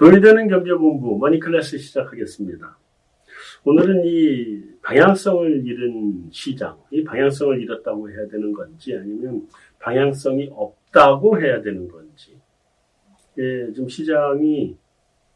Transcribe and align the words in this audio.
돈이 0.00 0.22
되는 0.22 0.48
경제본부 0.48 1.18
머니클래스 1.18 1.76
시작하겠습니다. 1.76 2.78
오늘은 3.66 4.06
이 4.06 4.62
방향성을 4.80 5.66
잃은 5.66 6.30
시장, 6.30 6.78
이 6.90 7.04
방향성을 7.04 7.60
잃었다고 7.60 8.10
해야 8.10 8.26
되는 8.28 8.50
건지 8.54 8.96
아니면 8.96 9.46
방향성이 9.78 10.48
없다고 10.54 11.38
해야 11.42 11.60
되는 11.60 11.86
건지, 11.86 12.34
예, 13.36 13.70
좀 13.74 13.90
시장이 13.90 14.78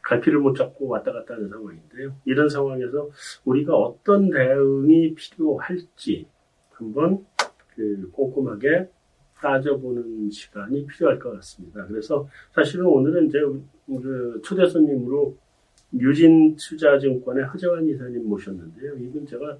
갈피를 0.01 0.39
못 0.39 0.55
잡고 0.55 0.87
왔다 0.87 1.11
갔다 1.11 1.35
하는 1.35 1.47
상황인데요. 1.47 2.15
이런 2.25 2.49
상황에서 2.49 3.11
우리가 3.45 3.75
어떤 3.75 4.31
대응이 4.31 5.13
필요할지 5.13 6.25
한번 6.71 7.23
그 7.75 8.09
꼼꼼하게 8.11 8.89
따져보는 9.41 10.29
시간이 10.29 10.85
필요할 10.87 11.19
것 11.19 11.31
같습니다. 11.33 11.85
그래서 11.87 12.27
사실은 12.53 12.85
오늘은 12.85 13.27
이제 13.27 13.39
그 13.85 14.41
초대 14.43 14.67
손님으로 14.67 15.37
유진 15.93 16.55
투자증권의 16.55 17.45
허재환 17.45 17.87
이사님 17.87 18.27
모셨는데요. 18.27 18.95
이분 18.97 19.25
제가 19.25 19.57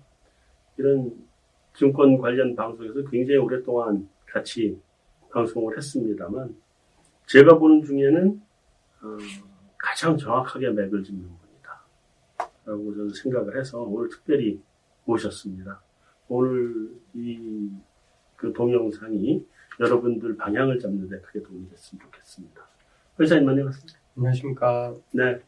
이런 0.77 1.13
증권 1.73 2.17
관련 2.17 2.55
방송에서 2.55 3.03
굉장히 3.09 3.38
오랫동안 3.38 4.07
같이 4.25 4.79
방송을 5.31 5.77
했습니다만 5.77 6.55
제가 7.27 7.57
보는 7.57 7.84
중에는 7.84 8.41
어, 9.01 9.17
가장 9.77 10.17
정확하게 10.17 10.71
맥을 10.71 11.03
짚는 11.03 11.23
분이다. 11.23 11.85
라고 12.65 12.95
저는 12.95 13.09
생각을 13.09 13.59
해서 13.59 13.81
오늘 13.81 14.09
특별히 14.09 14.59
모셨습니다. 15.05 15.81
오늘 16.27 16.89
이 17.13 17.70
그 18.35 18.53
동영상이 18.53 19.45
여러분들 19.79 20.38
방향을 20.38 20.79
잡는 20.79 21.09
데 21.09 21.20
크게 21.20 21.41
도움이 21.43 21.70
됐으면 21.70 22.01
좋겠습니다. 22.04 22.62
회사님 23.20 23.48
안녕하세요. 23.49 23.84
안녕하십니까. 24.18 24.95
네. 25.12 25.40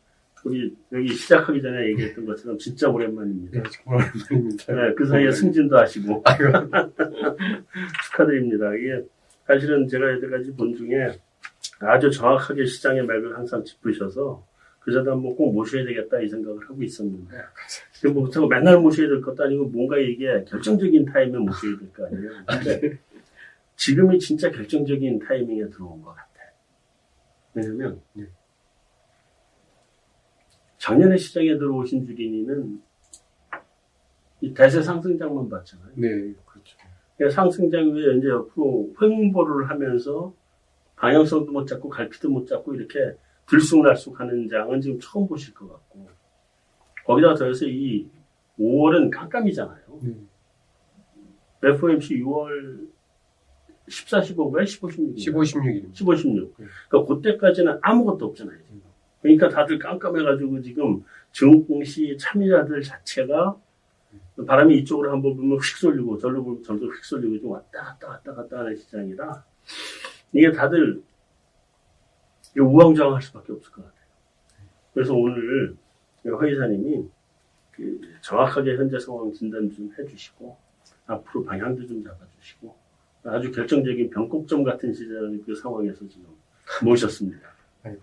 우리 0.45 0.73
여기 0.93 1.09
시작하기 1.09 1.61
전에 1.61 1.87
얘기했던 1.89 2.25
것처럼 2.25 2.57
진짜 2.57 2.89
오랜만입니다. 2.89 3.61
네, 3.61 3.69
오랜만입니다. 3.85 4.73
네, 4.73 4.93
그 4.93 5.05
사이에 5.05 5.31
승진도 5.31 5.77
하시고 5.77 6.23
축하드립니다. 8.03 8.73
이게 8.75 9.03
사실은 9.45 9.87
제가 9.87 10.09
여태까지 10.13 10.53
본 10.53 10.73
중에 10.75 11.17
아주 11.79 12.09
정확하게 12.11 12.65
시장의 12.65 13.05
맥을 13.05 13.35
항상 13.37 13.63
짚으셔서 13.63 14.45
그저도 14.79 15.11
한번 15.11 15.35
꼭 15.35 15.53
모셔야 15.53 15.83
되겠다 15.83 16.21
이 16.21 16.29
생각을 16.29 16.61
하고 16.69 16.81
있었는데 16.81 17.35
지금 17.91 18.13
뭐 18.13 18.23
그렇다고 18.23 18.47
맨날 18.47 18.79
모셔야 18.79 19.07
될 19.07 19.19
것도 19.21 19.43
아니고 19.43 19.65
뭔가 19.65 19.97
이게 19.97 20.45
결정적인 20.47 21.05
타임에 21.05 21.37
모셔야 21.37 21.77
될 21.77 21.91
거 21.91 22.05
아니에요. 22.05 22.31
지금이 23.77 24.19
진짜 24.19 24.51
결정적인 24.51 25.19
타이밍에 25.19 25.69
들어온 25.69 26.01
것 26.01 26.09
같아. 26.09 26.27
왜냐면 27.53 28.01
네. 28.13 28.25
작년에 30.77 31.15
시장에 31.17 31.57
들어오신 31.57 32.05
주린이는 32.05 32.81
이 34.41 34.53
대세 34.53 34.81
상승장만 34.81 35.49
봤잖아요. 35.49 35.91
네, 35.95 36.09
그렇죠. 36.45 36.77
그러니까 37.15 37.35
상승장 37.35 37.93
위에 37.93 38.17
이제 38.17 38.27
옆으로 38.27 38.93
횡보를 39.01 39.69
하면서 39.69 40.33
방향성도 40.95 41.51
못 41.51 41.65
잡고 41.65 41.89
갈피도 41.89 42.29
못 42.29 42.47
잡고 42.47 42.75
이렇게 42.75 43.15
들쑥날쑥 43.47 44.19
하는 44.19 44.47
장은 44.47 44.81
지금 44.81 44.99
처음 44.99 45.27
보실 45.27 45.53
것 45.53 45.67
같고 45.71 46.09
거기다가 47.05 47.35
더해서 47.35 47.65
이 47.65 48.07
5월은 48.59 49.11
깜깜이잖아요. 49.11 49.99
네. 50.01 50.15
FOMC 51.63 52.19
6월 52.21 52.96
14, 53.87 54.21
15가 54.21 54.65
15, 54.65 54.89
16. 54.89 55.19
15, 55.19 55.41
16일입니다. 55.41 55.95
15, 55.95 56.15
16. 56.15 56.55
네. 56.57 56.65
그러니까 56.89 57.13
그때까지는 57.13 57.79
아무것도 57.81 58.25
없잖아요. 58.25 58.57
지금. 58.63 58.81
그러니까 59.21 59.49
다들 59.49 59.79
깜깜해가지고 59.79 60.61
지금 60.61 61.03
증공시 61.31 62.17
참여자들 62.19 62.81
자체가 62.81 63.57
바람이 64.45 64.77
이쪽으로 64.79 65.11
한번 65.11 65.35
불면 65.35 65.57
휙 65.57 65.77
쏠리고 65.77 66.17
절로 66.17 66.43
불면 66.43 66.63
절로 66.63 66.91
휙 66.91 67.03
쏠리고 67.03 67.39
좀 67.39 67.51
왔다 67.51 67.83
갔다 67.83 68.07
왔다 68.09 68.33
갔다 68.35 68.59
하는 68.59 68.75
시장이라 68.75 69.43
이게 70.33 70.51
다들 70.51 71.01
우왕좌왕할 72.57 73.21
수밖에 73.21 73.53
없을 73.53 73.71
것 73.71 73.83
같아요. 73.83 74.07
그래서 74.93 75.13
오늘 75.13 75.75
허 76.25 76.47
이사님이 76.47 77.07
그 77.71 78.01
정확하게 78.21 78.75
현재 78.75 78.99
상황 78.99 79.31
진단 79.33 79.69
좀 79.71 79.91
해주시고 79.97 80.57
앞으로 81.07 81.43
방향도 81.43 81.85
좀 81.87 82.03
잡아주시고 82.03 82.86
아주 83.23 83.51
결정적인 83.51 84.09
변곡점 84.09 84.63
같은 84.63 84.93
시장 84.93 85.39
그 85.45 85.55
상황에서 85.55 86.07
지금 86.07 86.25
모셨습니다. 86.83 87.39
아이고. 87.83 88.01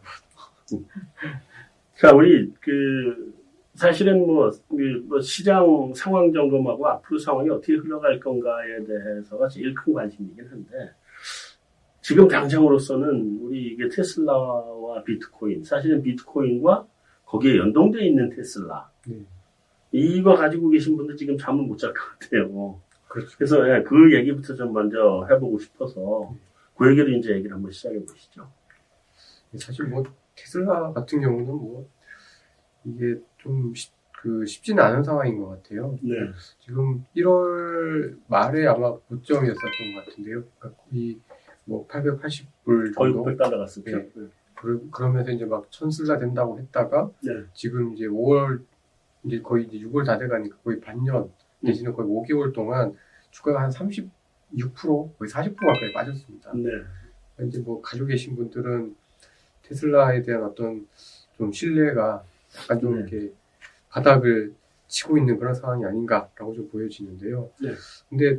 자, 1.98 2.12
우리 2.12 2.52
그 2.60 3.32
사실은 3.74 4.26
뭐, 4.26 4.50
그, 4.68 5.04
뭐 5.06 5.20
시장 5.20 5.92
상황 5.94 6.32
점검하고 6.32 6.86
앞으로 6.88 7.18
상황이 7.18 7.48
어떻게 7.50 7.74
흘러갈 7.74 8.20
건가에 8.20 8.84
대해서가 8.84 9.48
제일 9.48 9.74
큰 9.74 9.92
관심이긴 9.92 10.46
한데 10.46 10.92
지금 12.00 12.28
당장으로서는 12.28 13.38
우리 13.42 13.68
이게 13.72 13.88
테슬라와 13.88 15.02
비트코인 15.04 15.64
사실은 15.64 16.02
비트코인과 16.02 16.86
거기에 17.24 17.56
연동되어 17.56 18.02
있는 18.02 18.28
테슬라 18.30 18.90
네. 19.06 19.16
이거 19.90 20.34
가지고 20.34 20.68
계신 20.70 20.96
분들 20.96 21.16
지금 21.16 21.36
잠을 21.38 21.64
못 21.64 21.76
잘 21.78 21.92
것 21.92 22.00
같아요. 22.18 22.78
그렇죠. 23.14 23.36
그래서 23.38 23.68
예, 23.68 23.82
그 23.84 24.12
얘기부터 24.14 24.54
좀 24.54 24.72
먼저 24.72 25.24
해보고 25.30 25.58
싶어서 25.60 26.34
그 26.76 26.90
얘기로 26.90 27.08
이제 27.10 27.30
얘기를 27.32 27.54
한번 27.54 27.70
시작해 27.70 28.04
보시죠. 28.04 28.50
사실 29.56 29.86
뭐 29.86 30.02
테슬라 30.34 30.92
같은 30.92 31.20
경우는 31.20 31.46
뭐 31.46 31.88
이게 32.84 33.20
좀그 33.38 34.44
쉽지는 34.46 34.82
않은 34.82 35.04
상황인 35.04 35.38
것 35.38 35.48
같아요. 35.50 35.96
네. 36.02 36.14
지금 36.58 37.04
1월 37.16 38.18
말에 38.26 38.66
아마 38.66 38.92
고점이었었던 38.96 39.94
것 39.94 40.04
같은데요. 40.06 40.42
그러니까 40.58 40.82
거의 40.90 41.20
뭐 41.66 41.86
880불 41.86 42.94
거의 42.96 43.12
정도. 43.12 43.24
900달러 43.24 43.58
갔었죠. 43.58 43.96
네. 43.96 44.10
그- 44.56 44.90
그러면서 44.90 45.30
이제 45.30 45.44
막 45.44 45.70
천슬라 45.70 46.18
된다고 46.18 46.58
했다가 46.58 47.10
네. 47.22 47.44
지금 47.54 47.92
이제 47.94 48.06
5월 48.06 48.64
이제 49.24 49.40
거의 49.40 49.66
이제 49.66 49.78
6월 49.86 50.04
다 50.04 50.18
돼가니까 50.18 50.56
거의 50.64 50.80
반년 50.80 51.30
내지는 51.64 51.92
거의 51.92 52.08
5개월 52.08 52.52
동안 52.52 52.94
주가가 53.30 53.62
한 53.62 53.70
36% 53.70 54.10
거의 54.74 55.30
40% 55.30 55.56
가까이 55.56 55.92
빠졌습니다. 55.92 56.52
네. 56.54 56.70
이제 57.46 57.60
뭐 57.60 57.80
가지고 57.82 58.06
계신 58.06 58.36
분들은 58.36 58.94
테슬라에 59.62 60.22
대한 60.22 60.44
어떤 60.44 60.86
좀 61.36 61.52
신뢰가 61.52 62.24
약간 62.62 62.80
좀 62.80 62.94
네. 62.94 63.00
이렇게 63.00 63.32
바닥을 63.90 64.54
치고 64.86 65.18
있는 65.18 65.38
그런 65.38 65.54
상황이 65.54 65.84
아닌가라고 65.84 66.54
좀 66.54 66.68
보여지는데요. 66.70 67.50
네. 67.60 67.72
근데 68.08 68.38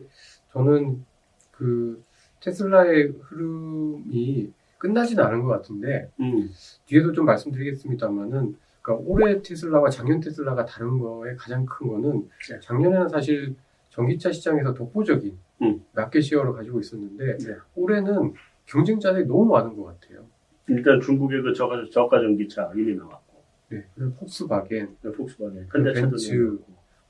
저는 0.53 1.03
그 1.51 2.01
테슬라의 2.41 3.13
흐름이 3.21 4.53
끝나지는 4.77 5.23
않은 5.23 5.43
것 5.43 5.49
같은데 5.49 6.11
음. 6.19 6.49
뒤에도 6.85 7.11
좀 7.11 7.25
말씀드리겠습니다만은 7.25 8.57
그러니까 8.85 9.03
올해 9.07 9.41
테슬라와 9.41 9.89
작년 9.89 10.19
테슬라가 10.19 10.63
다른 10.63 10.99
거에 10.99 11.35
가장 11.35 11.65
큰 11.65 11.87
거는 11.87 12.29
네. 12.49 12.59
작년에는 12.59 13.09
사실 13.09 13.55
전기차 13.89 14.31
시장에서 14.31 14.75
독보적인 14.75 15.35
음. 15.63 15.83
마켓 15.93 16.21
시어를 16.21 16.53
가지고 16.53 16.79
있었는데 16.79 17.37
네. 17.37 17.55
올해는 17.73 18.33
경쟁자들이 18.67 19.25
너무 19.25 19.45
많은 19.45 19.75
것 19.75 19.85
같아요. 19.85 20.27
일단 20.67 20.99
중국의 21.01 21.41
그 21.41 21.53
저가, 21.53 21.83
저가 21.91 22.19
전기차 22.21 22.71
이미 22.75 22.95
나왔고, 22.95 23.43
네. 23.69 23.83
그리고 23.95 24.13
폭스바겐, 24.15 24.97
네, 25.01 25.11
폭스바겐, 25.11 25.67
현대차도 25.71 26.09
벤츠. 26.09 26.59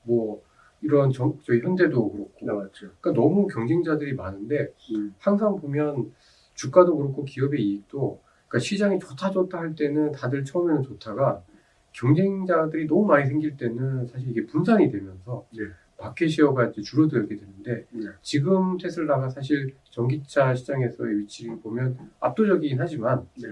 뭐 0.04 0.42
이런 0.82 1.10
전, 1.10 1.38
저희 1.42 1.60
현대도 1.60 2.12
그렇고, 2.12 2.32
나왔죠. 2.40 2.90
그러니까 3.00 3.12
너무 3.12 3.46
경쟁자들이 3.48 4.14
많은데 4.14 4.72
음. 4.94 5.14
항상 5.18 5.56
보면 5.56 6.12
주가도 6.54 6.96
그렇고 6.96 7.24
기업의 7.24 7.60
이익도 7.60 8.20
그러니까 8.48 8.58
시장이 8.58 8.98
좋다 8.98 9.30
좋다 9.30 9.58
할 9.58 9.74
때는 9.74 10.12
다들 10.12 10.44
처음에는 10.44 10.82
좋다가 10.82 11.42
경쟁자들이 11.96 12.86
너무 12.86 13.06
많이 13.06 13.26
생길 13.26 13.56
때는 13.56 14.06
사실 14.06 14.30
이게 14.30 14.44
분산이 14.46 14.90
되면서 14.90 15.46
네. 15.52 15.64
마켓 15.98 16.28
시어가 16.28 16.66
이제 16.66 16.82
줄어들게 16.82 17.36
되는데 17.36 17.86
네. 17.90 18.06
지금 18.22 18.76
테슬라가 18.76 19.28
사실 19.28 19.74
전기차 19.90 20.54
시장에서의 20.54 21.20
위치를 21.20 21.58
보면 21.60 21.98
압도적이긴 22.20 22.78
하지만 22.78 23.26
네. 23.40 23.48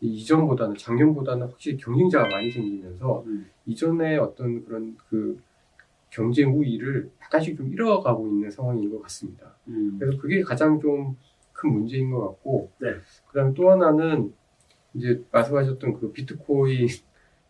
이 0.00 0.14
이전보다는 0.14 0.76
작년보다는 0.76 1.48
확실히 1.48 1.76
경쟁자가 1.76 2.28
많이 2.28 2.50
생기면서 2.50 3.24
음. 3.26 3.50
이전에 3.66 4.16
어떤 4.16 4.64
그런 4.64 4.96
그 5.08 5.38
경쟁 6.10 6.56
우위를 6.56 7.10
약간씩 7.22 7.56
좀 7.56 7.72
잃어가고 7.72 8.28
있는 8.28 8.50
상황인 8.50 8.90
것 8.90 9.02
같습니다. 9.02 9.56
음. 9.68 9.96
그래서 9.98 10.16
그게 10.18 10.42
가장 10.42 10.80
좀 10.80 11.16
큰 11.60 11.72
문제인 11.72 12.10
것 12.10 12.26
같고, 12.26 12.70
네. 12.78 12.88
그다음에 13.28 13.52
또 13.52 13.70
하나는 13.70 14.32
이제 14.94 15.22
말씀하셨던 15.30 16.00
그 16.00 16.10
비트코인 16.10 16.88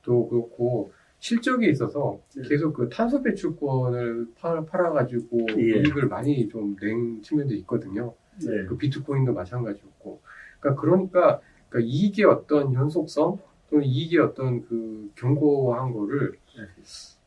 도 0.02 0.28
그렇고 0.28 0.92
실적이 1.18 1.68
있어서 1.70 2.20
네. 2.34 2.48
계속 2.48 2.72
그 2.72 2.88
탄소 2.88 3.22
배출권을 3.22 4.28
팔, 4.36 4.64
팔아가지고 4.64 5.46
예. 5.58 5.62
이익을 5.80 6.08
많이 6.08 6.48
좀 6.48 6.76
낸 6.80 7.20
측면도 7.22 7.54
있거든요. 7.56 8.14
네. 8.38 8.64
그 8.64 8.76
비트코인도 8.78 9.34
마찬가지였고, 9.34 10.20
그러니까 10.60 10.80
그러니까, 10.80 11.40
그러니까 11.68 11.90
이익의 11.90 12.24
어떤 12.24 12.72
연속성 12.72 13.38
또는 13.68 13.84
이익의 13.84 14.18
어떤 14.20 14.62
그 14.62 15.10
경고한 15.16 15.92
거를 15.92 16.32
네. 16.56 16.62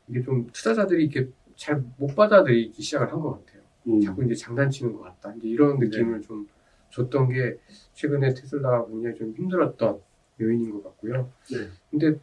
이게 0.08 0.22
좀 0.22 0.48
투자자들이 0.52 1.04
이렇게 1.04 1.30
잘 1.56 1.80
못 1.98 2.16
받아들이기 2.16 2.82
시작을 2.82 3.12
한 3.12 3.20
것 3.20 3.30
같아요. 3.46 3.62
음. 3.86 4.00
자꾸 4.00 4.24
이제 4.24 4.34
장난치는 4.34 4.92
것 4.94 5.02
같다. 5.02 5.32
이제 5.36 5.46
이런 5.48 5.78
느낌을 5.78 6.20
좀 6.22 6.48
줬던 6.90 7.28
게 7.28 7.58
최근에 7.92 8.34
테슬라가 8.34 8.86
굉장히 8.88 9.14
좀 9.16 9.32
힘들었던 9.36 10.00
요인인 10.40 10.72
것 10.72 10.82
같고요. 10.82 11.30
네. 11.52 11.68
근데 11.92 12.18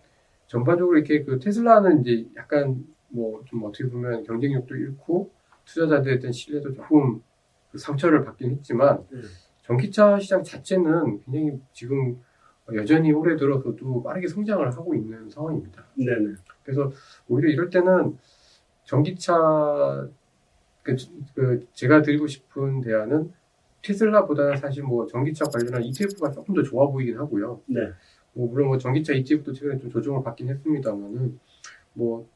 전반적으로 0.51 0.98
이렇게 0.98 1.24
그 1.24 1.39
테슬라는 1.39 2.01
이제 2.01 2.30
약간 2.36 2.83
뭐 3.07 3.42
좀 3.45 3.63
어떻게 3.63 3.88
보면 3.89 4.24
경쟁력도 4.24 4.75
잃고 4.75 5.31
투자자들에 5.63 6.19
대한 6.19 6.33
신뢰도 6.33 6.74
조금 6.74 7.21
그 7.71 7.77
상처를 7.77 8.25
받긴 8.25 8.51
했지만 8.51 9.06
네. 9.09 9.21
전기차 9.62 10.19
시장 10.19 10.44
자체는 10.44 11.21
굉장히 11.21 11.62
지금 11.71 12.21
여전히 12.74 13.13
올해 13.13 13.38
들어서도 13.38 14.03
빠르게 14.03 14.27
성장을 14.27 14.69
하고 14.69 14.94
있는 14.94 15.30
상황입니다. 15.30 15.86
네네. 15.95 16.36
그래서 16.63 16.92
오히려 17.30 17.50
이럴 17.50 17.69
때는 17.69 18.18
전기차 18.83 20.09
그, 20.83 20.95
그 21.33 21.65
제가 21.74 22.01
드리고 22.01 22.27
싶은 22.27 22.81
대안은 22.81 23.31
테슬라보다는 23.81 24.57
사실 24.57 24.83
뭐 24.83 25.06
전기차 25.06 25.45
관련한 25.45 25.83
ETF가 25.83 26.31
조금 26.31 26.54
더 26.56 26.62
좋아 26.62 26.88
보이긴 26.88 27.18
하고요. 27.18 27.62
네. 27.68 27.92
뭐 28.33 28.50
물론 28.50 28.68
뭐 28.68 28.78
전기차 28.78 29.13
ETF도 29.13 29.54
최근에 29.54 29.80
좀 29.80 29.89
조정을 29.89 30.24
받긴 30.24 30.50
했습니다만은 30.50 31.39
뭐 31.94 32.28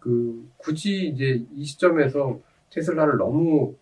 그 0.00 0.48
굳이 0.56 1.06
이제 1.06 1.44
이 1.54 1.64
시점에서 1.64 2.40
테슬라를 2.70 3.18
너무 3.18 3.76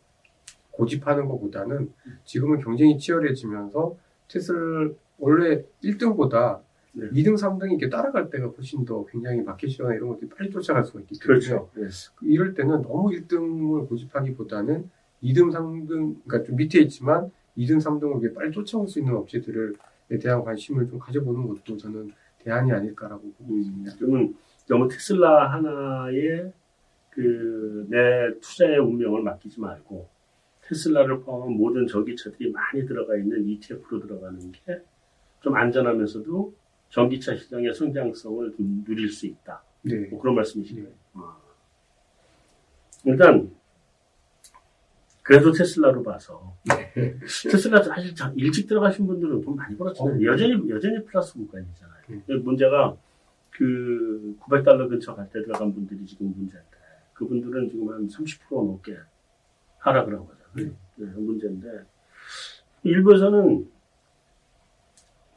고집하는 0.73 1.27
것보다는 1.27 1.93
지금은 2.25 2.61
경쟁이 2.61 2.99
치열해지면서 2.99 3.97
테슬 4.29 4.95
원래 5.19 5.65
1등보다 5.83 6.61
네. 6.93 7.09
2등, 7.11 7.35
3등이 7.35 7.71
이렇게 7.71 7.89
따라갈 7.89 8.29
때가 8.31 8.49
훨씬 8.49 8.85
더 8.85 9.05
굉장히 9.07 9.43
마켓 9.43 9.69
시장이나 9.69 9.95
이런 9.95 10.09
것들이 10.09 10.29
빨리 10.31 10.51
쫓아갈 10.51 10.85
수가 10.85 11.01
있기 11.01 11.19
때문에 11.19 11.41
그렇죠. 11.47 11.71
네. 11.75 11.87
이럴 12.23 12.55
때는 12.55 12.83
너무 12.83 13.11
1등을 13.11 13.89
고집하기보다는 13.89 14.91
2등, 15.23 15.53
3등, 15.53 16.17
그러니까 16.25 16.43
좀 16.45 16.57
밑에 16.57 16.81
있지만 16.81 17.31
2등, 17.57 17.81
3등을 17.81 18.23
이렇게 18.23 18.35
빨리 18.35 18.53
쫓아올 18.53 18.89
수 18.89 18.99
있는 18.99 19.15
업체들에 19.15 19.75
대한 20.21 20.43
관심을 20.43 20.89
좀 20.89 20.99
가져보는 20.99 21.49
것도 21.49 21.77
저는 21.77 22.13
대안이 22.39 22.73
아닐까라고 22.73 23.23
보고 23.33 23.53
음, 23.55 23.61
있습니다. 23.61 23.93
그러면 23.99 24.35
너무 24.69 24.89
테슬라 24.89 25.53
하나에 25.53 26.53
그내 27.11 28.39
투자의 28.41 28.79
운명을 28.79 29.23
맡기지 29.23 29.61
말고 29.61 30.09
테슬라를 30.63 31.21
포함한 31.21 31.53
모든 31.57 31.87
전기차들이 31.87 32.53
많이 32.53 32.87
들어가 32.87 33.17
있는 33.17 33.49
ETF로 33.49 34.01
들어가는 34.01 34.53
게 34.53 34.83
좀 35.41 35.55
안전하면서도 35.55 36.55
전기차 36.91 37.37
시장의 37.37 37.75
성장성을 37.75 38.55
좀 38.57 38.85
누릴 38.85 39.09
수 39.09 39.27
있다. 39.27 39.63
네. 39.83 40.09
뭐 40.09 40.21
그런 40.21 40.35
말씀이시네요. 40.35 40.89
아. 41.15 41.37
일단 43.05 43.51
그래도 45.29 45.53
테슬라로 45.53 46.03
봐서 46.03 46.57
테슬라 47.51 47.83
사실 47.83 48.15
참 48.15 48.33
일찍 48.35 48.67
들어가신 48.67 49.07
분들은 49.07 49.43
돈 49.43 49.57
많이 49.57 49.77
벌었잖아요. 49.77 50.15
어, 50.15 50.17
네. 50.17 50.25
여전히 50.25 50.71
여전히 50.71 51.05
플러스 51.05 51.35
구간이잖아요. 51.35 52.03
음. 52.09 52.43
문제가 52.45 52.97
그 53.51 54.35
900달러 54.41 54.89
근처 54.89 55.15
갈 55.15 55.29
때 55.29 55.43
들어간 55.43 55.75
분들이 55.75 56.07
지금 56.07 56.29
문제인데 56.35 56.67
그분들은 57.13 57.69
지금 57.69 57.91
한 57.91 58.07
30% 58.09 58.39
넘게 58.51 58.97
하락을 59.81 60.15
한 60.15 60.27
거잖아요. 60.27 60.75
네, 60.97 61.07
문제인데 61.15 61.85
일부에서는 62.85 63.71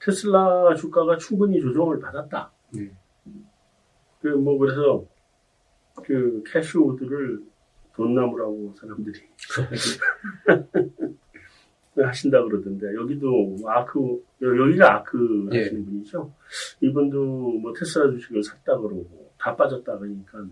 테슬라 0.02 0.74
주가가 0.76 1.18
충분히 1.18 1.60
조정을 1.60 2.00
받았다. 2.00 2.50
네. 2.70 2.92
그뭐 4.22 4.58
그래서 4.58 5.04
그 6.06 6.42
캐시우드를 6.48 7.44
돈나무라고 7.96 8.74
사람들이 8.76 9.20
하신다 11.96 12.44
그러던데 12.44 12.94
여기도 12.96 13.58
아크 13.68 14.24
여기가 14.42 14.96
아크 14.96 15.50
예. 15.54 15.64
하시는 15.64 15.86
분이죠. 15.86 16.34
이분도 16.82 17.60
뭐 17.60 17.74
테슬라 17.74 18.12
주식을 18.12 18.44
샀다 18.44 18.78
그러고 18.78 19.32
다 19.38 19.56
빠졌다 19.56 19.98
그러니까 19.98 20.46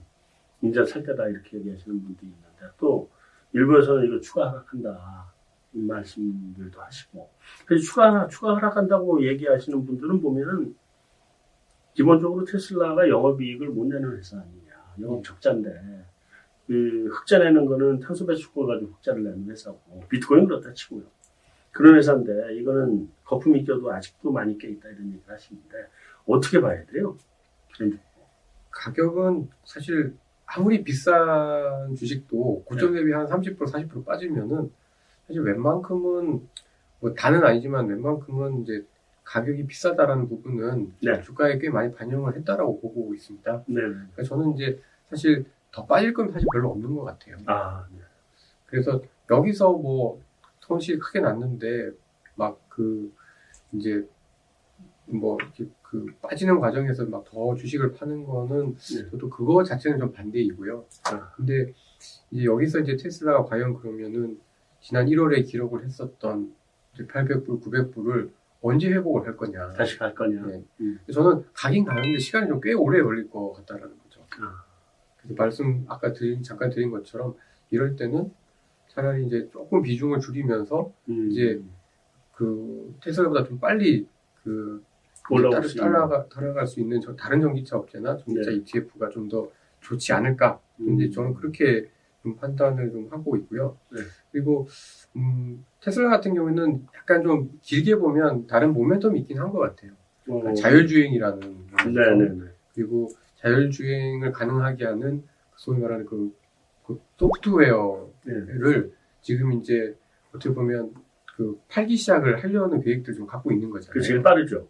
이제 0.62 0.84
살 0.86 1.04
때다 1.04 1.28
이렇게 1.28 1.58
얘기하시는 1.58 2.04
분도 2.04 2.26
있는데 2.26 2.74
또 2.78 3.10
일부에서는 3.54 4.06
이거 4.06 4.20
추가 4.20 4.50
하락한다 4.50 5.34
이 5.74 5.80
말씀들도 5.80 6.82
하시고 6.82 7.30
그래서 7.66 7.84
추가 7.86 8.28
추가 8.28 8.56
하락한다고 8.58 9.26
얘기하시는 9.26 9.86
분들은 9.86 10.22
보면은 10.22 10.76
기본적으로 11.94 12.46
테슬라가 12.46 13.08
영업이익을 13.08 13.70
못 13.70 13.86
내는 13.86 14.18
회사 14.18 14.38
아니냐 14.38 14.96
영업 15.02 15.24
적자인데 15.24 16.06
그 16.70 17.10
흑자 17.12 17.40
내는 17.40 17.66
거는 17.66 18.00
탄소 18.00 18.28
배출권 18.28 18.68
가지고 18.68 18.92
흑자를 18.92 19.24
내는 19.24 19.50
회사고 19.50 20.04
비트코인 20.08 20.46
그렇다 20.46 20.72
치고요 20.72 21.02
그런 21.72 21.96
회사인데 21.96 22.54
이거는 22.58 23.10
거품이 23.24 23.66
껴도 23.66 23.92
아직도 23.92 24.32
많이 24.32 24.56
껴 24.56 24.68
있다 24.68 24.88
이런 24.90 25.08
얘기를 25.08 25.34
하시는데 25.34 25.88
어떻게 26.28 26.62
봐야 26.62 26.86
돼요? 26.86 27.18
가격은 28.70 29.50
사실 29.64 30.16
아무리 30.46 30.84
비싼 30.84 31.96
주식도 31.96 32.66
고점 32.66 32.94
대비 32.94 33.10
한30% 33.14 33.58
40% 33.58 34.06
빠지면은 34.06 34.72
사실 35.26 35.42
웬만큼은 35.42 36.48
뭐 37.00 37.14
다는 37.16 37.44
아니지만 37.44 37.88
웬만큼은 37.88 38.62
이제 38.62 38.86
가격이 39.24 39.66
비싸다라는 39.66 40.30
부분은 40.30 40.94
네. 41.02 41.22
주가에 41.22 41.58
꽤 41.58 41.72
많이 41.72 41.92
반영을 41.96 42.36
했다라고 42.36 42.80
보고 42.80 43.16
있습니다. 43.16 43.64
네. 43.68 43.82
그러니까 43.82 44.24
저는 44.24 44.54
이제 44.54 44.80
사실 45.10 45.46
더 45.72 45.86
빠질 45.86 46.14
건 46.14 46.32
사실 46.32 46.48
별로 46.52 46.72
없는 46.72 46.96
것 46.96 47.04
같아요. 47.04 47.38
아, 47.48 47.86
네. 47.92 48.00
그래서 48.66 49.02
여기서 49.30 49.74
뭐 49.74 50.22
손실이 50.62 51.00
크게 51.00 51.20
났는데 51.22 51.92
막 52.36 52.58
그 52.70 53.12
이제 53.74 54.08
뭐 55.06 55.38
이렇게 55.42 55.66
그 55.82 56.06
빠지는 56.22 56.60
과정에서 56.60 57.06
막 57.08 57.26
더 57.26 57.54
주식을 57.56 57.94
파는 57.94 58.26
거는 58.26 58.76
네. 58.76 59.10
저도 59.12 59.30
그거 59.30 59.64
자체는 59.64 60.00
좀 60.00 60.12
반대이고요. 60.14 60.86
아, 61.12 61.32
근데 61.36 61.74
이제 62.32 62.46
여기서 62.46 62.80
이제 62.80 62.96
테슬라가 62.96 63.44
과연 63.46 63.76
그러면은 63.76 64.40
지난 64.80 65.08
1월에 65.08 65.46
기록을 65.46 65.84
했었던 65.84 66.56
800불, 66.98 67.62
900불을 67.62 68.32
언제 68.62 68.90
회복을 68.90 69.26
할 69.28 69.36
거냐. 69.36 69.72
다시 69.74 69.98
갈 69.98 70.14
거냐? 70.16 70.46
네. 70.46 70.64
음. 70.80 71.00
저는 71.12 71.44
가긴 71.54 71.84
가는데 71.86 72.18
시간이 72.18 72.48
좀 72.48 72.62
꽤 72.62 72.74
오래 72.74 73.02
걸릴 73.04 73.30
것 73.30 73.52
같다라는 73.54 73.94
거죠. 74.04 74.26
아, 74.42 74.64
말씀 75.36 75.86
아까 75.88 76.14
드린 76.14 76.42
잠깐 76.44 76.70
드린 76.70 76.92
것처럼 76.92 77.36
이럴 77.72 77.96
때는 77.96 78.32
차라리 78.88 79.26
이제 79.26 79.50
조금 79.52 79.82
비중을 79.82 80.20
줄이면서 80.20 80.92
음, 81.10 81.30
이제 81.32 81.62
그 82.34 82.96
테슬라보다 83.04 83.44
좀 83.46 83.60
빨리 83.60 84.08
그수 85.62 85.78
있는. 85.78 85.92
따라가, 85.92 86.28
따라갈 86.28 86.66
수 86.66 86.80
있는 86.80 87.00
저 87.02 87.16
다른 87.16 87.42
전기차 87.42 87.78
업체나 87.78 88.18
전기차 88.18 88.50
네. 88.52 88.58
ETF가 88.58 89.10
좀 89.10 89.30
더 89.30 89.50
좋지 89.82 90.12
않을까. 90.14 90.60
음. 90.82 90.96
이제 90.96 91.10
저는 91.10 91.34
그렇게 91.36 91.88
좀 92.24 92.36
판단을 92.36 92.92
좀 92.92 93.08
하고 93.12 93.38
있고요. 93.38 93.78
네. 93.92 94.00
그리고 94.32 94.68
음, 95.16 95.64
테슬라 95.82 96.10
같은 96.10 96.34
경우에는 96.34 96.88
약간 96.96 97.24
좀 97.24 97.60
길게 97.62 97.96
보면 97.96 98.48
다른 98.48 98.74
모멘텀이 98.74 99.18
있긴 99.20 99.38
한 99.40 99.52
것 99.52 99.60
같아요. 99.60 99.92
어, 100.28 100.54
자율주행이라는 100.54 101.40
모멘텀. 101.40 101.92
네네네. 101.94 102.46
그리고 102.74 103.10
자율주행을 103.42 104.32
가능하게 104.32 104.86
하는 104.86 105.24
소위 105.56 105.80
말하는 105.80 106.06
그, 106.06 106.34
그 106.86 107.00
소프트웨어를 107.18 108.12
네. 108.26 108.92
지금 109.22 109.54
이제 109.54 109.96
어떻게 110.30 110.54
보면 110.54 110.94
그 111.36 111.60
팔기 111.70 111.96
시작을 111.96 112.44
하려는 112.44 112.82
계획들 112.82 113.16
좀 113.16 113.26
갖고 113.26 113.52
있는 113.52 113.70
거잖아요. 113.70 113.94
그 113.94 114.02
제일 114.02 114.22
빠르죠. 114.22 114.68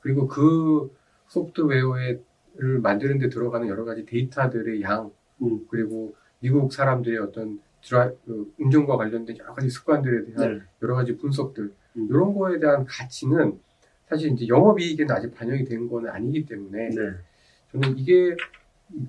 그리고 0.00 0.28
그 0.28 0.94
소프트웨어를 1.28 2.20
만드는 2.82 3.18
데 3.18 3.28
들어가는 3.28 3.68
여러 3.68 3.84
가지 3.84 4.04
데이터들의 4.04 4.82
양, 4.82 5.10
음. 5.42 5.66
그리고 5.70 6.14
미국 6.40 6.72
사람들의 6.72 7.18
어떤 7.18 7.60
드라, 7.82 8.10
그 8.24 8.52
운전과 8.58 8.96
관련된 8.96 9.38
여러 9.38 9.54
가지 9.54 9.68
습관들에 9.70 10.26
대한 10.26 10.58
네. 10.58 10.64
여러 10.82 10.94
가지 10.94 11.16
분석들, 11.16 11.72
음. 11.96 12.06
이런 12.10 12.34
거에 12.34 12.58
대한 12.58 12.84
가치는 12.86 13.58
사실 14.06 14.32
이제 14.32 14.46
영업이익에는 14.46 15.14
아직 15.14 15.34
반영이 15.34 15.64
된 15.64 15.88
거는 15.88 16.10
아니기 16.10 16.44
때문에 16.44 16.90
네. 16.90 17.12
저는 17.74 17.98
이게 17.98 18.36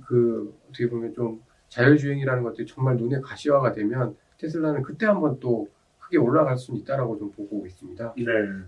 그 0.08 0.54
어떻게 0.68 0.90
보면 0.90 1.14
좀 1.14 1.42
자율주행이라는 1.70 2.42
것들이 2.44 2.66
정말 2.66 2.98
눈에 2.98 3.20
가시화가 3.22 3.72
되면 3.74 4.16
테슬라는 4.40 4.82
그때 4.82 5.06
한번 5.06 5.40
또 5.40 5.70
크게 6.00 6.18
올라갈 6.18 6.58
수는 6.58 6.80
있다라고 6.82 7.18
좀 7.18 7.32
보고 7.32 7.66
있습니다. 7.66 8.14
네. 8.18 8.24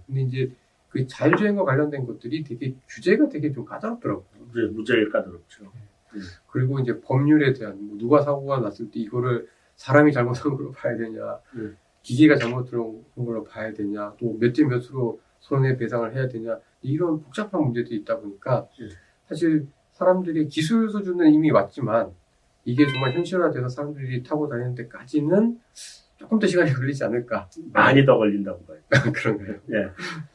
근데 0.05 0.21
이제 0.21 0.51
그 0.89 1.05
자율주행과 1.07 1.63
관련된 1.65 2.05
것들이 2.05 2.43
되게 2.43 2.75
규제가 2.87 3.27
되게 3.29 3.51
좀 3.51 3.65
까다롭더라고요. 3.65 4.25
이제 4.51 4.61
무지하게 4.71 5.09
까다롭죠. 5.09 5.71
그리고 6.47 6.79
이제 6.79 6.99
법률에 7.01 7.53
대한 7.53 7.77
뭐 7.87 7.97
누가 7.97 8.21
사고가 8.21 8.59
났을 8.59 8.89
때 8.89 8.99
이거를 8.99 9.47
사람이 9.75 10.11
잘못한 10.11 10.55
걸로 10.55 10.71
봐야 10.71 10.95
되냐, 10.97 11.39
음. 11.55 11.77
기계가 12.01 12.37
잘못한 12.37 13.03
걸로 13.15 13.43
봐야 13.43 13.73
되냐, 13.73 14.15
또 14.17 14.37
몇 14.39 14.53
대 14.53 14.63
몇으로 14.63 15.19
손해 15.39 15.77
배상을 15.77 16.15
해야 16.15 16.27
되냐 16.27 16.57
이런 16.81 17.21
복잡한 17.21 17.61
문제들이 17.61 17.97
있다 17.97 18.19
보니까 18.19 18.67
예. 18.81 18.87
사실 19.27 19.67
사람들이 19.97 20.47
기술 20.47 20.89
수준은 20.89 21.31
이미 21.33 21.51
왔지만 21.51 22.11
이게 22.65 22.85
정말 22.85 23.13
현실화돼서 23.13 23.69
사람들이 23.69 24.23
타고 24.23 24.47
다니는 24.47 24.75
데까지는 24.75 25.59
조금 26.17 26.39
더 26.39 26.47
시간이 26.47 26.71
걸리지 26.73 27.03
않을까. 27.03 27.49
많이 27.73 28.05
더 28.05 28.17
걸린다고 28.17 28.65
봐요. 28.65 28.79
그런가요? 29.13 29.55
예. 29.71 29.89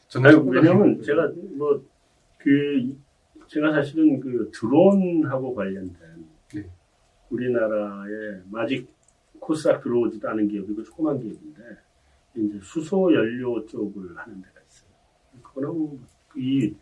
저는 0.07 0.47
왜냐면 0.49 1.01
제가 1.01 1.31
뭐 1.57 1.93
그 2.43 2.97
제가 3.47 3.71
사실은 3.71 4.19
그 4.19 4.51
드론하고 4.53 5.55
관련된 5.55 5.95
네. 6.53 6.69
우리나라에 7.29 8.41
아직 8.53 8.89
코스닥 9.39 9.81
들어오지도 9.81 10.29
않은 10.29 10.49
기업이고 10.49 10.83
조그만 10.83 11.19
기업인데 11.19 11.61
이제 12.35 12.59
수소 12.61 13.13
연료 13.13 13.65
쪽을 13.65 14.17
하는 14.17 14.41
데가 14.41 14.59
있어요. 14.67 14.89
그거는 15.41 15.99
이 16.35 16.73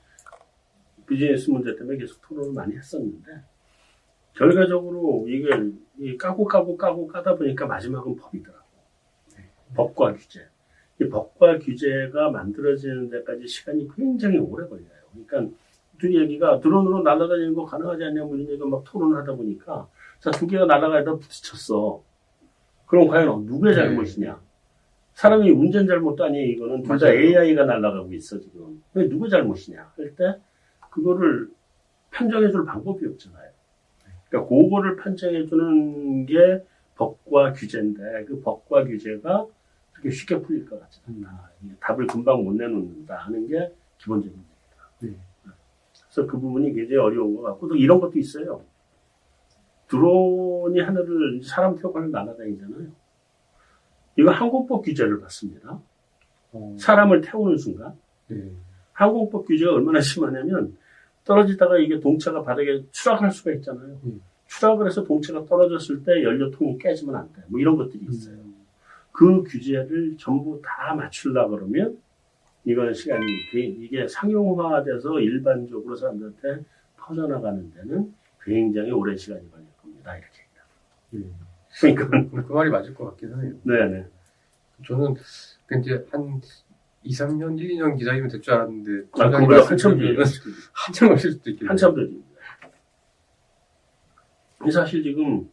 비즈니스 1.12 1.50
문제 1.50 1.76
때문에 1.76 1.98
계속 1.98 2.22
토론을 2.22 2.54
많이 2.54 2.74
했었는데 2.76 3.32
결과적으로 4.34 5.26
이게 5.28 5.50
이 6.00 6.18
까고 6.18 6.46
까고 6.46 6.78
까고 6.78 7.06
까다 7.08 7.36
보니까 7.36 7.66
마지막은 7.68 8.16
법이더라고. 8.16 8.66
법과 9.76 10.14
규제. 10.14 10.48
이 11.02 11.10
법과 11.10 11.60
규제가 11.60 12.32
만들어지는 12.32 13.10
데까지 13.10 13.46
시간이 13.46 13.90
굉장히 13.96 14.38
오래 14.38 14.66
걸려요. 14.68 14.88
그러니까 15.28 15.54
두 16.00 16.14
얘기가 16.16 16.62
드론으로 16.62 17.02
날아다니는 17.04 17.54
거 17.54 17.66
가능하지 17.66 18.06
않냐 18.06 18.24
뭐 18.24 18.36
이런 18.38 18.50
얘기가 18.50 18.66
막 18.68 18.84
토론을 18.86 19.18
하다 19.22 19.36
보니까 19.36 19.88
자 20.22 20.32
두 20.32 20.48
개가 20.48 20.66
날아가다 20.66 21.16
부딪혔어. 21.16 22.02
그럼 22.86 23.08
과연 23.08 23.46
누구의 23.46 23.76
네. 23.76 23.82
잘못이냐? 23.82 24.42
사람이 25.14 25.52
운전 25.52 25.88
잘못도 25.88 26.24
아니에요. 26.24 26.46
이거는 26.54 26.84
둘 26.84 26.98
다. 26.98 27.12
AI가 27.12 27.66
날아가고 27.66 28.14
있어 28.14 28.40
지금. 28.40 28.82
왜 28.94 29.10
누구 29.10 29.28
잘못이냐? 29.28 29.92
할 29.98 30.16
때 30.16 30.40
그거를 30.92 31.50
판정해줄 32.12 32.66
방법이 32.66 33.08
없잖아요. 33.08 33.50
그러니까 34.30 34.50
그거를 34.50 34.96
판정해주는 34.98 36.26
게 36.28 36.64
법과 36.96 37.54
규제인데 37.54 38.26
그 38.26 38.42
법과 38.42 38.86
규제가 38.86 39.48
그렇게 39.94 40.12
쉽게 40.12 40.40
풀릴 40.42 40.66
것 40.70 40.80
같지 40.80 41.02
않나. 41.08 41.50
답을 41.80 42.06
금방 42.08 42.44
못 42.44 42.54
내놓는다 42.54 43.16
하는 43.16 43.48
게 43.48 43.74
기본적인 43.98 44.38
얘기다. 44.38 44.90
네. 45.00 45.16
그래서 46.12 46.28
그 46.28 46.40
부분이 46.40 46.74
굉장히 46.74 46.98
어려운 46.98 47.36
것 47.36 47.44
같고 47.44 47.70
또 47.70 47.76
이런 47.76 48.00
것도 48.00 48.20
있어요. 48.20 48.64
드론이 49.88 50.80
하늘을 50.80 51.42
사람 51.44 51.76
태우고 51.76 51.98
하늘 51.98 52.12
날아다니잖아요. 52.12 52.88
이거 54.18 54.32
항공법 54.32 54.84
규제를 54.84 55.20
받습니다. 55.22 55.80
어, 56.54 56.76
사람을 56.80 57.22
태우는 57.22 57.58
순간 57.58 57.98
네. 58.28 58.52
항공법 58.94 59.48
규제가 59.48 59.74
얼마나 59.74 60.02
심하냐면 60.02 60.78
떨어지다가 61.24 61.78
이게 61.78 62.00
동체가 62.00 62.42
바닥에 62.44 62.84
추락할 62.92 63.32
수가 63.32 63.52
있잖아요. 63.54 64.00
음. 64.04 64.22
추락을 64.48 64.88
해서 64.88 65.04
동체가 65.04 65.46
떨어졌을 65.46 66.04
때 66.04 66.24
연료통이 66.24 66.78
깨지면 66.78 67.16
안 67.16 67.32
돼. 67.34 67.42
뭐 67.48 67.60
이런 67.60 67.78
것들이 67.78 68.06
있어요. 68.10 68.36
음, 68.36 68.56
그 69.12 69.44
규제를 69.44 70.18
전부 70.18 70.62
다 70.64 70.94
맞추려고 70.94 71.52
그러면 71.52 71.98
이거는 72.66 72.94
시간이 72.94 73.26
돼- 73.52 73.60
이게 73.62 74.08
상용화돼서 74.08 75.20
일반적으로 75.20 75.96
사람들한테 75.96 76.66
퍼져나가는 76.98 77.72
데는 77.74 78.14
굉장히 78.44 78.92
오랜 78.92 79.16
시간이 79.16 79.50
걸릴 79.52 79.66
겁니다. 79.82 80.18
이렇게. 80.18 80.42
네. 81.12 81.22
그러니까 81.80 82.10
그, 82.10 82.48
그 82.48 82.54
말이 82.54 82.70
맞을 82.70 82.94
것 82.94 83.06
같긴 83.06 83.34
하네요. 83.34 83.54
네네. 83.64 84.06
저는 84.86 85.14
그 85.68 85.80
이제 85.80 86.06
한 86.12 86.42
2, 87.04 87.12
3년, 87.12 87.60
1, 87.60 87.70
2년 87.76 87.98
기다리면 87.98 88.30
될 88.30 88.42
줄 88.42 88.54
알았는데 88.54 88.92
그보다 89.12 89.66
한참 89.66 89.98
뒤에 89.98 90.16
한참 90.74 91.08
걸릴 91.10 91.20
수도 91.20 91.50
있겠네요. 91.50 91.70
한참 91.70 91.96
더 91.96 92.02
뒤입니다. 92.06 92.32
사실 94.72 95.02
지금 95.02 95.50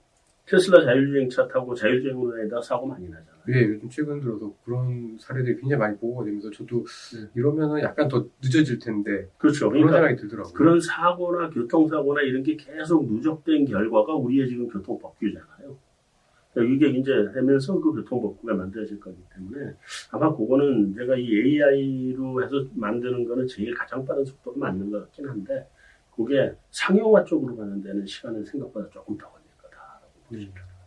테슬라 0.46 0.84
자율주행차 0.84 1.48
타고 1.48 1.74
자율주행으로 1.74 2.36
다니다 2.36 2.60
사고 2.60 2.86
많이 2.86 3.08
나잖아요. 3.08 3.38
예, 3.50 3.62
요즘 3.66 3.88
최근 3.88 4.20
들어서 4.20 4.52
그런 4.64 5.16
사례들이 5.18 5.58
굉장히 5.60 5.78
많이 5.80 5.96
보고가 5.96 6.24
되면서 6.26 6.50
저도 6.50 6.84
네. 6.84 7.28
이러면은 7.34 7.80
약간 7.80 8.08
더 8.08 8.26
늦어질 8.42 8.78
텐데 8.78 9.30
그렇죠. 9.38 9.70
그런 9.70 9.86
그러니까 9.86 9.96
생각이 10.08 10.16
들더라고요. 10.20 10.52
그런 10.52 10.80
사고나 10.80 11.48
교통사고나 11.50 12.20
이런 12.22 12.42
게 12.42 12.56
계속 12.56 13.10
누적된 13.10 13.64
결과가 13.66 14.14
우리의 14.14 14.48
지금 14.48 14.68
교통법규잖아요. 14.68 15.76
그러니까 16.54 16.86
이게 16.86 16.98
이제 16.98 17.12
되면서 17.34 17.78
그 17.80 17.92
교통법규가 17.92 18.54
만들어질 18.54 18.98
거기 19.00 19.16
때문에 19.34 19.74
아마 20.10 20.34
그거는 20.34 20.94
제가 20.94 21.16
이 21.16 21.28
AI로 21.30 22.42
해서 22.42 22.64
만드는 22.74 23.26
거는 23.26 23.46
제일 23.46 23.74
가장 23.74 24.04
빠른 24.04 24.24
속도로 24.24 24.56
맞는 24.56 24.90
것 24.90 25.00
같긴 25.00 25.28
한데 25.28 25.68
그게 26.16 26.52
상용화 26.70 27.24
쪽으로 27.24 27.56
가는 27.56 27.80
데는 27.82 28.04
시간은 28.06 28.44
생각보다 28.44 28.88
조금 28.90 29.16
더 29.16 29.28
걸릴 29.30 29.46
거다라고 29.62 30.06
보시면 30.28 30.52
될것 30.52 30.54
같아요. 30.54 30.78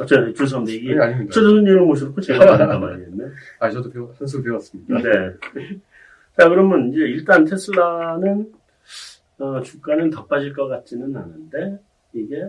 어쨌든 0.00 0.34
죄송합니다. 0.34 0.76
이게 0.76 0.94
네, 0.94 1.00
아닙니다. 1.00 1.32
최 1.32 1.40
교수님을 1.40 1.80
모셔놓고 1.82 2.20
제가 2.20 2.44
말한다 2.44 2.78
말이었네. 2.78 3.24
아, 3.60 3.70
저도 3.70 3.90
배워, 3.90 4.12
한수 4.18 4.42
배웠습니다. 4.42 4.98
네. 4.98 5.10
자, 6.36 6.48
그러면 6.48 6.92
이제 6.92 7.00
일단 7.02 7.44
테슬라는 7.44 8.52
어, 9.38 9.60
주가는 9.60 10.10
더 10.10 10.26
빠질 10.26 10.52
것 10.52 10.66
같지는 10.66 11.16
않은데 11.16 11.80
이게 12.12 12.48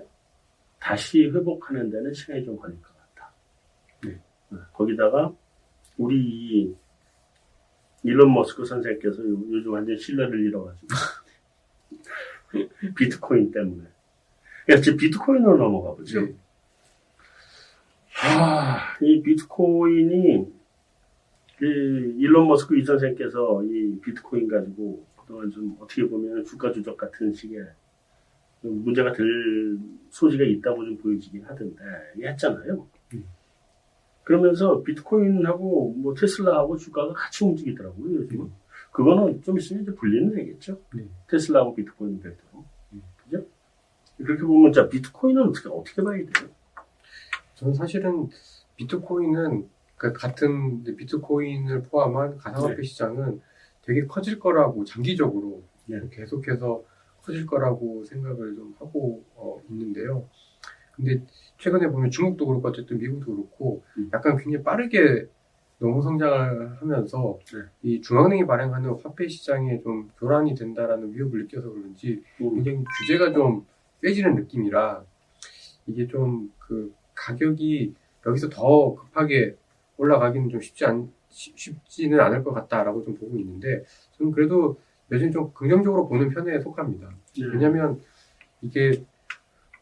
다시 0.85 1.25
회복하는 1.25 1.89
데는 1.89 2.13
시간이 2.13 2.45
좀 2.45 2.55
걸릴 2.57 2.79
것 2.79 2.89
같다. 2.95 3.31
네. 4.03 4.19
어, 4.51 4.57
거기다가 4.71 5.33
우리 5.97 6.15
이 6.19 6.75
일론 8.03 8.31
머스크 8.31 8.63
선생께서 8.63 9.17
요- 9.27 9.43
요즘 9.49 9.73
완전 9.73 9.97
신뢰를 9.97 10.41
잃어가지고 10.41 10.87
비트코인 12.95 13.49
때문에. 13.51 13.87
그러니까 14.65 14.79
이제 14.79 14.95
비트코인으로 14.95 15.57
넘어가 15.57 15.95
보죠. 15.95 16.21
네. 16.21 16.35
아, 18.23 18.95
이 19.01 19.23
비트코인이 19.23 20.53
그 21.57 21.65
일론 22.19 22.47
머스크 22.47 22.77
이 22.77 22.85
선생께서 22.85 23.63
이 23.63 23.99
비트코인 24.01 24.47
가지고 24.47 25.03
그동안 25.19 25.49
좀 25.49 25.75
어떻게 25.79 26.07
보면 26.07 26.45
주가 26.45 26.71
조작 26.71 26.95
같은 26.95 27.33
식의 27.33 27.57
좀 27.57 27.84
문제가 28.69 29.11
될 29.13 29.25
소지가 30.09 30.43
있다고 30.43 30.85
좀 30.85 30.97
보여지긴 30.97 31.43
하던데 31.43 31.83
했잖아요. 32.21 32.87
음. 33.13 33.25
그러면서 34.23 34.81
비트코인하고 34.81 35.93
뭐 35.97 36.13
테슬라하고 36.13 36.77
주가가 36.77 37.13
같이 37.13 37.43
움직이더라고요 37.43 38.15
요즘. 38.15 38.41
은 38.41 38.51
그거는 38.91 39.41
좀 39.43 39.57
있으면 39.57 39.83
이제 39.83 39.93
분리는 39.93 40.33
되겠죠. 40.33 40.79
네. 40.93 41.05
테슬라하고 41.27 41.75
비트코인 41.75 42.21
별도로. 42.21 42.65
음. 42.93 43.01
그죠? 43.17 43.45
그렇게 44.17 44.43
보면 44.43 44.71
자 44.71 44.87
비트코인은 44.87 45.43
어떻게 45.49 45.69
어떻게 45.69 46.01
봐야 46.01 46.17
돼요? 46.17 46.49
저는 47.55 47.73
사실은 47.73 48.29
비트코인은 48.77 49.69
그 49.97 50.13
같은 50.13 50.83
비트코인을 50.83 51.83
포함한 51.83 52.37
가상화폐 52.37 52.77
네. 52.77 52.83
시장은 52.83 53.41
되게 53.81 54.05
커질 54.05 54.39
거라고 54.39 54.83
장기적으로 54.83 55.63
네. 55.85 56.01
계속해서 56.11 56.83
커질 57.25 57.45
거라고 57.45 58.03
생각을 58.03 58.55
좀 58.55 58.75
하고 58.79 59.23
어, 59.35 59.59
있는데요. 59.69 60.27
근데 60.95 61.21
최근에 61.57 61.87
보면 61.87 62.11
중국도 62.11 62.45
그렇고 62.45 62.67
어쨌든 62.69 62.97
미국도 62.97 63.35
그렇고 63.35 63.83
음. 63.97 64.09
약간 64.13 64.37
굉장히 64.37 64.63
빠르게 64.63 65.27
너무 65.79 66.01
성장을 66.01 66.81
하면서 66.81 67.37
네. 67.53 67.59
이 67.83 68.01
중앙은행이 68.01 68.45
발행하는 68.47 68.91
화폐 69.03 69.27
시장에 69.27 69.81
좀 69.81 70.09
교란이 70.17 70.55
된다라는 70.55 71.13
위협을 71.13 71.43
느껴서 71.43 71.69
그런지 71.69 72.23
음. 72.41 72.55
굉장히 72.55 72.83
규제가 73.01 73.33
좀 73.33 73.65
세지는 74.01 74.35
느낌이라 74.35 75.03
이게 75.87 76.07
좀 76.07 76.55
그 76.67 76.93
가격이 77.13 77.93
여기서 78.25 78.49
더 78.49 78.95
급하게 78.95 79.55
올라가기는 79.97 80.49
좀 80.49 80.59
쉽지 80.61 80.85
않 80.85 81.11
쉽- 81.29 81.57
쉽지는 81.57 82.19
않을 82.19 82.43
것 82.43 82.53
같다라고 82.53 83.03
좀 83.03 83.15
보고 83.15 83.37
있는데 83.37 83.83
저는 84.13 84.31
그래도 84.31 84.79
여전히 85.11 85.31
좀 85.31 85.51
긍정적으로 85.53 86.07
보는 86.07 86.29
편에 86.29 86.59
속합니다. 86.59 87.09
네. 87.39 87.45
왜냐하면 87.53 88.01
이게 88.61 89.03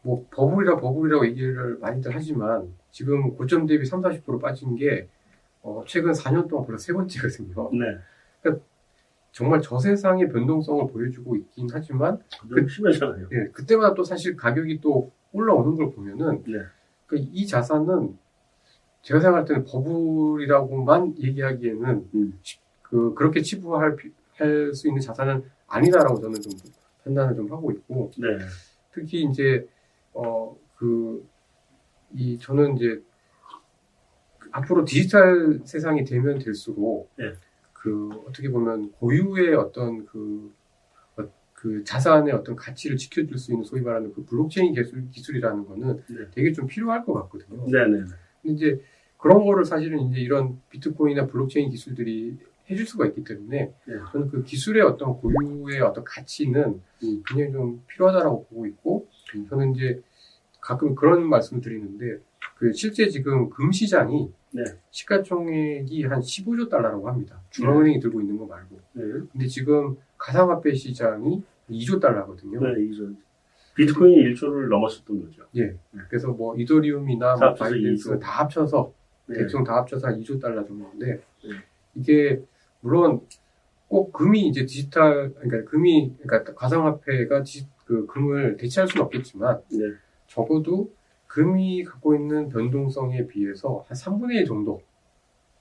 뭐 0.02 0.26
버블이라 0.30 0.76
버블이라고 0.76 1.26
얘기를 1.26 1.78
많이들 1.78 2.14
하지만 2.14 2.74
지금 2.90 3.34
고점 3.36 3.66
대비 3.66 3.84
3, 3.84 4.02
40% 4.02 4.40
빠진 4.40 4.76
게 4.76 5.08
어, 5.62 5.82
최근 5.86 6.12
4년 6.12 6.48
동안 6.48 6.66
벌써 6.66 6.84
세 6.84 6.92
번째거든요. 6.92 7.70
네. 7.72 7.98
정말 9.34 9.60
저세상의 9.60 10.28
변동성을 10.28 10.86
보여주고 10.92 11.34
있긴 11.34 11.66
하지만 11.72 12.20
좀 12.48 12.68
심하잖아요. 12.68 13.26
예, 13.32 13.48
그때마다 13.48 13.92
또 13.92 14.04
사실 14.04 14.36
가격이 14.36 14.80
또 14.80 15.10
올라오는 15.32 15.74
걸 15.74 15.90
보면은 15.90 16.44
네. 16.44 16.60
그이 17.08 17.44
자산은 17.44 18.16
제가 19.02 19.18
생각할 19.18 19.44
때는 19.44 19.64
버블이라고만 19.64 21.16
얘기하기에는 21.18 22.08
음. 22.14 22.40
그 22.82 23.12
그렇게 23.14 23.42
치부할 23.42 23.96
할 24.36 24.74
수 24.74 24.88
있는 24.88 25.00
자산은 25.00 25.44
아니다라고 25.66 26.20
저는 26.20 26.40
좀 26.40 26.52
판단을 27.04 27.36
좀 27.36 27.50
하고 27.52 27.70
있고 27.72 28.10
네. 28.18 28.38
특히 28.92 29.22
이제 29.24 29.66
어 30.12 30.56
그 30.76 31.24
이 32.16 32.38
저는 32.38 32.76
이제 32.76 33.02
앞으로 34.52 34.84
디지털 34.84 35.60
세상이 35.64 36.04
되면 36.04 36.38
될수록 36.38 37.10
네. 37.18 37.32
그 37.72 38.08
어떻게 38.28 38.48
보면 38.50 38.92
고유의 38.92 39.54
어떤 39.56 40.06
그, 40.06 40.54
어, 41.16 41.24
그 41.54 41.82
자산의 41.82 42.32
어떤 42.32 42.54
가치를 42.54 42.96
지켜줄 42.96 43.36
수 43.36 43.52
있는 43.52 43.64
소위 43.64 43.80
말하는 43.82 44.12
그 44.12 44.24
블록체인 44.24 44.74
기술, 44.74 45.10
기술이라는 45.10 45.66
거는 45.66 46.04
네. 46.08 46.30
되게 46.30 46.52
좀 46.52 46.66
필요할 46.66 47.04
것 47.04 47.14
같거든요. 47.14 47.66
네네. 47.66 48.04
근데 48.42 48.54
이제 48.54 48.80
그런 49.18 49.44
거를 49.44 49.64
사실은 49.64 49.98
이제 50.00 50.20
이런 50.20 50.60
비트코인이나 50.70 51.26
블록체인 51.26 51.70
기술들이 51.70 52.38
해줄 52.70 52.86
수가 52.86 53.06
있기 53.06 53.24
때문에 53.24 53.72
네. 53.84 53.94
저는 54.12 54.28
그 54.28 54.42
기술의 54.42 54.82
어떤 54.82 55.14
고유의 55.18 55.80
어떤 55.82 56.04
가치는 56.04 56.80
음. 57.02 57.22
굉장히 57.26 57.52
좀 57.52 57.82
필요하다라고 57.86 58.46
보고 58.46 58.66
있고 58.66 59.08
음. 59.34 59.46
저는 59.48 59.74
이제 59.74 60.02
가끔 60.60 60.94
그런 60.94 61.28
말씀을 61.28 61.62
드리는데 61.62 62.18
그 62.56 62.72
실제 62.72 63.08
지금 63.08 63.50
금 63.50 63.70
시장이 63.70 64.30
네. 64.52 64.62
시가총액이 64.90 66.04
한 66.04 66.20
15조 66.20 66.70
달러라고 66.70 67.08
합니다. 67.08 67.40
중앙은행이 67.50 68.00
들고 68.00 68.20
있는 68.20 68.38
거 68.38 68.46
말고. 68.46 68.80
네. 68.92 69.02
근데 69.32 69.46
지금 69.46 69.96
가상화폐 70.16 70.72
시장이 70.74 71.42
2조 71.68 72.00
달러거든요. 72.00 72.60
네, 72.60 72.84
이죠. 72.84 73.10
비트코인이 73.74 74.34
1조를 74.34 74.68
넘었었던 74.68 75.20
거죠. 75.24 75.42
그래서 76.08 76.28
뭐 76.28 76.56
이더리움이나 76.56 77.34
다뭐 77.34 77.54
바이낸스 77.54 78.10
2조. 78.10 78.20
다 78.20 78.42
합쳐서 78.42 78.92
네. 79.26 79.38
대충 79.38 79.64
다 79.64 79.76
합쳐서 79.78 80.06
한 80.06 80.20
2조 80.20 80.40
달러 80.40 80.64
정도인데 80.64 81.06
네. 81.16 81.50
이게 81.96 82.42
물론 82.84 83.22
꼭 83.88 84.12
금이 84.12 84.46
이제 84.48 84.66
디지털 84.66 85.32
그러니까 85.34 85.70
금이 85.70 86.16
그러니까 86.22 86.54
가상화폐가 86.54 87.42
디- 87.44 87.66
그 87.86 88.06
금을 88.06 88.56
대체할 88.58 88.88
수는 88.88 89.04
없겠지만 89.06 89.62
네. 89.72 89.78
적어도 90.26 90.90
금이 91.28 91.84
갖고 91.84 92.14
있는 92.14 92.48
변동성에 92.50 93.26
비해서 93.26 93.84
한 93.88 93.96
3분의 93.96 94.36
1 94.36 94.46
정도 94.46 94.82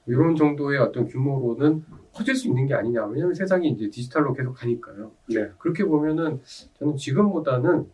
이런 0.05 0.35
정도의 0.35 0.79
어떤 0.79 1.07
규모로는 1.07 1.85
커질 2.13 2.35
수 2.35 2.47
있는 2.49 2.67
게 2.67 2.73
아니냐 2.73 3.05
왜냐하면 3.05 3.33
세상이 3.33 3.69
이제 3.69 3.89
디지털로 3.89 4.33
계속 4.33 4.53
가니까요. 4.53 5.11
네. 5.29 5.49
그렇게 5.59 5.85
보면은 5.85 6.41
저는 6.77 6.97
지금보다는 6.97 7.89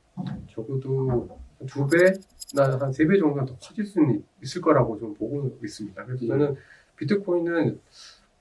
적어도 0.49 1.29
두 1.67 1.87
배나 1.87 2.79
한 2.79 2.91
세 2.91 3.05
배 3.05 3.19
정도는 3.19 3.45
더 3.45 3.55
커질 3.59 3.85
수는 3.85 4.23
있을 4.41 4.61
거라고 4.61 4.97
좀 4.99 5.13
보고 5.13 5.57
있습니다. 5.63 6.05
그래서 6.05 6.25
음. 6.25 6.27
저는 6.27 6.55
비트코인은 6.97 7.79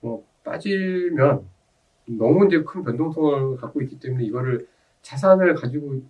뭐 0.01 0.25
빠지면 0.49 1.45
너무 2.07 2.47
이제 2.47 2.63
큰 2.63 2.83
변동성을 2.83 3.57
갖고 3.57 3.83
있기 3.83 4.01
때문에 4.01 4.25
이거를 4.25 4.67
자산을 5.03 5.55
가지고 5.55 6.01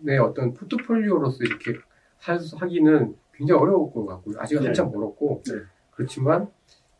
내 0.00 0.16
어떤 0.18 0.54
포트폴리오로서 0.54 1.44
이렇게 1.44 1.74
하기는 2.18 3.14
굉장히 3.34 3.60
어려울 3.60 3.92
것 3.92 4.06
같고요. 4.06 4.36
아직 4.38 4.58
네. 4.58 4.66
한참 4.66 4.90
멀었고 4.90 5.42
네. 5.46 5.54
그렇지만 5.90 6.48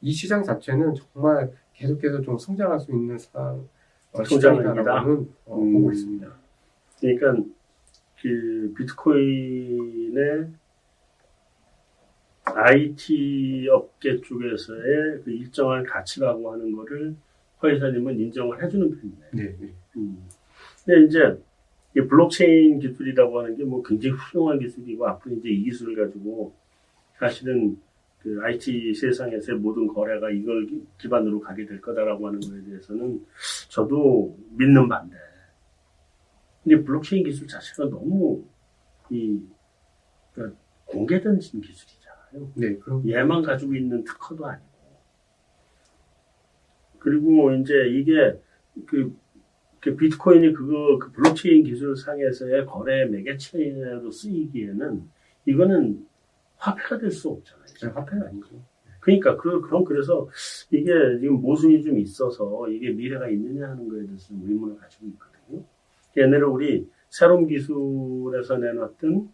이 0.01 0.13
시장 0.13 0.43
자체는 0.43 0.95
정말 0.95 1.53
계속해서 1.75 2.21
좀 2.21 2.39
성장할 2.39 2.79
수 2.79 2.93
있는 2.93 3.19
사, 3.19 3.57
어. 4.13 4.25
시장이다라고는 4.25 5.29
어, 5.47 5.59
음. 5.59 5.73
보고 5.73 5.93
있습니다. 5.93 6.29
그러니까 7.01 7.45
그 8.21 8.75
비트코인의 8.77 10.53
IT 12.45 13.69
업계 13.71 14.21
쪽에서의 14.21 15.23
그 15.25 15.31
일정한 15.31 15.85
가치라고 15.85 16.53
하는 16.53 16.73
거를 16.73 17.15
허 17.63 17.71
이사님은 17.71 18.19
인정을 18.19 18.63
해주는 18.63 18.91
편이네요. 18.91 19.29
네, 19.33 19.57
네. 19.61 19.73
음. 19.97 20.29
근데 20.85 21.07
이제 21.07 21.19
이 21.97 22.01
블록체인 22.01 22.81
기술이라고 22.81 23.41
하는 23.41 23.57
게 23.57 23.65
뭐 23.65 23.83
굉장히 23.83 24.17
훌륭한 24.17 24.59
기술이고 24.59 25.07
앞으로 25.07 25.37
이제 25.37 25.49
이 25.51 25.63
기술을 25.65 25.95
가지고 26.07 26.53
사실은 27.19 27.79
그 28.21 28.41
IT 28.43 28.95
세상에서의 28.95 29.59
모든 29.59 29.87
거래가 29.87 30.31
이걸 30.31 30.67
기- 30.67 30.85
기반으로 30.99 31.41
가게 31.41 31.65
될 31.67 31.81
거다라고 31.81 32.27
하는 32.29 32.41
거에 32.41 32.63
대해서는 32.65 33.25
저도 33.69 34.37
믿는 34.51 34.89
바인데. 34.89 35.17
근데 36.65 36.83
블록체인 36.83 37.25
기술 37.25 37.47
자체가 37.49 37.89
너무 37.91 38.45
이 39.11 39.41
그러니까 40.35 40.59
공개된 40.87 41.39
기술이 41.39 41.63
잖아요. 42.33 42.53
네, 42.55 42.77
그럼 42.79 43.09
얘만 43.09 43.43
가지고 43.43 43.75
있는 43.75 44.05
특허도 44.05 44.47
아니고. 44.47 44.67
그리고 46.99 47.53
이제 47.53 47.75
이게 47.91 48.39
그, 48.87 49.15
그 49.81 49.97
비트코인이 49.97 50.53
그거 50.53 50.99
그 50.99 51.11
블록체인 51.13 51.65
기술 51.65 51.97
상에서의 51.97 52.67
거래 52.67 53.05
매개체로 53.07 54.11
쓰이기에는 54.11 55.03
이거는 55.47 56.07
화폐가 56.57 56.99
될 56.99 57.11
수 57.11 57.29
없잖아요. 57.31 57.67
진짜 57.67 57.93
화폐는 57.93 58.27
아니죠. 58.27 58.63
그러니까 59.01 59.37
그 59.37 59.61
그럼 59.63 59.83
그래서 59.85 60.29
이게 60.71 60.93
지금 61.19 61.41
모순이 61.41 61.83
좀 61.83 61.99
있어서 61.99 62.69
이게 62.69 62.91
미래가 62.91 63.29
있느냐 63.31 63.71
하는 63.71 63.89
거에 63.89 64.07
대해서 64.07 64.29
좀 64.29 64.43
의문을 64.45 64.77
가지고 64.79 65.07
있거든요. 65.07 65.65
옛날에 66.17 66.43
우리 66.43 66.89
새로운 67.11 67.49
기술에서 67.49 68.59
내놨던 68.59 69.29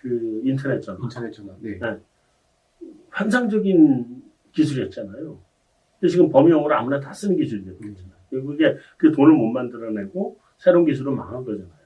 그 0.00 0.40
인터넷 0.44 0.80
전화 0.80 0.98
인터넷 1.02 1.30
전화. 1.30 1.54
네. 1.60 1.78
환상적인 3.10 4.22
기술이었잖아요. 4.52 5.38
근데 5.98 6.10
지금 6.10 6.30
범용으로 6.30 6.74
아무나 6.74 6.98
다 6.98 7.12
쓰는 7.12 7.36
기술이 7.36 7.64
됐잖아요. 7.64 8.20
그게 8.30 8.76
그 8.96 9.12
돈을 9.12 9.34
못 9.34 9.48
만들어내고 9.50 10.38
새로운 10.56 10.86
기술은 10.86 11.14
망한 11.14 11.44
거잖아요. 11.44 11.80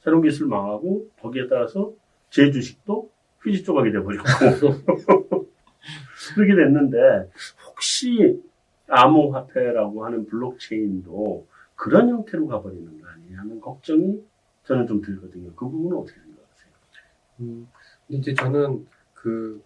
새로운 0.00 0.22
기술 0.22 0.46
망하고 0.46 1.08
거기에 1.20 1.48
따라서 1.48 1.92
제 2.30 2.50
주식도 2.50 3.10
휴지 3.40 3.64
조각이 3.64 3.90
돼버렸고 3.90 4.28
그렇게 6.34 6.54
됐는데 6.54 7.30
혹시 7.66 8.40
암호화폐라고 8.88 10.04
하는 10.04 10.26
블록체인도 10.26 11.46
그런 11.74 12.08
형태로 12.08 12.46
가버리는 12.46 13.00
거 13.00 13.08
아니냐 13.08 13.40
하는 13.40 13.60
걱정이 13.60 14.22
저는 14.64 14.86
좀 14.86 15.00
들거든요. 15.00 15.52
그 15.54 15.68
부분은 15.68 15.96
어떻게 15.96 16.20
생각하세요? 16.20 16.27
음, 17.40 17.68
근데 18.06 18.18
이제 18.18 18.34
저는 18.34 18.86
그 19.14 19.62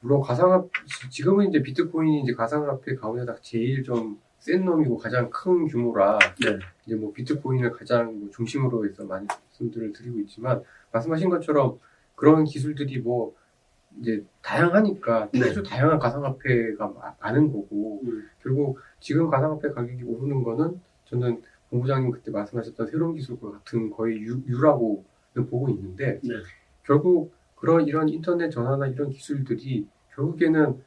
물론 0.00 0.20
가상화 0.20 0.64
지금은 1.10 1.48
이제 1.48 1.62
비트코인이 1.62 2.22
이제 2.22 2.34
가상화폐 2.34 2.94
가운데다 2.96 3.36
제일 3.40 3.82
좀 3.84 4.18
센 4.42 4.64
놈이고 4.64 4.96
가장 4.96 5.30
큰 5.30 5.68
규모라 5.68 6.18
네. 6.44 6.58
이제 6.84 6.96
뭐 6.96 7.12
비트코인을 7.12 7.70
가장 7.70 8.18
뭐 8.18 8.28
중심으로 8.32 8.84
해서 8.84 9.04
많이 9.04 9.24
말씀들을 9.28 9.92
드리고 9.92 10.18
있지만 10.18 10.64
말씀하신 10.90 11.28
것처럼 11.30 11.78
그런 12.16 12.42
기술들이 12.42 12.98
뭐 12.98 13.36
이제 14.00 14.24
다양하니까 14.42 15.28
네. 15.32 15.48
아주 15.48 15.62
다양한 15.62 16.00
가상화폐가 16.00 16.88
마- 16.88 17.14
많은 17.20 17.52
거고 17.52 18.00
음. 18.02 18.28
결국 18.42 18.80
지금 18.98 19.30
가상화폐 19.30 19.70
가격이 19.70 20.02
오르는 20.02 20.42
거는 20.42 20.80
저는 21.04 21.40
본부장님 21.70 22.10
그때 22.10 22.32
말씀하셨던 22.32 22.88
새로운 22.88 23.14
기술과 23.14 23.48
같은 23.52 23.90
거의 23.90 24.20
유, 24.22 24.42
유라고 24.48 25.04
보고 25.34 25.68
있는데 25.68 26.18
네. 26.24 26.34
결국 26.84 27.32
그런 27.56 27.86
이런 27.86 28.08
인터넷 28.08 28.50
전화나 28.50 28.86
이런 28.86 29.10
기술들이 29.10 29.86
결국에는 30.14 30.82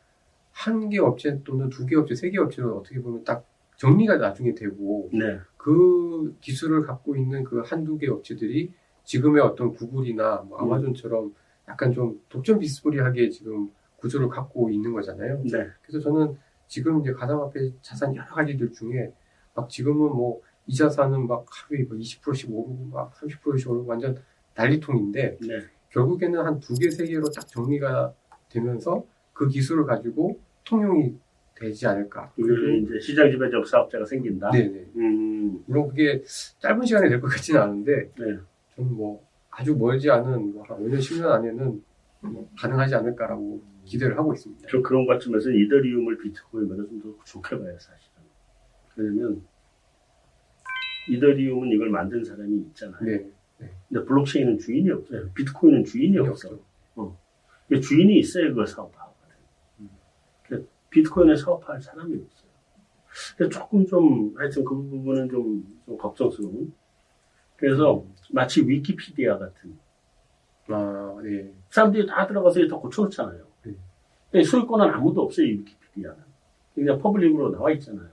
한 0.51 0.89
개 0.89 0.99
업체 0.99 1.41
또는 1.43 1.69
두 1.69 1.86
개 1.86 1.95
업체, 1.95 2.15
세 2.15 2.29
개 2.31 2.38
업체로 2.38 2.77
어떻게 2.77 3.01
보면 3.01 3.23
딱 3.23 3.45
정리가 3.77 4.17
나중에 4.17 4.53
되고 4.55 5.10
네. 5.13 5.39
그 5.58 6.36
기술을 6.39 6.84
갖고 6.84 7.15
있는 7.15 7.43
그 7.43 7.60
한두 7.62 7.97
개 7.97 8.08
업체들이 8.08 8.71
지금의 9.03 9.41
어떤 9.41 9.73
구글이나 9.73 10.45
뭐 10.47 10.58
음. 10.60 10.63
아마존처럼 10.63 11.36
약간 11.67 11.91
좀 11.91 12.21
독점 12.29 12.60
비스무리하게 12.60 13.29
지금 13.29 13.69
구조를 13.97 14.29
갖고 14.29 14.69
있는 14.69 14.93
거잖아요. 14.93 15.41
네. 15.43 15.67
그래서 15.81 15.99
저는 15.99 16.38
지금 16.67 17.01
이제 17.01 17.12
가상화폐 17.12 17.73
자산 17.81 18.15
여러 18.15 18.27
가지들 18.27 18.71
중에 18.71 19.12
막 19.53 19.69
지금은 19.69 20.15
뭐 20.15 20.41
이 20.67 20.75
자산은 20.75 21.27
막 21.27 21.45
하루에 21.47 21.84
뭐 21.84 21.95
20%씩 21.97 22.49
오르고 22.51 22.89
막 22.91 23.13
30%씩 23.13 23.69
오르고 23.69 23.86
완전 23.88 24.17
난리통인데 24.55 25.38
네. 25.41 25.60
결국에는 25.99 26.39
한 26.45 26.60
두 26.60 26.75
개, 26.75 26.89
세 26.91 27.05
개로 27.05 27.23
딱 27.34 27.47
정리가 27.47 28.13
되면서 28.49 29.05
그 29.34 29.47
기술을 29.47 29.86
가지고 29.86 30.38
통용이 30.65 31.15
되지 31.55 31.88
않을까. 31.88 32.31
그 32.36 32.75
이제 32.79 32.99
시장 32.99 33.31
지배적 33.31 33.65
사업자가 33.65 34.03
생긴다. 34.05 34.51
네네. 34.51 34.86
음, 34.97 35.63
물론 35.65 35.88
그게 35.88 36.21
짧은 36.60 36.84
시간에 36.86 37.08
될 37.08 37.21
것 37.21 37.27
같지는 37.29 37.62
않은데 37.62 38.12
네. 38.19 38.38
저는 38.75 38.93
뭐 38.93 39.25
아주 39.49 39.73
멀지 39.75 40.10
않은 40.12 40.51
뭐 40.53 40.63
한 40.67 40.77
5년, 40.84 40.97
10년 40.99 41.31
안에는 41.31 41.81
뭐 42.21 42.49
가능하지 42.60 42.95
않을까라고 42.95 43.62
기대를 43.86 44.17
하고 44.17 44.34
있습니다. 44.34 44.67
저 44.69 44.81
그런 44.81 45.05
관점에서 45.08 45.49
이더리움을 45.49 46.17
비트코인보다 46.17 46.84
좀 46.89 47.01
더 47.01 47.23
좋게 47.23 47.58
봐요, 47.58 47.77
사실은. 47.79 48.15
왜냐면 48.97 49.41
이더리움은 51.08 51.69
이걸 51.69 51.89
만든 51.89 52.21
사람이 52.23 52.58
있잖아요. 52.58 52.99
네. 53.03 53.29
근데 53.58 54.06
블록체인은 54.06 54.60
주인이 54.60 54.89
없어요. 54.91 55.30
비트코인은 55.34 55.86
주인이 55.86 56.18
없어. 56.20 56.50
없죠. 56.50 57.18
그 57.68 57.80
주인이 57.80 58.20
있어야 58.20 58.50
그걸 58.50 58.68
사업하거든. 58.68 59.36
음. 59.80 59.89
그 60.44 60.68
비트코인을 60.89 61.36
사업할 61.38 61.82
사람이 61.82 62.15
없어요. 62.15 62.50
근데 63.38 63.50
조금 63.50 63.86
좀 63.86 64.34
하여튼 64.38 64.63
그 64.63 64.76
부분은 64.76 65.30
좀, 65.30 65.80
좀 65.86 65.98
걱정스러운. 65.98 66.74
그래서 67.56 68.06
마치 68.32 68.62
위키피디아 68.68 69.38
같은 69.38 69.78
아, 70.68 71.18
네. 71.24 71.54
사람들이 71.70 72.06
다 72.08 72.28
들어가서 72.28 72.68
다 72.68 72.76
고쳐놓잖아요. 72.76 73.46
네. 73.63 73.74
근데 74.32 74.44
소유권은 74.44 74.94
아무도 74.94 75.22
없어요, 75.22 75.46
이 75.46 75.52
위키피디아는. 75.52 76.18
그냥 76.74 77.00
public으로 77.00 77.52
나와 77.52 77.72
있잖아요. 77.72 78.10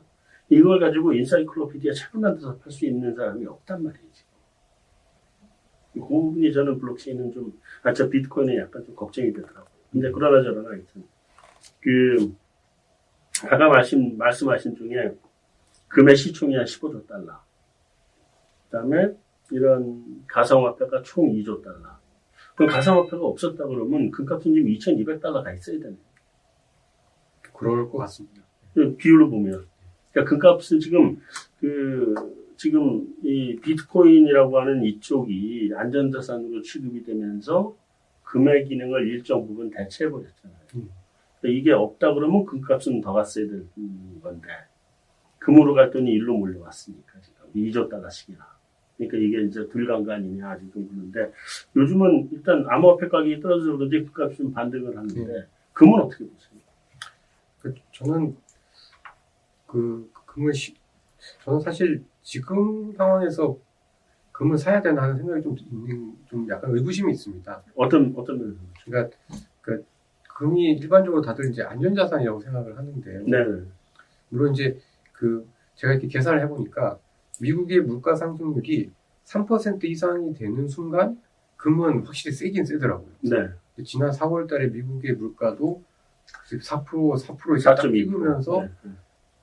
이걸 0.49 0.79
가지고 0.79 1.15
encyclopedia 1.15 1.93
책을 1.93 2.21
만들어서 2.21 2.57
팔 2.59 2.71
수 2.71 2.87
있는 2.87 3.15
사람이 3.15 3.47
없단 3.47 3.83
말이지. 3.83 4.25
그 5.95 6.01
부분이 6.01 6.53
저는 6.53 6.79
블록체인은 6.79 7.33
좀, 7.33 7.59
아, 7.83 7.93
저 7.93 8.09
비트코인은 8.09 8.57
약간 8.57 8.85
좀 8.85 8.95
걱정이 8.95 9.33
되더라고요. 9.33 9.67
근데 9.91 10.11
그러나 10.11 10.43
저러나 10.43 10.71
하여튼, 10.71 11.05
그, 11.81 12.35
아까 13.45 13.69
말씀, 13.69 14.17
말씀하신 14.17 14.77
중에 14.77 15.15
금의 15.89 16.17
시총이 16.17 16.57
한 16.57 16.65
15조 16.65 17.07
달러. 17.07 17.41
그 18.71 18.77
다음에 18.77 19.15
이런 19.51 20.25
가상화폐가 20.27 21.03
총 21.03 21.31
2조 21.33 21.63
달러. 21.63 21.99
그럼 22.55 22.71
가상화폐가 22.71 23.23
없었다 23.23 23.67
그러면 23.67 24.11
금값은 24.11 24.55
지금 24.55 24.71
2200달러가 24.71 25.55
있어야 25.57 25.79
되네. 25.79 25.97
그럴 27.53 27.91
것 27.91 27.99
같습니다. 27.99 28.43
그 28.75 28.97
비율로 28.97 29.29
보면. 29.29 29.67
그러니까 30.13 30.31
금값은 30.31 30.81
지금, 30.81 31.21
그, 31.61 32.15
지금 32.63 33.13
이 33.25 33.57
비트코인이라고 33.57 34.61
하는 34.61 34.85
이쪽이 34.85 35.73
안전자산으로 35.75 36.63
취급이 36.63 37.03
되면서 37.03 37.75
금의 38.23 38.67
기능을 38.67 39.09
일정 39.09 39.45
부분 39.49 39.69
대체해버렸잖아요. 39.69 40.59
음. 40.77 40.89
그러니까 41.41 41.61
이게 41.61 41.73
없다 41.73 42.15
그러면 42.15 42.45
금값은 42.45 43.01
더 43.01 43.13
갔어야 43.15 43.49
될 43.49 43.67
건데, 44.23 44.49
금으로 45.41 45.75
갔더니 45.75 46.13
일로 46.13 46.39
몰려왔으니까, 46.39 47.21
지금. 47.21 47.43
2조 47.53 47.91
달러씩이나. 47.91 48.47
그러니까 48.97 49.19
이게 49.19 49.43
이제 49.43 49.69
들간 49.69 50.05
거 50.05 50.13
아니냐, 50.13 50.57
지금 50.59 50.89
그러는데, 50.89 51.33
요즘은 51.75 52.29
일단 52.31 52.65
암호화폐 52.69 53.09
가격이 53.09 53.41
떨어져서 53.41 53.77
그런지 53.77 54.05
금값이 54.05 54.37
좀 54.37 54.53
반등을 54.53 54.97
하는데, 54.97 55.49
금은 55.73 55.99
어떻게 55.99 56.25
보세요? 56.25 56.61
그 57.59 57.75
저는 57.91 58.37
그 59.67 60.09
금을 60.27 60.55
시, 60.55 60.77
저는 61.45 61.59
사실 61.59 62.05
지금 62.23 62.93
상황에서 62.93 63.59
금을 64.33 64.57
사야 64.57 64.81
되나 64.81 65.03
하는 65.03 65.17
생각이 65.17 65.43
좀 65.43 65.57
있는 65.59 66.17
좀 66.27 66.49
약간 66.49 66.75
의구심이 66.75 67.13
있습니다. 67.13 67.63
어떤, 67.77 68.15
어떤 68.17 68.39
면에서? 68.39 68.61
그러니까 68.85 69.17
그 69.61 69.85
금이 70.35 70.73
일반적으로 70.73 71.21
다들 71.21 71.51
이제 71.51 71.63
안전자산이라고 71.63 72.41
생각을 72.41 72.77
하는데요. 72.79 73.25
네. 73.27 73.67
물론 74.31 74.53
이제 74.53 74.79
그 75.13 75.47
제가 75.75 75.93
이렇게 75.93 76.09
계산을 76.09 76.41
해보니까 76.43 76.99
미국의 77.41 77.81
물가 77.81 78.15
상승률이 78.15 78.91
3% 79.25 79.85
이상이 79.85 80.35
되는 80.35 80.67
순간 80.67 81.21
금은 81.57 82.05
확실히 82.05 82.35
세긴 82.35 82.65
세더라고요. 82.65 83.11
네. 83.21 83.49
지난 83.85 84.11
4월 84.11 84.49
달에 84.49 84.69
미국의 84.69 85.13
물가도 85.15 85.83
4% 86.51 87.15
4% 87.15 87.57
이상 87.57 87.75
딱 87.75 87.83
4.2%. 87.83 87.93
찍으면서 87.93 88.63
네. 88.63 88.91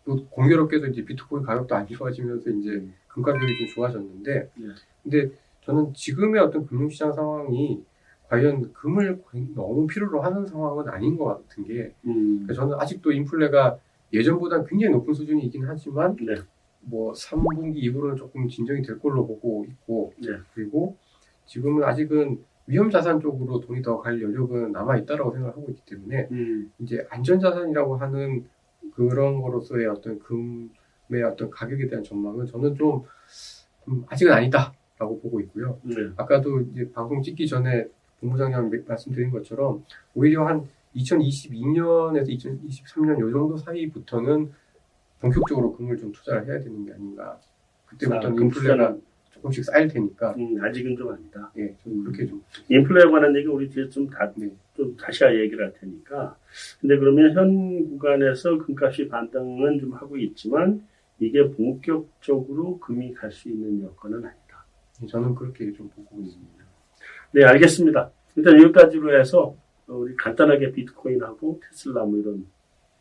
또 0.10 0.26
공교롭게도 0.30 0.88
이제 0.88 1.06
비트코인 1.06 1.44
가격도 1.44 1.76
안 1.76 1.86
좋아지면서 1.88 2.50
이제 2.50 2.84
금 3.08 3.22
가격이 3.22 3.58
좀 3.58 3.68
좋아졌는데 3.76 4.50
네. 4.56 4.68
근데 5.04 5.30
저는 5.62 5.94
지금의 5.94 6.42
어떤 6.42 6.66
금융시장 6.66 7.14
상황이 7.14 7.84
과연 8.28 8.74
금을 8.74 9.22
너무 9.54 9.86
필요로 9.86 10.22
하는 10.22 10.48
상황은 10.48 10.90
아닌 10.90 11.16
것 11.16 11.26
같은 11.26 11.64
게 11.64 11.94
음. 12.06 12.46
그러니까 12.46 12.54
저는 12.54 12.76
아직도 12.80 13.12
인플레가 13.12 13.78
예전보다 14.12 14.64
굉장히 14.64 14.94
높은 14.96 15.14
수준이긴 15.14 15.66
하지만 15.68 16.16
네. 16.16 16.36
뭐 16.82 17.14
3분기 17.14 17.76
이후로는 17.76 18.16
조금 18.16 18.48
진정이 18.48 18.82
될 18.82 18.98
걸로 19.00 19.28
보고 19.28 19.64
있고 19.70 20.14
네. 20.18 20.30
그리고 20.56 20.98
지금은 21.46 21.84
아직은 21.84 22.44
위험 22.66 22.90
자산 22.90 23.20
쪽으로 23.20 23.60
돈이 23.60 23.84
더 23.84 24.00
갈 24.00 24.20
여력은 24.22 24.72
남아 24.72 24.98
있다라고 24.98 25.32
생각하고 25.34 25.68
있기 25.70 25.82
때문에 25.86 26.28
음. 26.32 26.72
이제 26.80 27.06
안전 27.12 27.40
자산이라고 27.40 27.98
하는 27.98 28.46
그런 29.00 29.42
거로서의 29.42 29.88
어떤 29.88 30.20
금의 30.20 31.24
어떤 31.24 31.50
가격에 31.50 31.88
대한 31.88 32.04
전망은 32.04 32.48
저는 32.48 32.76
좀 32.76 33.06
음, 33.88 34.04
아직은 34.10 34.34
아니다라고 34.34 35.22
보고 35.22 35.40
있고요. 35.40 35.80
네. 35.84 35.96
아까도 36.18 36.60
이제 36.60 36.92
방송 36.92 37.22
찍기 37.22 37.48
전에 37.48 37.88
본부장님 38.20 38.84
말씀드린 38.86 39.32
것처럼 39.32 39.86
오히려 40.14 40.46
한 40.46 40.68
2022년에서 40.98 42.28
2023년 42.28 43.20
요 43.22 43.32
정도 43.32 43.56
사이부터는 43.56 44.52
본격적으로 45.22 45.74
금을 45.78 45.98
좀 45.98 46.12
투자를 46.12 46.46
해야 46.46 46.60
되는 46.60 46.86
게 46.86 46.92
아닌가. 46.92 47.40
그때부터는 47.86 48.36
금 48.36 48.46
인플레가 48.48 48.98
조금씩 49.32 49.64
쌓일 49.64 49.88
테니까 49.88 50.34
음, 50.34 50.62
아직은 50.62 50.98
좀 50.98 51.14
아니다. 51.14 51.50
예, 51.58 51.74
좀 51.84 52.04
그렇게 52.04 52.26
좀 52.26 52.44
인플레에 52.68 53.10
관한 53.10 53.34
얘기 53.38 53.48
우리 53.48 53.70
뒤에 53.70 53.88
좀, 53.88 54.10
다, 54.10 54.30
네. 54.36 54.50
좀 54.80 54.96
다시 54.96 55.26
얘기를 55.26 55.66
할 55.66 55.74
테니까. 55.74 56.38
근데 56.80 56.98
그러면 56.98 57.34
현 57.34 57.90
구간에서 57.90 58.58
금값이 58.60 59.10
반등은 59.10 59.80
좀 59.80 59.94
하고 59.94 60.16
있지만 60.18 60.88
이게 61.20 61.50
본격적으로 61.52 62.80
금이 62.80 63.14
갈 63.14 63.30
수 63.30 63.50
있는 63.50 63.84
여건은 63.84 64.20
아니다. 64.26 64.66
저는 65.10 65.36
그렇게 65.36 65.72
좀 65.74 65.90
보고 65.90 66.22
있습니다. 66.22 66.64
네, 67.34 67.44
알겠습니다. 67.44 68.10
일단 68.38 68.62
여기까지로 68.64 69.20
해서 69.20 69.54
우리 69.88 70.16
간단하게 70.16 70.72
비트코인하고 70.72 71.60
테슬라 71.64 72.06
뭐 72.06 72.18
이런 72.20 72.46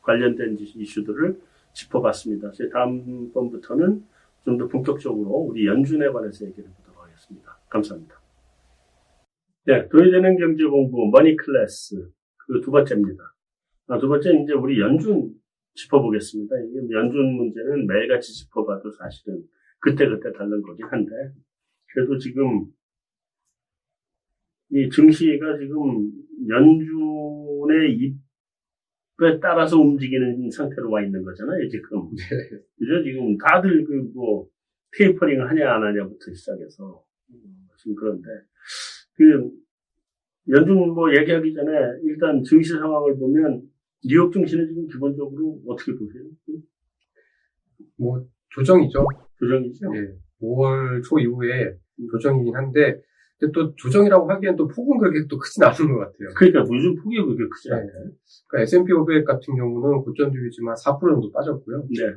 관련된 0.02 0.58
이슈들을 0.58 1.40
짚어봤습니다. 1.74 2.50
저희 2.52 2.68
다음번부터는 2.70 4.04
좀 4.44 4.58
더 4.58 4.66
본격적으로 4.66 5.28
우리 5.28 5.66
연준에 5.66 6.08
관해서 6.08 6.46
얘기를 6.46 6.68
해보도록 6.70 7.04
하겠습니다. 7.04 7.56
감사합니다. 7.68 8.17
네, 9.66 9.88
돈이 9.88 10.10
되는 10.10 10.36
경제 10.38 10.64
공부 10.64 11.10
머니 11.10 11.36
클래스 11.36 12.10
그 12.46 12.60
두 12.62 12.70
번째입니다. 12.70 13.22
아, 13.88 13.98
두 13.98 14.08
번째는 14.08 14.44
이제 14.44 14.52
우리 14.54 14.80
연준 14.80 15.30
짚어보겠습니다. 15.74 16.54
이게 16.60 16.90
연준 16.90 17.36
문제는 17.36 17.86
매일같이 17.86 18.32
짚어봐도 18.32 18.90
사실은 18.92 19.42
그때그때 19.80 20.32
다른 20.32 20.62
거긴 20.62 20.86
한데 20.86 21.12
그래도 21.92 22.18
지금 22.18 22.66
이 24.70 24.88
증시가 24.90 25.58
지금 25.58 26.10
연준의 26.48 27.92
입에 27.96 29.40
따라서 29.40 29.78
움직이는 29.78 30.50
상태로 30.50 30.90
와 30.90 31.02
있는 31.02 31.22
거잖아요, 31.22 31.68
지금. 31.68 32.10
그죠? 32.78 33.02
지금 33.04 33.36
다들 33.38 33.84
그 33.84 34.10
뭐, 34.14 34.46
테이퍼링 34.96 35.40
하냐, 35.42 35.74
안 35.74 35.82
하냐부터 35.82 36.32
시작해서. 36.34 37.02
지금 37.78 37.94
그런데. 37.94 38.28
그, 39.18 39.50
연준 40.48 40.94
뭐 40.94 41.14
얘기하기 41.14 41.52
전에 41.52 41.72
일단 42.04 42.42
증시 42.42 42.70
상황을 42.72 43.18
보면 43.18 43.62
뉴욕 44.04 44.32
증시는 44.32 44.68
지금 44.68 44.86
기본적으로 44.86 45.60
어떻게 45.66 45.92
보세요? 45.92 46.22
뭐 47.98 48.24
조정이죠. 48.50 49.06
조정이죠? 49.38 49.86
예, 49.96 50.14
5월 50.40 51.02
초 51.02 51.18
이후에 51.18 51.76
조정이긴 52.12 52.54
한데 52.54 53.02
근데 53.38 53.52
또 53.52 53.74
조정이라고 53.76 54.30
하기엔 54.30 54.56
또 54.56 54.66
폭은 54.66 54.98
그렇게 54.98 55.26
또 55.28 55.38
크진 55.38 55.62
않은 55.62 55.76
것 55.76 55.98
같아요. 55.98 56.28
그러니까 56.36 56.60
요즘 56.74 56.96
폭이 56.96 57.16
그렇게 57.16 57.44
크지 57.48 57.68
네. 57.68 57.74
않아요. 57.76 58.10
그러니까 58.48 58.62
S&P 58.62 58.92
500 58.92 59.24
같은 59.24 59.54
경우는 59.54 60.02
고점 60.02 60.32
대비지만 60.32 60.74
4% 60.74 61.00
정도 61.00 61.30
빠졌고요. 61.30 61.86
네. 61.88 62.16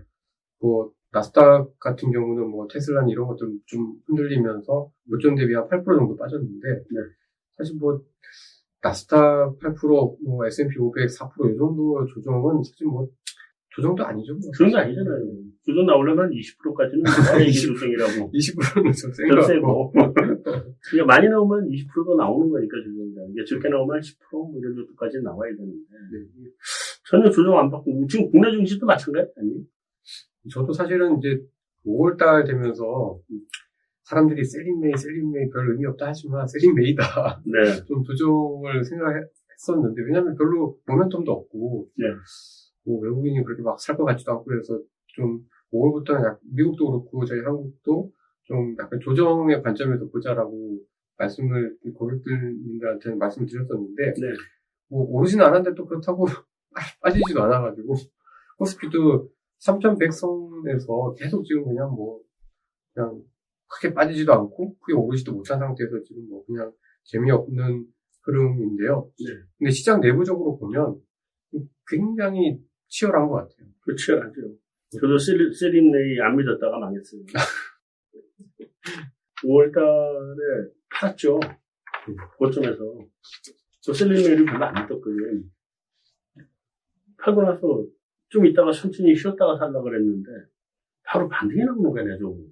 뭐 0.60 0.92
나스닥 1.12 1.78
같은 1.80 2.12
경우는 2.12 2.50
뭐 2.50 2.67
테슬라 2.67 3.06
이런 3.10 3.28
것들 3.28 3.47
좀 3.65 3.93
흔들리면서 4.08 4.89
고점 5.10 5.36
대비 5.36 5.54
한 5.54 5.67
8% 5.67 5.86
정도 5.86 6.15
빠졌는데 6.15 6.67
네. 6.67 7.02
사실 7.58 7.76
뭐 7.78 8.02
나스닥 8.82 9.60
8%, 9.60 10.17
뭐 10.26 10.45
S&P 10.45 10.80
500 10.80 11.08
4%이 11.10 11.58
정도 11.58 12.06
조정은 12.13 12.63
사실 12.63 12.88
뭐 12.88 13.08
조정도 13.69 14.04
아니죠. 14.04 14.34
뭐. 14.34 14.41
그런 14.58 14.71
거 14.71 14.78
아니잖아요. 14.80 15.17
조정 15.65 15.86
나오려면 15.86 16.30
20%까지는 16.32 17.04
나와야 17.04 17.39
이게 17.39 17.52
20%. 17.52 17.74
조정이라고. 17.74 18.32
20%는 18.32 18.91
좀센좀것 18.91 19.36
같고. 19.36 19.47
세고. 19.47 19.93
그러니까 20.91 21.06
많이 21.06 21.30
나오면 21.30 21.69
20%도 21.69 22.15
나오는 22.15 22.50
거니까 22.50 22.78
조정이라는 22.84 23.34
게 23.36 23.45
적게 23.45 23.69
나오면 23.69 24.02
10%뭐 24.02 24.60
이런 24.60 24.76
정도까지 24.76 25.21
나와야 25.24 25.52
되는데. 25.56 25.78
전혀 27.10 27.30
조정 27.30 27.58
안 27.60 27.69
받고, 27.69 28.08
지금 28.08 28.30
국내 28.32 28.52
증시도 28.52 28.86
마찬가지 28.86 29.32
아니에요? 29.38 29.62
저도 30.49 30.73
사실은 30.73 31.17
이제 31.17 31.41
5월달 31.86 32.45
되면서 32.47 33.19
사람들이 34.04 34.43
셀링메이, 34.43 34.97
셀링메이 34.97 35.49
별 35.49 35.71
의미 35.71 35.86
없다 35.86 36.08
하지만 36.08 36.47
셀링메이다. 36.47 37.41
네. 37.45 37.51
좀 37.88 38.04
조정을 38.04 38.84
생각했었는데 38.84 40.01
왜냐면 40.04 40.36
별로 40.36 40.77
모멘텀도 40.86 41.30
없고 41.30 41.88
네. 41.97 42.06
뭐 42.86 42.99
외국인이 42.99 43.43
그렇게 43.43 43.62
막 43.62 43.77
살 43.80 43.95
것 43.95 44.06
같지도 44.06 44.32
않고 44.32 44.45
그래서 44.45 44.80
좀 45.08 45.45
5월부터는 45.71 46.25
약 46.25 46.39
미국도 46.54 46.91
그렇고 46.91 47.25
저희 47.25 47.41
한국도 47.41 48.12
좀 48.43 48.75
약간 48.80 48.99
조정의 48.99 49.62
관점에서 49.62 50.08
보자라고 50.10 50.80
말씀을 51.17 51.77
고객들한테는 51.95 53.17
말씀을 53.17 53.47
드렸었는데 53.47 54.13
네. 54.19 54.27
뭐 54.89 55.06
오르지는 55.08 55.45
않았는데 55.45 55.75
또 55.75 55.86
그렇다고 55.86 56.25
빠지지도 57.01 57.43
않아가지고 57.43 57.95
코스피도 58.58 59.30
3,100선에서 59.65 61.15
계속 61.17 61.43
지금 61.45 61.65
그냥 61.65 61.91
뭐 61.91 62.19
그냥 62.93 63.21
크게 63.67 63.93
빠지지도 63.93 64.34
않고 64.34 64.78
크게 64.80 64.93
오르지도 64.93 65.34
못한 65.34 65.60
상태에서 65.60 66.02
지금 66.04 66.28
뭐 66.30 66.43
그냥 66.45 66.71
재미없는 67.04 67.86
흐름인데요. 68.24 69.10
네. 69.19 69.26
근데 69.58 69.71
시장 69.71 70.00
내부적으로 70.02 70.58
보면 70.58 71.00
굉장히 71.88 72.60
치열한 72.88 73.28
것 73.28 73.36
같아요. 73.36 73.67
그 73.82 73.95
치열하죠. 73.95 74.34
저도 75.00 75.17
셀- 75.17 75.54
셀린레이 75.54 76.19
안 76.21 76.36
믿었다가 76.36 76.78
망했어요. 76.80 77.21
5월 79.43 79.74
달에 79.74 80.71
팔았죠. 80.93 81.39
고점에서. 82.38 82.78
저 83.82 83.93
셀린레이를 83.93 84.45
별로 84.45 84.65
안 84.65 84.74
믿었거든요. 84.74 85.43
팔고 87.17 87.41
나서 87.43 87.86
좀 88.32 88.46
있다가 88.46 88.72
천천히 88.72 89.13
쉬었다가 89.15 89.58
살라 89.58 89.82
그랬는데 89.82 90.30
바로 91.04 91.28
반등이 91.28 91.63
나오는 91.65 91.91
거야, 91.91 92.06
내 92.06 92.17
종목이. 92.17 92.50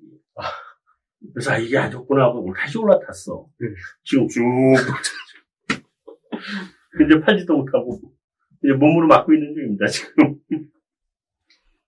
그래서 1.34 1.52
아, 1.52 1.58
이게 1.58 1.78
안 1.78 1.90
좋구나 1.90 2.26
하고 2.26 2.54
다시 2.56 2.78
올라탔어. 2.78 3.48
네. 3.60 3.68
지금 4.04 4.28
쭉. 4.28 4.40
이제 7.06 7.20
팔지도 7.22 7.56
못하고 7.58 8.00
이제 8.64 8.74
몸으로 8.74 9.08
맞고 9.08 9.34
있는 9.34 9.54
중입니다, 9.54 9.88
지금. 9.88 10.36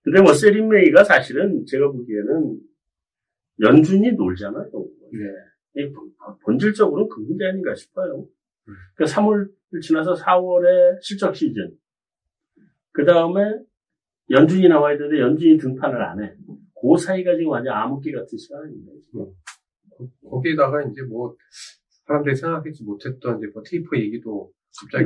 근데 0.02 0.22
뭐 0.22 0.32
세린메이가 0.32 1.04
사실은 1.04 1.64
제가 1.66 1.90
보기에는 1.90 2.60
연준이 3.60 4.12
놀잖아요. 4.12 4.70
네. 5.12 5.82
이 5.82 5.92
본- 5.92 6.12
본질적으로 6.44 7.08
그 7.08 7.20
문제 7.20 7.44
아닌가 7.46 7.74
싶어요. 7.74 8.26
음. 8.68 8.74
그러니까 8.94 9.20
3월을 9.20 9.50
지나서 9.82 10.14
4월에 10.14 10.98
실적 11.02 11.36
시즌. 11.36 11.76
그 12.92 13.04
다음에 13.04 13.42
연준이 14.30 14.68
나와야 14.68 14.96
되는데 14.96 15.20
연준이 15.20 15.58
등판을 15.58 16.02
안 16.02 16.22
해. 16.22 16.34
그 16.80 16.98
사이가 16.98 17.36
지금 17.36 17.50
완전 17.52 17.74
암흑기 17.74 18.12
같은 18.12 18.36
시간입니다. 18.38 18.92
지금. 19.04 19.26
거기에다가 20.28 20.82
이제 20.82 21.02
뭐 21.02 21.34
사람들이 22.06 22.34
생각하지 22.34 22.82
못했던 22.84 23.38
이제 23.38 23.46
뭐 23.52 23.62
테이퍼 23.62 23.96
얘기도 23.98 24.50
갑자기. 24.80 25.04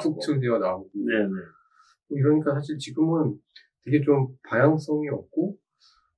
툭 0.00 0.20
튀어 0.40 0.58
나오고 0.58 0.90
네네. 0.94 1.28
뭐 1.28 2.18
이러니까 2.18 2.54
사실 2.54 2.78
지금은 2.78 3.34
되게 3.84 4.02
좀 4.02 4.28
방향성이 4.48 5.08
없고 5.08 5.56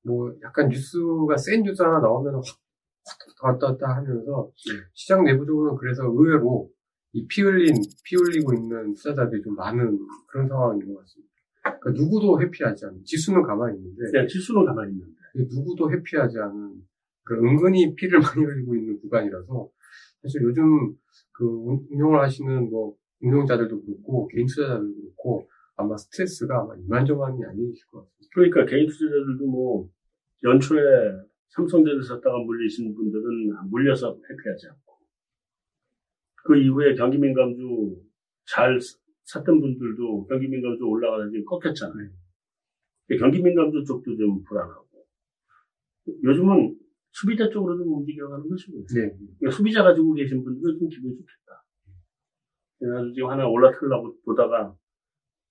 뭐 0.04 0.32
약간 0.42 0.68
뉴스가 0.68 1.36
센 1.36 1.62
뉴스 1.62 1.80
하나 1.82 2.00
나오면 2.00 2.34
확 2.34 2.42
왔다 3.42 3.68
갔다 3.68 3.96
하면서 3.96 4.50
네. 4.68 4.80
시장 4.94 5.24
내부적으로는 5.24 5.76
그래서 5.78 6.04
의외로 6.04 6.68
이 7.14 7.26
피 7.28 7.42
흘린 7.42 7.74
피 8.04 8.16
흘리고 8.16 8.54
있는 8.54 8.94
투자자들이 8.94 9.42
좀 9.42 9.54
많은 9.54 9.98
그런 10.28 10.48
상황인 10.48 10.92
것 10.92 11.00
같습니다. 11.00 11.31
그러니까 11.62 11.90
누구도 11.92 12.40
회피하지 12.40 12.86
않는 12.86 13.04
지수는 13.04 13.42
가만히 13.42 13.78
있는데 13.78 14.10
그냥 14.10 14.26
지수는 14.28 14.64
가만히 14.64 14.92
있는데. 14.92 15.12
누구도 15.34 15.90
회피하지 15.90 16.38
않은 16.38 16.82
그 17.24 17.34
은근히 17.36 17.94
피를 17.94 18.18
많이 18.20 18.44
흘리고 18.44 18.74
있는 18.76 19.00
구간이라서 19.00 19.70
사실 20.22 20.42
요즘 20.42 20.94
그 21.32 21.46
운- 21.46 21.86
운용을 21.90 22.20
하시는 22.20 22.68
뭐 22.68 22.94
운용자들도 23.20 23.82
그렇고 23.84 24.28
개인 24.28 24.46
투자자들도 24.46 24.94
그렇고 25.00 25.48
아마 25.76 25.96
스트레스가 25.96 26.60
아마 26.62 26.74
이만저만이 26.76 27.44
아니실 27.44 27.86
것 27.86 28.00
같습니다. 28.00 28.28
그러니까 28.34 28.66
개인 28.66 28.86
투자자들도 28.88 29.46
뭐 29.46 29.88
연초에 30.44 30.80
삼성전자 31.50 32.06
샀다가 32.14 32.38
물리신 32.38 32.94
분들은 32.94 33.68
물려서 33.70 34.18
회피하지 34.28 34.66
않고 34.68 34.92
그 36.44 36.56
이후에 36.58 36.94
경기 36.94 37.18
민감주 37.18 37.96
잘 38.44 38.78
샀던 39.24 39.60
분들도 39.60 40.26
경기 40.26 40.48
민감주 40.48 40.84
올라가서 40.84 41.30
지금 41.30 41.44
꺾였잖아요. 41.44 42.10
경기 43.18 43.42
민감주 43.42 43.84
쪽도 43.84 44.16
좀 44.16 44.42
불안하고 44.44 44.88
요즘은 46.24 46.78
소비자 47.12 47.48
쪽으로 47.50 47.78
좀 47.78 47.92
움직여가는 47.92 48.48
것이고요. 48.48 48.84
네. 48.86 49.10
그러니까 49.38 49.50
소비자 49.56 49.82
가지고 49.82 50.14
계신 50.14 50.42
분들은 50.42 50.78
좀 50.78 50.88
기분이 50.88 51.14
좋겠다. 51.14 51.64
그래가지고 52.78 53.14
지금 53.14 53.30
하나 53.30 53.46
올라타려고 53.46 54.16
보다가 54.24 54.74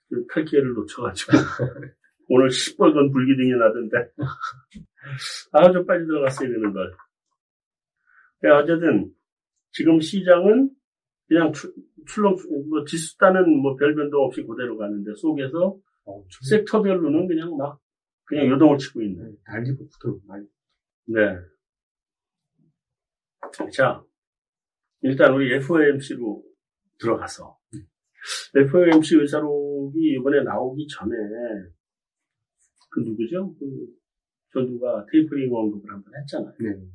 그 0.09 0.25
탈기회를 0.27 0.73
놓쳐가지고 0.73 1.31
오늘 2.29 2.49
시뻘건 2.49 3.11
불기둥이 3.11 3.51
나던데 3.51 4.11
아좀 5.53 5.85
빨리 5.85 6.05
들어갔어야 6.05 6.49
되는 6.49 6.73
걸. 6.73 6.91
네, 8.41 8.49
어쨌든 8.49 9.13
지금 9.71 9.99
시장은 10.01 10.71
그냥 11.31 11.53
출, 11.53 11.73
출렁 12.07 12.35
뭐 12.69 12.83
지수 12.83 13.17
따는 13.17 13.61
뭐별 13.61 13.95
변동 13.95 14.25
없이 14.25 14.43
그대로 14.43 14.77
가는데 14.77 15.11
속에서 15.15 15.77
어, 16.03 16.25
좀 16.27 16.39
섹터별로는 16.49 17.25
그냥 17.25 17.55
막 17.55 17.79
그냥 18.25 18.49
요동을 18.49 18.77
치고 18.77 19.01
있는. 19.01 19.37
달리고 19.45 19.87
붙어 19.87 20.19
많이. 20.27 20.45
네. 21.05 21.37
자, 23.71 24.03
일단 25.03 25.33
우리 25.33 25.53
FOMC로 25.53 26.43
들어가서 26.99 27.57
FOMC 28.53 29.15
의사록이 29.15 30.15
이번에 30.19 30.43
나오기 30.43 30.85
전에 30.87 31.15
그 32.89 32.99
누구죠? 32.99 33.55
그 33.57 33.87
전두가 34.51 35.05
테이프링 35.09 35.49
언급을 35.55 35.93
한번 35.93 36.13
했잖아요. 36.13 36.53
네. 36.59 36.87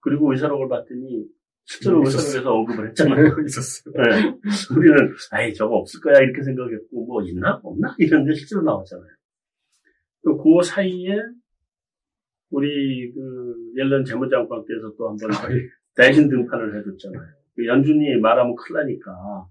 그리고 0.00 0.32
의사록을 0.32 0.68
봤더니 0.68 1.28
실제로 1.66 1.98
음, 2.00 2.02
있었어요. 2.06 2.26
의사록에서 2.26 2.54
언급을 2.54 2.88
했잖아요. 2.88 3.36
있었어요. 3.46 3.94
네. 3.94 4.38
우리는 4.76 4.96
아이 5.32 5.52
저거 5.54 5.76
없을 5.76 6.00
거야 6.00 6.18
이렇게 6.20 6.42
생각했고 6.42 7.06
뭐 7.06 7.22
있나 7.22 7.60
없나 7.62 7.94
이런데 7.98 8.34
실제로 8.34 8.62
나왔잖아요. 8.62 9.08
그, 10.22 10.36
그 10.36 10.62
사이에 10.62 11.16
우리 12.50 13.12
그 13.12 13.54
옐런 13.76 14.04
재무장관 14.04 14.64
때에서 14.66 14.94
또 14.96 15.08
한번 15.08 15.28
대신 15.96 16.28
등판을 16.28 16.76
해줬잖아요. 16.78 17.22
그 17.56 17.66
연준이 17.66 18.16
말하면 18.16 18.54
큰일 18.56 18.80
나니까 18.80 19.46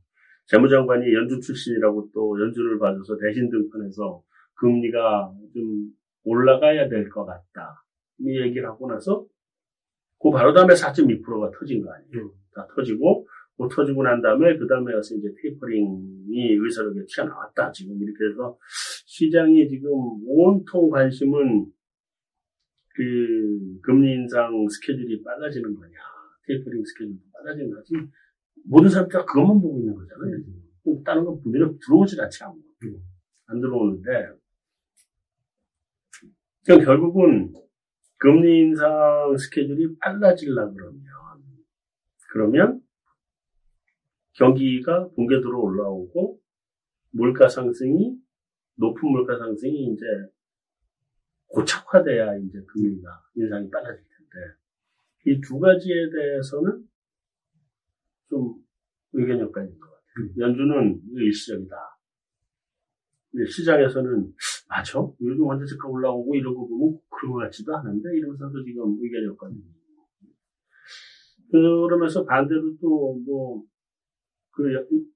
재무장관이 0.48 1.14
연준 1.14 1.40
출신이라고 1.42 2.10
또 2.14 2.40
연준을 2.40 2.80
봐줘서 2.80 3.18
대신 3.18 3.50
등판해서 3.50 4.22
금리가 4.56 5.34
좀 5.54 5.88
올라가야 6.26 6.90
될 6.90 7.10
것 7.10 7.26
같다. 7.26 7.84
이 8.20 8.40
얘기를 8.40 8.68
하고 8.68 8.88
나서 8.88 9.26
그 10.24 10.32
바로 10.32 10.54
다음에 10.54 10.74
4.2%가 10.74 11.52
터진 11.52 11.84
거 11.84 11.92
아니에요. 11.92 12.26
음. 12.26 12.32
다 12.56 12.66
터지고 12.74 13.28
그 13.58 13.68
터지고 13.70 14.04
난 14.04 14.22
다음에 14.22 14.58
그 14.58 14.66
다음에 14.66 14.94
와서 14.94 15.16
이제 15.16 15.28
테이퍼링이 15.42 16.54
의사록에 16.54 17.02
튀어나왔다. 17.08 17.74
지금 17.74 18.02
이렇게 18.02 18.32
해서 18.32 18.58
시장이 19.06 19.68
지금 19.68 19.92
온통 20.26 20.90
관심은 20.90 21.66
그 22.96 23.80
금리 23.82 24.14
인상 24.14 24.68
스케줄이 24.70 25.22
빨라지는 25.24 25.76
거냐, 25.76 25.94
테이퍼링 26.48 26.86
스케줄이 26.86 27.20
빨라지는 27.34 27.70
거냐. 27.72 27.84
지금 27.84 28.10
모든 28.66 28.90
사람들이 28.90 29.20
다 29.20 29.26
그것만 29.26 29.60
보고 29.60 29.78
있는 29.80 29.94
거잖아요. 29.94 30.38
지금. 30.38 31.04
다른 31.04 31.26
건 31.26 31.42
눈에 31.46 31.74
들어오질 31.86 32.20
않지 32.22 32.44
않고 32.44 32.58
음. 32.84 32.98
안 33.48 33.60
들어오는데 33.60 34.30
그럼 36.66 36.84
결국은 36.86 37.54
금리 38.24 38.60
인상 38.60 39.36
스케줄이 39.38 39.98
빨라지려 40.00 40.72
그러면 40.72 41.04
그러면 42.32 42.82
경기가 44.32 45.10
동계도로 45.14 45.62
올라오고 45.62 46.40
물가 47.12 47.50
상승이 47.50 48.18
높은 48.76 49.10
물가 49.10 49.38
상승이 49.38 49.88
이제 49.92 50.06
고착화돼야 51.48 52.38
이제 52.38 52.64
금리가 52.66 53.10
인상이 53.36 53.70
빨라질 53.70 54.02
텐데 54.02 54.56
이 55.26 55.42
두 55.42 55.60
가지에 55.60 56.10
대해서는 56.10 56.88
좀 58.30 58.56
의견 59.12 59.42
엇갈린 59.42 59.78
것 59.78 59.90
같아요. 59.90 60.48
연준은 60.48 61.02
일시적이다. 61.12 61.76
근데 63.34 63.50
시장에서는 63.50 64.32
맞아? 64.70 65.00
요즘 65.20 65.50
환자세가 65.50 65.88
올라오고 65.88 66.36
이런 66.36 66.54
거 66.54 66.68
보면 66.68 67.00
그런 67.10 67.34
것 67.34 67.40
같지도 67.40 67.76
않은데 67.76 68.16
이러면서도 68.16 68.64
지금 68.64 68.96
의견이 69.02 69.28
엇갈리는 69.28 69.64
그러면서 71.52 72.24
반대로 72.26 72.78
또뭐 72.80 73.64
그, 74.52 74.64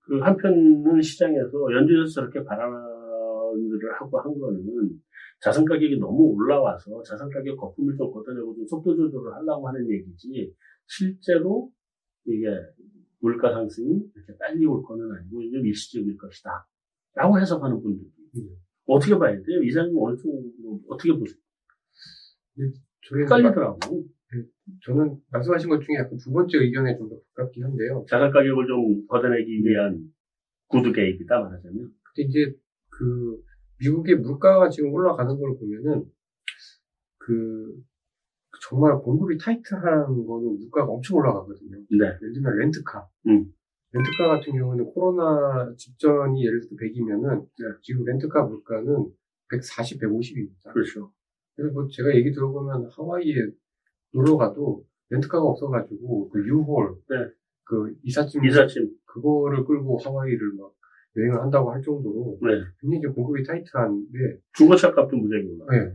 그 0.01 0.19
한편은 0.19 0.99
시장에서 1.01 1.51
연준에서 1.71 2.11
저렇게 2.11 2.43
발언을 2.43 3.93
하고 3.99 4.19
한 4.19 4.37
거는 4.37 4.99
자산 5.39 5.63
가격이 5.63 5.99
너무 5.99 6.33
올라와서 6.33 7.03
자산 7.03 7.29
가격 7.29 7.55
거품을 7.57 7.95
좀 7.97 8.11
걷어내고 8.11 8.55
좀 8.55 8.65
속도 8.65 8.95
조절을 8.95 9.33
하려고 9.35 9.67
하는 9.67 9.87
얘기지 9.91 10.51
실제로 10.87 11.69
이게 12.25 12.47
물가 13.19 13.53
상승이 13.53 14.01
이렇게 14.15 14.37
빨리 14.39 14.65
올 14.65 14.81
거는 14.81 15.11
아니고 15.11 15.51
좀 15.51 15.65
일시적일 15.65 16.17
것이다. 16.17 16.67
라고 17.17 17.39
해석하는 17.39 17.81
분들이 17.81 18.09
음. 18.37 18.49
어떻게 18.85 19.17
봐야 19.17 19.33
돼요? 19.33 19.63
이사님 19.63 19.95
어느 19.97 20.15
쪽으로 20.17 20.81
어떻게 20.89 21.11
보세요? 21.11 21.37
저희 23.09 23.23
헷갈리더라고. 23.23 24.05
저는 24.83 25.17
말씀하신 25.31 25.69
것 25.69 25.79
중에 25.81 25.95
약간 25.97 26.17
두 26.17 26.31
번째 26.31 26.57
의견에 26.57 26.97
좀 26.97 27.09
더 27.09 27.15
가깝긴 27.35 27.63
한데요. 27.63 28.05
자산 28.09 28.31
가격을 28.31 28.67
좀 28.67 29.07
걷어내기 29.07 29.63
위한 29.63 30.11
구두 30.67 30.91
개입이다 30.91 31.39
말하자면. 31.39 31.75
근데 32.03 32.27
이제 32.27 32.53
그 32.89 33.41
미국의 33.79 34.15
물가가 34.17 34.69
지금 34.69 34.91
올라가는 34.93 35.39
걸 35.39 35.57
보면은 35.57 36.05
그 37.19 37.81
정말 38.69 38.97
공급이 38.99 39.37
타이트한 39.37 40.07
거는 40.25 40.57
물가가 40.59 40.91
엄청 40.91 41.17
올라가거든요. 41.17 41.77
네. 41.91 42.05
예를 42.05 42.33
들면 42.33 42.57
렌트카. 42.57 43.07
음. 43.27 43.53
렌트카 43.93 44.27
같은 44.27 44.53
경우는 44.53 44.85
코로나 44.93 45.73
직전이 45.77 46.45
예를 46.45 46.61
들어 46.61 46.75
100이면은 46.77 47.47
지금 47.81 48.03
렌트카 48.05 48.43
물가는 48.45 49.05
140, 49.49 50.01
150입니다. 50.01 50.73
그렇죠. 50.73 51.11
그래서 51.55 51.73
뭐 51.73 51.87
제가 51.89 52.13
얘기 52.15 52.31
들어보면 52.31 52.89
하와이에 52.91 53.33
놀러 54.13 54.37
가도 54.37 54.85
렌트카가 55.09 55.43
없어가지고 55.43 56.29
그 56.29 56.45
유홀, 56.47 56.95
네. 57.09 57.15
그 57.63 57.95
이삿짐 58.03 58.43
이삿짐. 58.45 58.89
그거를 59.05 59.63
끌고 59.65 59.97
하와이를 59.97 60.53
막 60.53 60.73
여행을 61.15 61.41
한다고 61.41 61.71
할 61.71 61.81
정도로 61.81 62.37
네. 62.41 62.49
굉장히 62.79 63.01
좀 63.01 63.13
공급이 63.13 63.43
타이트한데 63.43 64.39
중고차 64.53 64.93
값도 64.93 65.15
무지하게 65.17 65.47
올라. 65.47 65.65
네. 65.71 65.93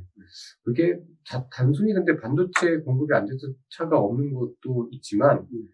그게 0.64 0.98
다- 1.28 1.46
단순히 1.52 1.92
근데 1.92 2.16
반도체 2.16 2.78
공급이 2.78 3.14
안 3.14 3.26
돼서 3.26 3.46
차가 3.68 3.98
없는 4.00 4.33
것도 4.33 4.88
있지만 4.92 5.40
음. 5.52 5.68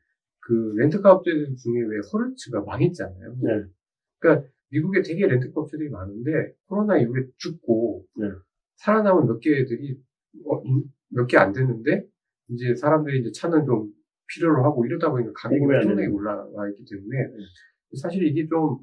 그 0.49 0.73
렌트카 0.77 1.13
업체들 1.13 1.57
중에 1.57 1.83
왜 1.83 1.99
허르츠가 2.11 2.63
망했잖아요. 2.63 3.37
네. 3.43 3.65
그러니까 4.19 4.49
미국에 4.71 5.03
되게 5.03 5.27
렌트카 5.27 5.61
업체들이 5.61 5.91
많은데 5.91 6.55
코로나 6.69 6.97
이후에 6.99 7.27
죽고 7.37 8.07
네. 8.17 8.31
살아남은 8.77 9.27
몇 9.27 9.41
개들이 9.41 10.01
어, 10.47 10.63
몇개안 11.11 11.53
됐는데 11.53 12.07
이제 12.49 12.75
사람들이 12.77 13.21
이제 13.21 13.31
차는 13.31 13.67
좀 13.67 13.93
필요로 14.29 14.65
하고 14.65 14.87
이러다 14.87 15.11
보니까 15.11 15.33
가격이 15.37 15.63
엄청나게 15.63 16.07
올라와 16.07 16.71
있기 16.71 16.85
때문에 16.91 17.17
사실 18.01 18.23
이게 18.27 18.47
좀 18.49 18.79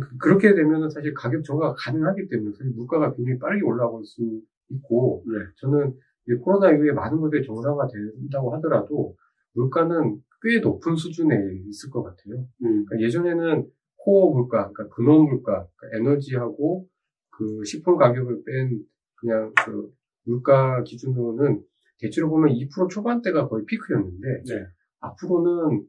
그- 0.00 0.18
그렇게 0.18 0.54
되면은 0.54 0.90
사실 0.90 1.14
가격 1.14 1.44
정가가 1.44 1.76
가능하기 1.78 2.28
때문에 2.28 2.50
사실 2.56 2.72
물가가 2.74 3.14
굉장히 3.14 3.38
빠르게 3.38 3.62
올라올 3.64 4.04
수 4.04 4.40
있고 4.70 5.22
네. 5.26 5.34
저는 5.58 5.94
이 6.28 6.34
코로나 6.34 6.72
이후에 6.72 6.90
많은 6.90 7.20
것들이 7.20 7.46
정상화 7.46 7.86
된다고 7.86 8.52
하더라도 8.56 9.16
물가는 9.54 10.20
꽤 10.42 10.60
높은 10.60 10.96
수준에 10.96 11.34
있을 11.68 11.90
것 11.90 12.02
같아요. 12.02 12.46
음. 12.62 12.84
그러니까 12.86 13.00
예전에는 13.00 13.68
코어 13.96 14.32
물가, 14.32 14.70
그러니까 14.70 14.94
근원 14.94 15.22
물가, 15.24 15.66
그러니까 15.76 15.98
에너지하고 15.98 16.86
그 17.30 17.64
식품 17.64 17.96
가격을 17.96 18.42
뺀 18.44 18.82
그냥 19.16 19.52
그 19.64 19.90
물가 20.24 20.82
기준으로는 20.84 21.62
대체로 22.00 22.28
보면 22.30 22.54
2% 22.54 22.88
초반대가 22.90 23.48
거의 23.48 23.64
피크였는데 23.66 24.42
네. 24.46 24.66
앞으로는 25.00 25.86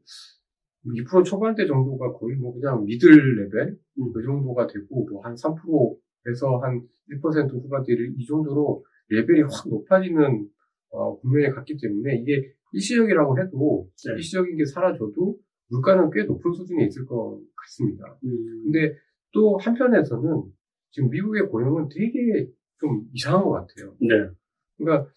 2% 0.86 1.24
초반대 1.24 1.66
정도가 1.66 2.12
거의 2.14 2.36
뭐 2.36 2.52
그냥 2.54 2.84
미들 2.84 3.10
레벨 3.36 3.78
음. 3.98 4.12
그 4.12 4.22
정도가 4.22 4.66
되고 4.66 5.06
뭐 5.08 5.22
한 5.22 5.34
3%에서 5.34 6.58
한 6.58 6.82
1% 7.10 7.50
후반대 7.52 7.92
이 8.16 8.26
정도로 8.26 8.84
레벨이 9.08 9.42
확 9.42 9.68
높아지는 9.68 10.48
어, 10.90 11.18
국면에 11.20 11.50
갔기 11.50 11.76
때문에 11.80 12.16
이게 12.16 12.52
일시적이라고 12.72 13.40
해도 13.40 13.88
네. 14.06 14.14
일시적인 14.14 14.56
게 14.56 14.64
사라져도 14.64 15.38
물가는 15.70 16.10
꽤 16.10 16.24
높은 16.24 16.52
수준에 16.52 16.86
있을 16.86 17.06
것 17.06 17.40
같습니다. 17.56 18.18
음. 18.24 18.62
근데 18.64 18.96
또 19.32 19.56
한편에서는 19.58 20.42
지금 20.90 21.10
미국의 21.10 21.48
고용은 21.48 21.88
되게 21.88 22.48
좀 22.78 23.06
이상한 23.12 23.44
것 23.44 23.50
같아요. 23.50 23.94
네. 24.00 24.28
그러니까 24.76 25.08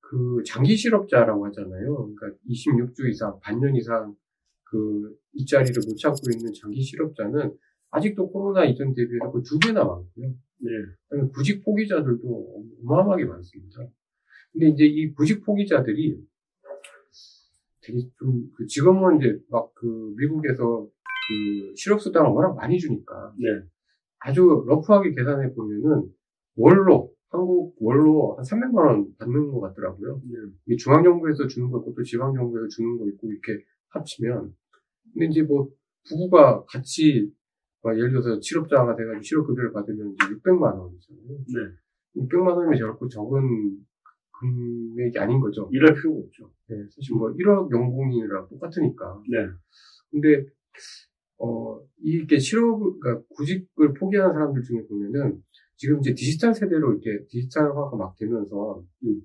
그 0.00 0.42
장기 0.46 0.76
실업자라고 0.76 1.46
하잖아요. 1.46 2.14
그러니까 2.14 2.38
26주 2.48 3.08
이상, 3.10 3.38
반년 3.40 3.74
이상 3.76 4.14
그 4.64 5.14
일자리를 5.32 5.74
못 5.86 5.96
찾고 5.96 6.30
있는 6.32 6.52
장기 6.52 6.82
실업자는 6.82 7.54
아직도 7.90 8.30
코로나 8.30 8.64
이전 8.64 8.94
대비해서 8.94 9.30
거의 9.30 9.42
두 9.44 9.58
배나 9.58 9.84
많고요. 9.84 10.34
네. 10.60 10.70
그다음에 11.08 11.30
구직 11.32 11.64
포기자들도 11.64 12.64
어마어마하게 12.84 13.24
많습니다. 13.24 13.88
근데 14.52 14.68
이제 14.68 14.84
이 14.84 15.12
구직 15.12 15.44
포기자들이 15.44 16.18
되게 17.88 17.98
좀, 18.18 18.50
그 18.54 18.66
지금은 18.66 19.18
이제 19.18 19.38
막 19.50 19.72
그 19.74 20.14
미국에서 20.16 20.86
그 21.28 21.74
실업수당을 21.76 22.30
워낙 22.30 22.54
많이 22.54 22.78
주니까 22.78 23.32
네. 23.38 23.48
아주 24.20 24.64
러프하게 24.66 25.14
계산해 25.14 25.54
보면은 25.54 26.10
월로, 26.56 27.12
한국 27.30 27.76
월로 27.80 28.36
한 28.36 28.44
300만원 28.44 29.16
받는 29.18 29.52
것 29.52 29.60
같더라고요. 29.60 30.20
네. 30.24 30.38
이 30.66 30.76
중앙정부에서 30.76 31.46
주는 31.46 31.70
거 31.70 31.78
있고 31.78 31.94
또 31.94 32.02
지방정부에서 32.02 32.68
주는 32.68 32.98
거 32.98 33.06
있고 33.08 33.30
이렇게 33.30 33.64
합치면 33.90 34.52
근데 35.12 35.26
이제 35.26 35.42
뭐 35.42 35.68
부부가 36.08 36.64
같이 36.64 37.30
막 37.82 37.96
예를 37.96 38.10
들어서 38.10 38.40
실업자가 38.40 38.96
돼가지고 38.96 39.22
실업급여를 39.22 39.72
받으면 39.72 40.14
이제 40.14 40.34
600만 40.34 40.78
원이잖아요. 40.78 41.26
네. 41.28 42.20
600만 42.22 42.56
원이면 42.56 42.78
결코 42.78 43.08
적은 43.08 43.78
금액이 44.40 45.18
아닌 45.18 45.40
거죠. 45.40 45.68
일할 45.72 45.94
필요가 45.94 46.20
없죠. 46.20 46.50
네, 46.68 46.76
사실 46.94 47.16
뭐 47.16 47.30
1억 47.32 47.70
연봉이랑 47.70 48.48
똑같으니까. 48.48 49.22
네. 49.28 49.48
근데 50.10 50.46
어 51.38 51.80
이게 52.02 52.38
실업 52.38 52.78
그러니까 53.00 53.24
구직을 53.36 53.94
포기하는 53.94 54.34
사람들 54.34 54.62
중에 54.62 54.86
보면은 54.86 55.42
지금 55.76 56.00
이제 56.00 56.12
디지털 56.14 56.54
세대로 56.54 56.92
이렇게 56.92 57.24
디지털화가 57.28 57.96
막 57.96 58.16
되면서 58.16 58.82
음. 59.04 59.20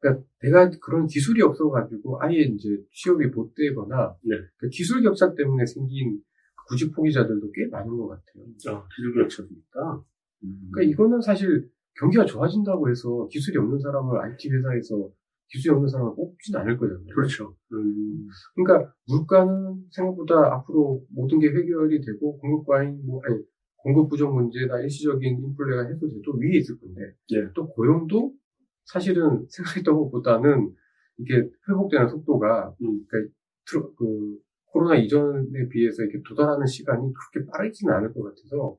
그러니까 0.00 0.24
내가 0.42 0.70
그런 0.80 1.06
기술이 1.06 1.40
없어가지고 1.42 2.20
아예 2.20 2.40
이제 2.40 2.76
취업이 2.90 3.26
못 3.28 3.54
되거나 3.54 4.16
네. 4.22 4.36
그 4.56 4.68
기술 4.68 5.02
격차 5.02 5.32
때문에 5.34 5.64
생긴 5.64 6.20
구직 6.68 6.92
포기자들도 6.92 7.52
꽤 7.52 7.66
많은 7.68 7.96
것 7.96 8.08
같아요. 8.08 8.44
아, 8.68 8.86
기술 8.96 9.26
있다. 9.50 10.04
음. 10.44 10.70
그러니까 10.72 10.92
이거는 10.92 11.20
사실 11.20 11.70
경기가 11.94 12.24
좋아진다고 12.24 12.90
해서 12.90 13.28
기술이 13.30 13.58
없는 13.58 13.78
사람을 13.78 14.18
IT 14.18 14.50
회사에서 14.50 15.08
기술이 15.52 15.74
없는 15.74 15.88
사람을 15.88 16.14
뽑진 16.16 16.56
않을 16.56 16.78
거잖아요. 16.78 17.06
그렇죠. 17.14 17.54
음. 17.72 18.26
그러니까 18.54 18.92
물가는 19.06 19.84
생각보다 19.90 20.54
앞으로 20.54 21.04
모든 21.10 21.38
게 21.38 21.48
해결이 21.48 22.00
되고 22.00 22.38
공급 22.38 22.66
과잉 22.66 23.04
뭐 23.04 23.20
아니 23.24 23.38
공급 23.76 24.08
부족 24.08 24.34
문제나 24.34 24.80
일시적인 24.80 25.42
인플레가 25.42 25.88
해소돼도 25.88 26.32
위에 26.38 26.56
있을 26.58 26.78
건데 26.80 27.02
네. 27.30 27.52
또 27.54 27.68
고용도 27.68 28.32
사실은 28.86 29.46
생각했던 29.50 29.94
것보다는 29.94 30.74
이게 31.18 31.50
회복되는 31.68 32.08
속도가 32.08 32.74
음. 32.80 33.04
그러니까 33.06 33.32
그 33.98 34.38
코로나 34.66 34.96
이전에 34.96 35.68
비해서 35.70 36.02
이렇게 36.02 36.22
도달하는 36.26 36.66
시간이 36.66 37.12
그렇게 37.12 37.50
빠르지는 37.50 37.92
않을 37.92 38.14
것 38.14 38.22
같아서 38.22 38.78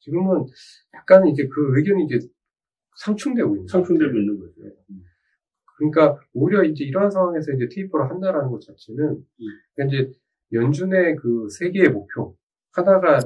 지금은 0.00 0.46
약간 0.94 1.28
이제 1.28 1.46
그 1.46 1.78
의견이 1.78 2.06
이제 2.06 2.18
상충되고 2.96 3.48
있는 3.50 3.66
것 3.66 3.70
상충되고. 3.70 4.18
있는 4.18 4.38
거죠. 4.40 4.52
그러니까 5.78 6.20
오히려 6.34 6.62
이제 6.64 6.84
이러한 6.84 7.10
상황에서 7.10 7.52
이제 7.52 7.68
테이퍼를 7.74 8.10
한다라는 8.10 8.50
것 8.50 8.60
자체는 8.60 9.22
그러니까 9.74 9.96
이제 9.96 10.12
연준의 10.52 11.16
그 11.16 11.48
세 11.50 11.70
개의 11.70 11.90
목표 11.90 12.36
하나가 12.72 13.18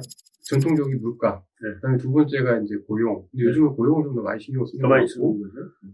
전통적인 0.49 0.99
물가, 1.01 1.41
네. 1.61 1.73
그다음에 1.75 1.97
두 1.97 2.11
번째가 2.11 2.59
이제 2.59 2.75
고용. 2.87 3.25
근데 3.31 3.43
네. 3.45 3.49
요즘은 3.49 3.75
고용을 3.75 4.03
좀 4.03 4.15
더 4.15 4.21
많이 4.21 4.39
신경 4.39 4.65
쓰는 4.65 4.81
거죠. 5.01 5.21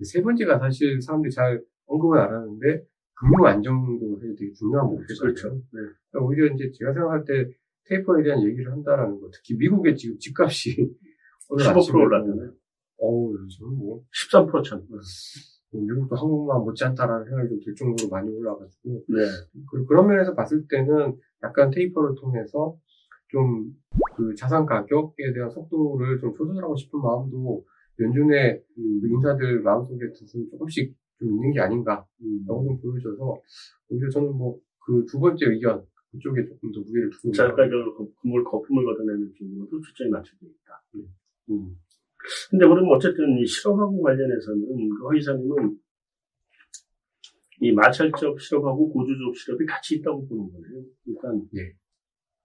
세 0.03 0.21
번째가 0.21 0.57
사실 0.59 1.01
사람들이 1.01 1.31
잘 1.31 1.61
언급을 1.85 2.17
안 2.19 2.33
하는데 2.33 2.83
금융 3.15 3.45
안정도 3.45 4.17
사실 4.19 4.35
되게 4.35 4.51
중요한 4.53 4.87
목표잖아요. 4.87 5.33
그렇죠. 5.35 5.53
네. 5.55 5.81
그러니까 6.11 6.19
오히려 6.27 6.45
이제 6.53 6.71
제가 6.73 6.93
생각할 6.93 7.25
때 7.25 7.49
테이퍼에 7.85 8.23
대한 8.23 8.43
얘기를 8.43 8.71
한다라는 8.71 9.19
거, 9.19 9.29
특히 9.33 9.55
미국의 9.55 9.95
지금 9.95 10.17
집값이 10.17 10.89
오늘 11.49 11.65
15% 11.65 11.77
아침에 11.77 12.01
올랐잖아요. 12.01 12.51
어우, 12.97 13.35
저는 13.59 13.77
뭐 13.77 14.03
13% 14.31 14.63
천. 14.63 14.87
뭐 15.71 15.81
미국도 15.83 16.15
한국만 16.15 16.61
못지않다라는 16.63 17.25
생각이 17.25 17.49
좀 17.49 17.59
들 17.61 17.75
정도로 17.75 18.09
많이 18.09 18.29
올라가지고 18.29 19.03
네. 19.07 19.15
그- 19.71 19.85
그런 19.85 20.07
면에서 20.07 20.33
봤을 20.35 20.65
때는 20.67 21.17
약간 21.43 21.69
테이퍼를 21.71 22.15
통해서 22.19 22.75
좀 23.29 23.73
그 24.15 24.33
자산 24.35 24.65
가격에 24.65 25.33
대한 25.33 25.49
속도를 25.49 26.19
좀 26.19 26.33
조절하고 26.35 26.75
싶은 26.75 26.99
마음도 27.01 27.63
연준의 27.99 28.63
음. 28.77 28.99
그 29.01 29.07
인사들 29.09 29.61
마음속에 29.61 29.99
드는 30.13 30.49
조금씩 30.51 30.93
좀 31.17 31.29
있는 31.29 31.51
게 31.51 31.59
아닌가 31.59 32.05
라고 32.47 32.61
음. 32.61 32.67
좀 32.67 32.81
보여져서 32.81 33.41
오히려 33.89 34.09
저는 34.09 34.33
뭐 34.37 34.59
그 34.85 35.05
두 35.05 35.19
번째 35.19 35.45
의견 35.47 35.85
그쪽에 36.11 36.43
조금 36.47 36.71
더 36.71 36.79
무게를 36.79 37.09
두고 37.11 37.31
자가격을 37.31 37.85
금을 38.21 38.43
거품을 38.43 38.85
걷어내는 38.85 39.33
쪽으로도 39.37 39.81
초점이 39.81 40.09
맞춰져 40.11 40.45
있다. 40.47 40.83
음. 41.51 41.75
근데 42.49 42.65
그러면 42.67 42.95
어쨌든 42.95 43.37
이 43.37 43.45
실업하고 43.45 44.01
관련해서는 44.01 44.89
그 44.89 45.07
허이사님은 45.07 45.77
이 47.61 47.71
마찰적 47.71 48.39
실업하고 48.39 48.91
고주적 48.91 49.35
실업이 49.35 49.65
같이 49.65 49.95
있다고 49.95 50.27
보는 50.27 50.51
거네요. 50.51 50.83
그러니까 51.03 51.45
예. 51.55 51.73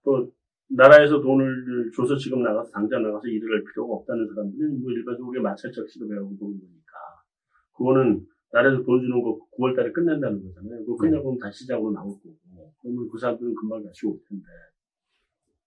또 0.03 0.31
나라에서 0.67 1.21
돈을 1.21 1.91
줘서 1.95 2.15
지금 2.17 2.43
나가서 2.43 2.71
당장 2.71 3.03
나가서 3.03 3.27
일을 3.27 3.55
할 3.55 3.63
필요가 3.63 3.93
없다는 3.95 4.27
사람들은 4.27 4.81
뭐 4.81 4.91
일반적으로 4.91 5.41
마찰적 5.41 5.89
실업이라고 5.89 6.27
보는 6.37 6.59
거니까 6.59 6.93
그거는 7.77 8.25
나라에서 8.51 8.83
돈 8.83 9.01
주는 9.01 9.21
거 9.21 9.39
9월 9.57 9.75
달에 9.75 9.91
끝낸다는 9.91 10.41
거잖아요. 10.43 10.85
그거 10.85 10.97
끝나고 10.97 11.31
면 11.31 11.39
다시 11.39 11.63
시작으로 11.63 11.91
나올 11.91 12.09
거고 12.09 12.35
그러면 12.81 13.09
그 13.11 13.17
사람들은 13.19 13.53
금방 13.53 13.83
다시 13.83 14.05
올 14.07 14.17
텐데 14.27 14.45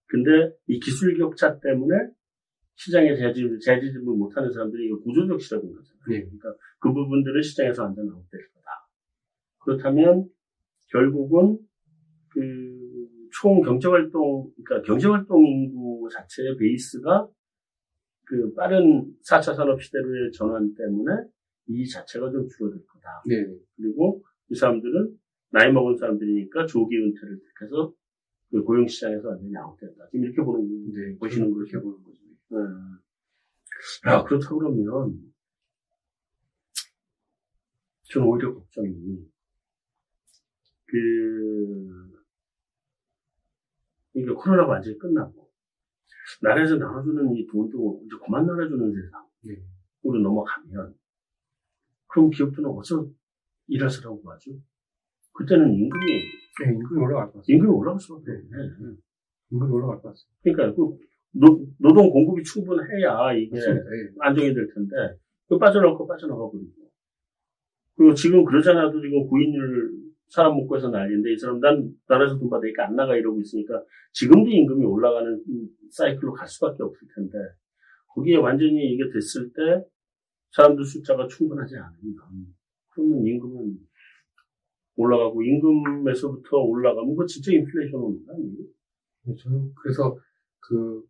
근데 0.07 0.57
이 0.67 0.81
기술 0.81 1.17
격차 1.17 1.59
때문에 1.61 1.95
시장에 2.79 3.15
재지, 3.15 3.47
재지집을 3.61 4.05
못하는 4.15 4.51
사람들이 4.51 4.91
구조적 5.05 5.41
실업인 5.41 5.73
거잖아요. 5.75 6.01
예. 6.11 6.21
그러니까 6.23 6.55
그 6.81 6.93
부분들을 6.93 7.43
시장에서 7.43 7.85
완전 7.85 8.09
아웃될 8.09 8.41
거다. 8.55 8.71
그렇다면 9.59 10.29
결국은 10.91 11.59
그 12.31 12.79
총 13.31 13.61
경제활동, 13.63 14.51
그러니까 14.65 14.87
경제활동 14.87 15.45
인구 15.47 16.09
자체의 16.13 16.57
베이스가 16.57 17.29
그 18.25 18.53
빠른 18.55 19.15
4차 19.29 19.55
산업시대로의 19.55 20.33
전환 20.33 20.75
때문에 20.75 21.13
이 21.69 21.89
자체가 21.89 22.31
좀 22.31 22.47
줄어들 22.49 22.85
거다. 22.87 23.23
네. 23.27 23.47
그리고 23.77 24.23
이 24.51 24.55
사람들은 24.55 25.17
나이 25.51 25.73
먹은 25.73 25.97
사람들이니까 25.97 26.67
조기 26.67 26.97
은퇴를 26.97 27.39
택해서 27.41 27.93
그 28.51 28.63
고용시장에서 28.63 29.29
완전히 29.29 29.57
아웃된다. 29.57 30.09
지금 30.11 30.25
이렇게 30.25 30.43
보는, 30.43 30.93
네. 30.93 31.17
보시는 31.19 31.53
그렇게 31.53 31.73
거죠. 31.73 31.85
보는 31.85 32.03
거죠. 32.03 32.19
네. 32.51 32.59
야, 34.11 34.25
그렇다 34.25 34.49
그러면, 34.49 35.33
저는 38.11 38.27
오히려 38.27 38.55
걱정이, 38.55 38.95
그, 40.87 42.23
이게 44.15 44.33
코로나가 44.33 44.73
완전히 44.73 44.99
끝나고, 44.99 45.51
나라에서 46.43 46.77
나눠주는 46.77 47.37
이 47.37 47.47
돈도 47.47 48.03
이제 48.05 48.17
그만 48.25 48.47
나눠주는 48.47 48.93
세상으로 48.93 49.29
네. 49.43 50.23
넘어가면, 50.23 50.95
그럼 52.07 52.31
기업들은 52.31 52.71
어디서 52.71 53.11
일하시라고 53.67 54.31
하죠? 54.33 54.53
그때는 55.35 55.73
임금이, 55.73 56.07
네, 56.65 56.73
임금이 56.73 57.01
올라갈 57.01 57.27
것 57.27 57.39
같습니다. 57.39 57.55
임금이 57.55 57.71
올라갈 57.71 58.01
수밖에 58.01 58.33
없네. 58.33 58.97
임금이 59.51 59.71
올라갈 59.71 60.01
것 60.01 60.09
같습니다. 60.09 60.39
그러니까 60.43 60.75
그 60.75 61.08
노, 61.33 61.67
노동 61.79 62.11
공급이 62.11 62.43
충분해야 62.43 63.33
이게. 63.35 63.57
예. 63.57 63.61
안정이 64.21 64.55
될 64.55 64.67
텐데 64.75 64.95
그 65.49 65.59
빠져나올 65.59 65.97
거 65.97 66.07
빠져나가 66.07 66.51
버리고 66.51 66.71
그리고 67.97 68.15
지금 68.15 68.45
그러잖아도 68.45 69.01
지금 69.01 69.27
구인율 69.27 69.91
사람 70.29 70.57
먹고 70.57 70.77
해서 70.77 70.91
난리인데 70.91 71.33
이 71.33 71.39
사람 71.39 71.61
난 71.61 71.91
나라에서 72.07 72.39
돈 72.39 72.51
받으니까 72.51 72.87
안 72.87 72.97
나가 72.97 73.17
이러고 73.17 73.41
있으니까 73.41 73.83
지금도 74.13 74.51
임금이 74.51 74.85
올라가는 74.85 75.43
사이클로 75.91 76.33
갈 76.33 76.47
수밖에 76.47 76.83
없을 76.83 77.09
텐데 77.15 77.39
거기에 78.15 78.37
완전히 78.37 78.93
이게 78.93 79.05
됐을 79.13 79.51
때 79.53 79.85
사람들 80.51 80.85
숫자가 80.85 81.27
충분하지 81.29 81.77
않으면 81.77 82.15
그러면 82.91 83.27
임금은 83.27 83.79
올라가고 84.97 85.43
임금에서부터 85.43 86.59
올라가면 86.59 87.11
그거 87.11 87.25
진짜 87.27 87.53
인플레이션 87.53 88.01
오는 88.01 88.27
거 88.27 88.35
아니에요? 88.35 88.57
네, 89.27 89.35
저는 89.37 89.73
그래서 89.77 90.17
그 90.61 91.03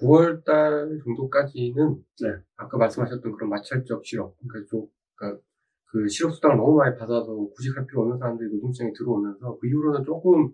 9월 0.00 0.44
달 0.44 0.98
정도까지는 1.04 1.96
네. 2.22 2.28
아까 2.56 2.78
말씀하셨던 2.78 3.32
그런 3.32 3.50
마찰적 3.50 4.04
실업, 4.04 4.36
그러니까 4.38 4.68
좀 4.70 4.86
그러니까 5.14 5.42
그 5.86 6.08
실업 6.08 6.32
수당을 6.34 6.56
너무 6.56 6.76
많이 6.76 6.96
받아서 6.96 7.34
구직할 7.54 7.86
필요 7.86 8.02
없는 8.02 8.18
사람들이 8.18 8.50
노동시장에 8.54 8.92
들어오면서 8.96 9.58
그 9.58 9.66
이후로는 9.66 10.04
조금 10.04 10.50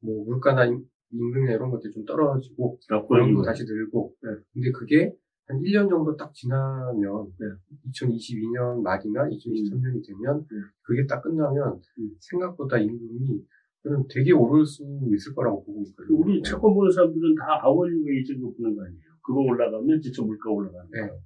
뭐 0.00 0.24
물가나 0.24 0.66
임- 0.66 0.84
임금이나 1.10 1.52
이런 1.52 1.70
것들이 1.70 1.92
좀 1.92 2.04
떨어지고 2.04 2.78
아, 2.90 3.02
고용도 3.02 3.42
다시 3.42 3.64
늘고 3.64 4.14
네. 4.22 4.30
근데 4.52 4.70
그게 4.72 5.14
한 5.46 5.60
1년 5.60 5.88
정도 5.88 6.16
딱 6.16 6.32
지나면 6.34 7.32
네. 7.38 7.46
2022년 7.90 8.82
말이나 8.82 9.28
2023년이 9.28 10.06
되면 10.06 10.46
네. 10.50 10.56
그게 10.82 11.06
딱 11.06 11.22
끝나면 11.22 11.80
음. 11.98 12.10
생각보다 12.20 12.78
임금이 12.78 13.44
저는 13.82 14.04
되게 14.08 14.32
오를 14.32 14.64
수 14.64 14.82
있을 15.12 15.34
거라고 15.34 15.64
보고 15.64 15.82
있거든요. 15.88 16.18
우리 16.20 16.42
채권 16.42 16.72
보는 16.74 16.90
사람들은 16.92 17.34
다 17.34 17.62
웨이즈 18.06 18.34
그거 18.36 18.52
보는 18.56 18.76
거 18.76 18.84
아니에요. 18.84 19.00
그거 19.22 19.40
올라가면 19.40 20.00
진짜 20.00 20.22
물가 20.22 20.50
올라가는 20.50 20.88
네. 20.90 21.00
거예요. 21.00 21.20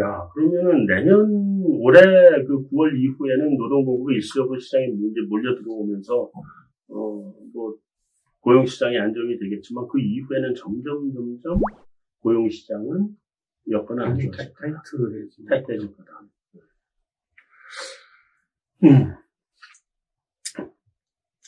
야, 0.00 0.28
그러면은 0.34 0.86
내년 0.86 1.30
올해 1.80 2.00
그 2.46 2.68
9월 2.70 2.98
이후에는 2.98 3.56
노동 3.56 3.84
공급이 3.84 4.14
일시적으로 4.14 4.58
시장에 4.58 4.86
이제 4.86 5.20
몰려 5.28 5.54
들어오면서 5.56 6.30
어 6.88 7.32
뭐 7.54 7.74
고용 8.40 8.64
시장이 8.66 8.98
안정이 8.98 9.38
되겠지만 9.38 9.86
그 9.88 10.00
이후에는 10.00 10.54
점점 10.56 11.12
점점 11.12 11.60
고용 12.20 12.48
시장은 12.48 13.08
여건은 13.70 14.02
안 14.04 14.16
굉장히 14.16 14.32
좋아질 14.32 14.54
타이- 14.54 14.70
거다. 14.72 14.82
타이트해지는 14.82 15.48
타이트해질 15.48 15.96
거다. 15.96 16.20
음. 18.84 19.14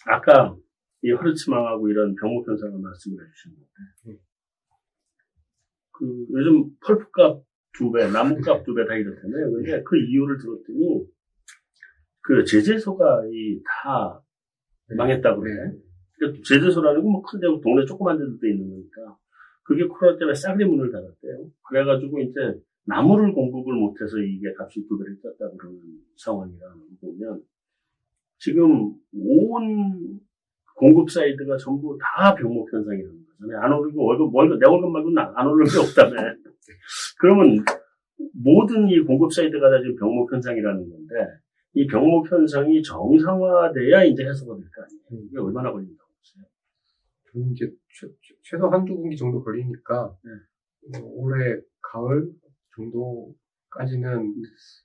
아까 0.07 0.57
이 1.03 1.11
허르츠망하고 1.13 1.89
이런 1.91 2.15
병목 2.17 2.47
현상을 2.49 2.79
말씀을 2.81 3.27
해주셨는데, 3.27 3.67
네. 4.07 4.19
그 5.93 6.27
요즘 6.31 6.71
펄프값 6.81 7.43
두 7.77 7.91
배, 7.93 8.09
나무값 8.11 8.65
두 8.65 8.75
배 8.75 8.85
다 8.87 8.95
이렇잖아요. 8.95 9.53
근데 9.53 9.83
그 9.85 9.97
이유를 9.99 10.39
들었더니 10.39 11.07
그 12.23 12.45
제재소가 12.45 13.25
이 13.33 13.61
다 13.65 14.23
망했다고 14.97 15.41
그래. 15.41 15.55
네. 15.71 15.79
그러니까 16.19 16.43
제재소라는 16.47 17.03
건 17.03 17.13
뭐 17.13 17.23
큰 17.23 17.41
데고 17.41 17.61
동네 17.61 17.85
조그만 17.85 18.19
데도 18.19 18.47
있는 18.47 18.71
거니까 18.71 19.17
그게 19.65 19.85
코로나 19.87 20.19
때문에 20.19 20.35
싸그리 20.35 20.65
문을 20.67 20.91
닫았대요. 20.93 21.51
그래가지고 21.69 22.21
이제 22.21 22.39
나무를 22.87 23.33
공급을 23.33 23.75
못해서 23.75 24.19
이게 24.19 24.53
값이 24.59 24.87
두 24.87 24.99
배를 24.99 25.17
떴다 25.23 25.51
그러는 25.57 25.81
상황이라는 26.17 26.77
걸 26.79 26.89
보면 27.01 27.43
지금 28.45 28.93
온 29.15 30.21
공급 30.77 31.11
side가 31.11 31.57
전부 31.57 31.97
다 32.01 32.35
병목 32.35 32.73
현상이라는 32.73 33.25
거잖아요. 33.39 33.61
안 33.65 33.73
오르고 33.73 34.05
월급, 34.05 34.35
월급, 34.35 34.59
내 34.59 34.67
월급 34.67 34.91
말고는 34.91 35.19
안- 35.19 35.33
안 35.37 35.47
오르는 35.47 35.71
게 35.71 35.79
없다며. 35.79 36.17
그러면 37.21 37.65
모든 38.35 38.89
이 38.89 39.01
공급 39.01 39.33
사이드가 39.33 39.71
다 39.71 39.81
지금 39.81 39.97
병목 39.97 40.33
현상이라는 40.33 40.91
건데 40.91 41.15
이 41.75 41.87
병목 41.87 42.31
현상이 42.31 42.83
정상화돼야 42.83 44.05
이제 44.05 44.25
해소가 44.25 44.57
될 44.57 44.65
거 44.71 44.83
아니에요. 44.83 45.27
이게 45.27 45.39
얼마나 45.39 45.73
걸린다고 45.73 46.11
보세요? 46.19 46.45
저는 47.33 47.53
이제 47.53 47.71
최, 47.99 48.09
최소 48.43 48.69
한두 48.69 48.97
분기 48.97 49.17
정도 49.17 49.43
걸리니까 49.43 50.17
네. 50.25 50.99
어, 50.99 51.03
올해 51.15 51.57
가을 51.81 52.31
정도까지는 52.77 54.35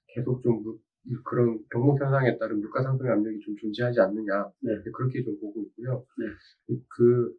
계속 0.07 0.41
좀 0.43 0.64
물- 0.64 0.78
그런 1.24 1.60
병목 1.72 1.99
현상에 2.01 2.38
따른 2.38 2.60
물가 2.60 2.82
상승의 2.84 3.12
압력이 3.12 3.39
좀 3.39 3.55
존재하지 3.57 3.99
않느냐 3.99 4.49
네. 4.62 4.72
그렇게 4.93 5.24
좀 5.24 5.39
보고 5.39 5.62
있고요. 5.62 6.05
네. 6.18 6.76
그 6.89 7.34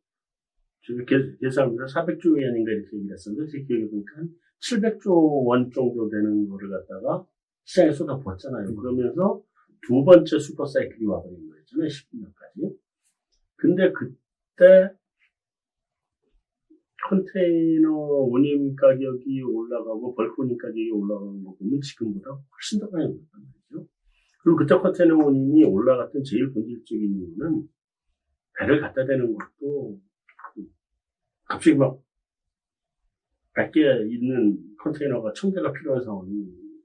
계산합니다. 0.81 1.85
400조 1.85 2.33
원인가 2.33 2.71
이렇게 2.71 2.97
얘기를 2.97 3.13
했었는데, 3.13 3.51
제 3.51 3.63
기억에 3.63 3.89
보니까 3.89 4.17
한 4.17 4.29
700조 4.59 5.45
원 5.45 5.69
정도 5.71 6.09
되는 6.09 6.47
거를 6.49 6.69
갖다가 6.69 7.25
시장에 7.65 7.91
쏟아부었잖아요. 7.91 8.69
음. 8.69 8.75
그러면서 8.75 9.41
두 9.85 10.03
번째 10.03 10.39
슈퍼사이클이 10.39 11.05
와버린 11.05 11.49
거였잖아요. 11.49 11.87
10년까지. 11.87 12.77
근데 13.55 13.91
그때 13.91 14.93
컨테이너 17.09 17.91
운임 18.31 18.75
가격이 18.75 19.41
올라가고 19.41 20.15
벌크 20.15 20.41
운임 20.41 20.57
가격이 20.57 20.91
올라가는 20.91 21.43
거 21.43 21.55
보면 21.55 21.81
지금보다 21.81 22.31
훨씬 22.31 22.79
더 22.79 22.89
많이 22.91 23.05
올랐단 23.05 23.41
말이죠. 23.41 23.89
그리고 24.43 24.57
그때 24.57 24.75
컨테이너 24.75 25.17
운임이 25.17 25.63
올라갔던 25.65 26.23
제일 26.23 26.51
본질적인 26.53 27.15
이유는 27.15 27.67
배를 28.59 28.81
갖다 28.81 29.05
대는 29.05 29.33
것도 29.33 29.99
갑자기 31.45 31.75
막 31.75 31.99
100개 33.55 34.11
있는 34.11 34.57
컨테이너가 34.79 35.33
1000개가 35.33 35.73
필요한 35.73 36.03
상황이 36.03 36.31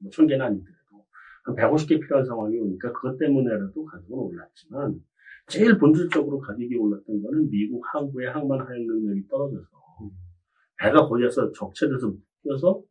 뭐 0.00 0.10
1000개는 0.10 0.40
아니더라도 0.40 1.06
한 1.44 1.54
150개 1.54 2.00
필요한 2.00 2.24
상황이 2.24 2.58
오니까 2.58 2.92
그것 2.92 3.16
때문에라도 3.18 3.84
가격은 3.84 4.18
올랐지만 4.18 5.00
제일 5.46 5.78
본질적으로 5.78 6.40
가격이 6.40 6.76
올랐던 6.76 7.22
거는 7.22 7.48
미국 7.50 7.82
항구의 7.92 8.30
항만 8.30 8.60
하역 8.60 8.82
능력이 8.82 9.28
떨어져서 9.28 9.77
배가 10.78 11.06
거기에서 11.06 11.50
적체돼서 11.52 12.12
묶여서 12.42 12.82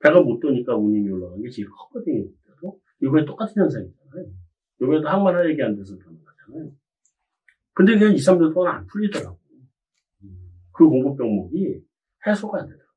배가 0.00 0.20
못 0.20 0.40
도니까 0.40 0.76
운임이 0.76 1.10
올라간 1.10 1.42
게 1.42 1.50
제일 1.50 1.68
컸거든요. 1.70 2.24
그때도. 2.24 2.80
이번에 3.02 3.24
똑같은 3.24 3.62
현상이잖아요. 3.62 4.30
이번에도 4.80 5.08
항만 5.08 5.34
하역이 5.34 5.62
안 5.62 5.76
돼서 5.76 5.96
그런 5.98 6.18
거잖아요. 6.18 6.72
근데 7.74 7.98
그냥 7.98 8.12
2, 8.12 8.16
3년 8.16 8.52
동안 8.52 8.76
안 8.76 8.86
풀리더라고. 8.86 9.38
그 10.72 10.88
공급 10.88 11.16
병목이 11.16 11.82
해소가 12.26 12.60
안 12.60 12.66
되더라고. 12.66 12.92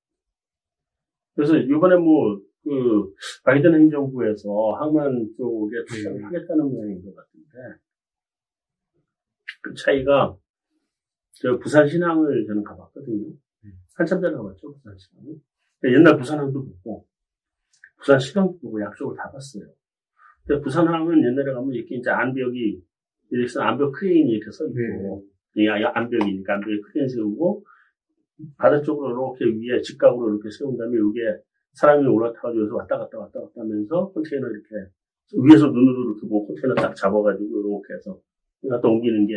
그래서 1.35 1.57
이번에 1.57 1.95
뭐, 1.95 2.39
그, 2.63 3.13
바이든 3.43 3.73
행정부에서 3.73 4.77
항만 4.79 5.33
쪽에 5.35 5.83
투자를 5.87 6.17
네. 6.17 6.23
하겠다는 6.25 6.65
모양인 6.65 7.03
것 7.03 7.15
같은데, 7.15 7.79
그 9.63 9.73
차이가, 9.73 10.35
저 11.33 11.57
부산 11.57 11.87
신항을 11.87 12.45
저는 12.45 12.63
가봤거든요. 12.63 13.33
한참 13.95 14.21
전에 14.21 14.35
가봤죠, 14.35 14.73
부산 14.73 14.95
신항을. 14.97 15.35
옛날 15.95 16.17
부산항도 16.17 16.65
보고, 16.65 17.05
부산 17.97 18.19
신항도 18.19 18.59
보고 18.59 18.81
약속을 18.81 19.15
다 19.17 19.31
봤어요. 19.31 19.63
근데 20.45 20.61
부산항은 20.61 21.23
옛날에 21.23 21.53
가면 21.53 21.73
이렇게 21.73 21.95
이제 21.95 22.09
안벽이, 22.09 22.81
이렇게 23.31 23.59
안벽 23.59 23.93
크레인이 23.93 24.31
이렇게 24.31 24.51
서 24.51 24.65
있고, 24.67 25.25
네. 25.55 25.67
안벽이니까 25.69 26.53
안벽에 26.55 26.79
크레인 26.81 27.07
세우고, 27.07 27.65
바다 28.57 28.81
쪽으로 28.81 29.35
이렇게 29.39 29.57
위에 29.57 29.81
직각으로 29.81 30.33
이렇게 30.33 30.49
세운 30.49 30.77
다음에 30.77 30.97
이게 30.97 31.21
사람이 31.73 32.07
올라타가지고 32.07 32.61
여기서 32.61 32.75
왔다 32.75 32.97
갔다 32.97 33.19
왔다 33.19 33.39
갔다 33.39 33.61
하면서 33.61 34.11
컨테이너 34.11 34.47
이렇게 34.47 34.91
위에서 35.45 35.67
눈으로 35.67 36.11
이렇게 36.11 36.27
뭐 36.27 36.45
컨테이너 36.47 36.75
딱 36.75 36.95
잡아가지고 36.95 37.45
이렇게 37.45 37.93
해서 37.93 38.19
갖다 38.69 38.87
옮기는 38.87 39.27
게 39.27 39.33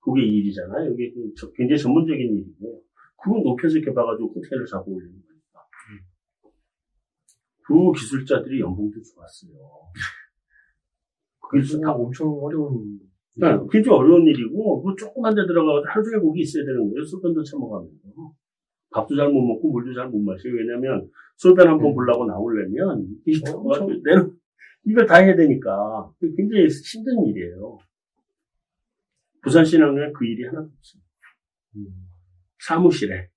그게 0.00 0.22
일이잖아요. 0.22 0.92
이게 0.92 1.12
그 1.12 1.52
굉장히 1.54 1.80
전문적인 1.80 2.20
일이고 2.20 2.82
그거 3.22 3.38
높여서 3.38 3.76
이렇게 3.76 3.94
봐가지고 3.94 4.32
컨테이너를 4.32 4.66
잡아 4.66 4.82
올리는 4.86 5.12
거니까. 5.12 5.66
그 7.66 7.92
기술자들이 7.92 8.60
연봉도 8.60 9.00
좋았어요. 9.02 9.52
그 11.50 11.58
기술 11.58 11.80
다 11.80 11.92
엄청 11.92 12.28
어려운 12.42 12.98
네, 13.34 13.46
굉장히 13.70 13.96
어려운 13.96 14.26
일이고, 14.26 14.82
그 14.82 14.94
조그만 14.96 15.34
데 15.34 15.46
들어가서 15.46 15.86
하루 15.86 16.04
종일 16.04 16.20
거기 16.20 16.40
있어야 16.40 16.64
되는 16.64 16.90
거예요. 16.90 17.04
술변도 17.04 17.42
처먹으면서. 17.42 18.34
밥도 18.90 19.16
잘 19.16 19.30
못 19.30 19.40
먹고 19.40 19.70
물도 19.70 19.94
잘 19.94 20.08
못 20.10 20.18
마셔요. 20.18 20.52
왜냐면 20.52 21.08
술변 21.36 21.68
한번 21.68 21.88
네. 21.88 21.94
보려고 21.94 22.26
나오려면 22.26 23.06
이 23.24 23.40
어, 23.48 23.86
내는 24.04 24.32
이걸 24.84 25.06
다 25.06 25.16
해야 25.16 25.36
되니까 25.36 26.10
굉장히 26.36 26.66
힘든 26.66 27.24
일이에요. 27.26 27.78
부산신항에 29.42 30.12
그 30.12 30.26
일이 30.26 30.44
하나도 30.44 30.68
없어요. 30.76 31.02
음. 31.76 32.09
사무실에 32.66 33.28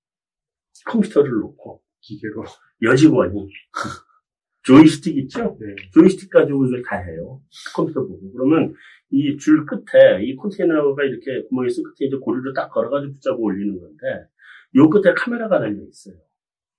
컴퓨터를 0.86 1.30
놓고 1.30 1.82
기계로 2.00 2.44
여직원이 2.82 3.48
조이스틱 4.62 5.16
있죠? 5.18 5.56
네. 5.60 5.74
조이스틱 5.92 6.30
가지고 6.30 6.66
이걸 6.66 6.82
다 6.82 6.96
해요. 6.96 7.40
컴퓨터 7.74 8.00
보고. 8.00 8.32
그러면 8.32 8.74
이 9.10 9.36
줄 9.36 9.66
끝에 9.66 10.24
이 10.24 10.34
컨테이너가 10.36 11.04
이렇게 11.04 11.42
구멍이 11.48 11.68
있어 11.68 11.82
끝에 11.82 12.06
이제 12.08 12.16
고리를 12.16 12.52
딱 12.54 12.70
걸어가지고 12.70 13.12
붙잡고 13.12 13.42
올리는 13.42 13.78
건데 13.78 14.26
요 14.76 14.88
끝에 14.88 15.14
카메라가 15.14 15.58
달려 15.60 15.80
있어요. 15.82 16.16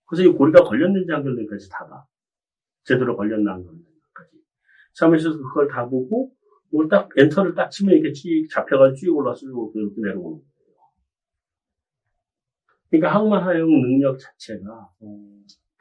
그래서 0.07 0.23
이 0.27 0.33
고리가 0.33 0.63
걸렸는지 0.63 1.11
안 1.11 1.23
걸렸는지까지 1.23 1.69
다 1.69 1.87
봐. 1.87 2.03
제대로 2.83 3.15
걸렸나 3.15 3.53
안 3.53 3.63
걸렸나까지. 3.63 4.31
사무실에서 4.93 5.37
그걸 5.37 5.67
다 5.67 5.87
보고 5.87 6.31
이걸 6.73 6.89
딱 6.89 7.09
엔터를 7.15 7.53
딱 7.55 7.69
치면 7.69 7.93
이렇게 7.95 8.11
쭉 8.13 8.47
잡혀가지고 8.51 8.95
쭉 8.95 9.17
올라서 9.17 9.45
이렇게 9.45 10.01
내려오는 10.01 10.41
거예요. 10.41 10.54
그러니까 12.97 13.19
항만하용 13.19 13.69
능력 13.69 14.17
자체가 14.17 14.89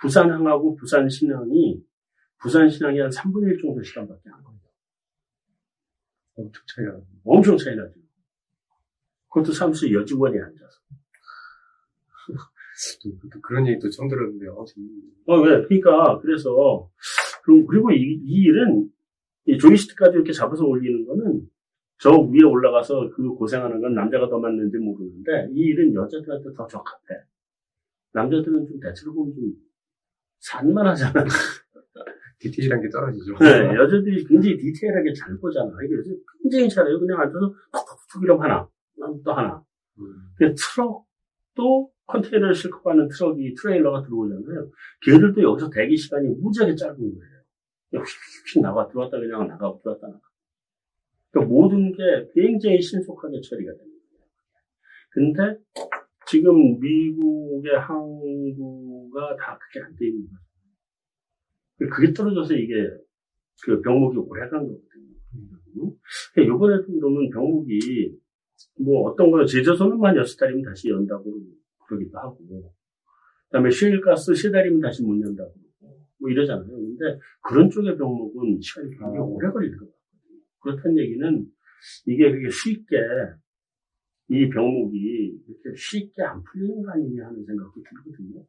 부산항하고 0.01 0.77
부산신항이 0.77 1.83
부산신항이 2.41 3.01
한 3.01 3.11
3분의 3.11 3.55
1 3.55 3.63
정도 3.63 3.83
시간밖에 3.83 4.23
안 4.31 4.43
걸려요. 4.43 4.61
엄청 6.37 6.63
차이가 6.67 7.01
엄청 7.25 7.57
차이 7.57 7.77
나죠. 7.77 7.95
그것도 9.29 9.53
사무실 9.53 9.93
여직원이 9.93 10.39
앉아서. 10.39 10.81
그런 13.43 13.67
얘기 13.69 13.79
도 13.79 13.91
처음 13.91 14.09
들었는데요. 14.09 14.65
어, 15.27 15.41
왜? 15.41 15.63
그러니까, 15.65 16.21
그래서, 16.21 16.91
그리고 17.45 17.91
이, 17.93 18.21
이 18.25 18.43
일은, 18.45 18.91
이 19.47 19.59
조이스틱까지 19.59 20.15
이렇게 20.15 20.33
잡아서 20.33 20.65
올리는 20.65 21.05
거는, 21.07 21.49
저 21.99 22.11
위에 22.11 22.43
올라가서 22.43 23.11
그 23.11 23.35
고생하는 23.35 23.81
건 23.81 23.95
남자가 23.95 24.29
더 24.29 24.39
맞는지 24.39 24.79
모르는데, 24.79 25.49
이 25.53 25.61
일은 25.61 25.95
여자들한테 25.95 26.53
더 26.55 26.67
적합해. 26.67 27.23
남자들은 28.13 28.67
좀 28.67 28.81
대체로 28.81 29.15
보면 29.15 29.35
좀 29.35 29.53
산만 30.41 30.87
하잖아. 30.87 31.25
디테일한 32.39 32.83
게 32.83 32.89
떨어지죠. 32.89 33.37
네, 33.39 33.75
여자들이 33.75 34.25
굉장히 34.27 34.57
디테일하게 34.59 35.13
잘 35.15 35.37
보잖아. 35.39 35.71
이게 35.85 35.97
굉장히 36.43 36.69
잘해요. 36.69 36.99
그냥 36.99 37.21
앉아서 37.21 37.55
툭툭툭 37.73 38.23
이러면 38.23 38.45
하나, 38.45 38.69
또 39.25 39.33
하나. 39.33 39.65
음. 39.99 40.31
트럭도 40.39 41.91
컨테이너를 42.07 42.55
싣고 42.55 42.83
가는 42.83 43.09
트럭이, 43.09 43.55
트레일러가 43.55 44.03
들어오잖아요. 44.03 44.71
걔들도 45.03 45.43
여기서 45.43 45.71
대기 45.71 45.97
시간이 45.97 46.29
무지하게 46.41 46.75
짧은 46.75 46.97
거예요. 46.99 47.35
휙휙 47.93 48.61
나가, 48.61 48.89
들어왔다 48.89 49.19
그냥 49.19 49.47
나가고 49.47 49.81
들어왔다 49.83 50.09
나가. 50.09 50.21
그러니까 51.35 51.53
모든 51.53 51.93
게 51.93 52.31
굉장히 52.33 52.81
신속하게 52.81 53.41
처리가 53.41 53.73
거예요. 53.73 53.95
근데 55.11 55.59
지금 56.27 56.79
미국의 56.81 57.77
항구가 57.79 59.37
다 59.37 59.59
그게 59.59 59.85
안 59.85 59.95
돼 59.97 60.07
있는 60.07 60.27
거예요. 60.27 61.91
그게 61.93 62.13
떨어져서 62.13 62.55
이게 62.55 62.75
그 63.65 63.81
병목이 63.83 64.17
오래 64.19 64.49
간 64.49 64.61
거거든요. 64.61 65.97
그러니까 66.33 66.55
이번에도 66.55 66.87
그러면 66.87 67.31
병목이 67.31 68.17
뭐 68.81 69.11
어떤 69.11 69.31
거 69.31 69.45
제조소는만 69.45 70.17
여섯 70.17 70.37
달이면 70.37 70.63
다시 70.63 70.89
연다고 70.89 71.37
그러기도 71.87 72.19
하고, 72.19 72.39
그 72.47 72.63
다음에 73.51 73.71
쉐일가스 73.71 74.35
세 74.35 74.51
달이면 74.51 74.81
다시 74.81 75.03
못 75.03 75.21
연다고 75.21 75.53
그러고, 75.53 75.99
뭐 76.19 76.31
이러잖아요. 76.31 76.67
근데 76.69 77.19
그런 77.43 77.69
쪽의 77.71 77.97
병목은 77.97 78.61
시간이 78.61 78.91
굉장히 78.91 79.19
아. 79.19 79.23
오래 79.23 79.49
것 79.49 79.55
같거든요. 79.55 79.94
그렇다는 80.65 80.99
얘기는 80.99 81.47
이게 82.07 82.33
그게 82.33 82.49
쉽게 82.51 82.97
이 84.29 84.49
병목이 84.49 85.43
이렇게 85.47 85.77
쉽게 85.77 86.23
안 86.23 86.43
풀리는 86.43 86.83
거 86.83 86.91
아니냐 86.93 87.27
하는 87.27 87.45
생각도 87.45 87.83
들거든요. 87.83 88.45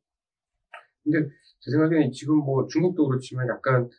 근데 1.03 1.29
제 1.59 1.71
생각에는 1.71 2.11
지금 2.11 2.37
뭐 2.37 2.65
중국도 2.67 3.07
그렇지만 3.07 3.47
약간 3.49 3.89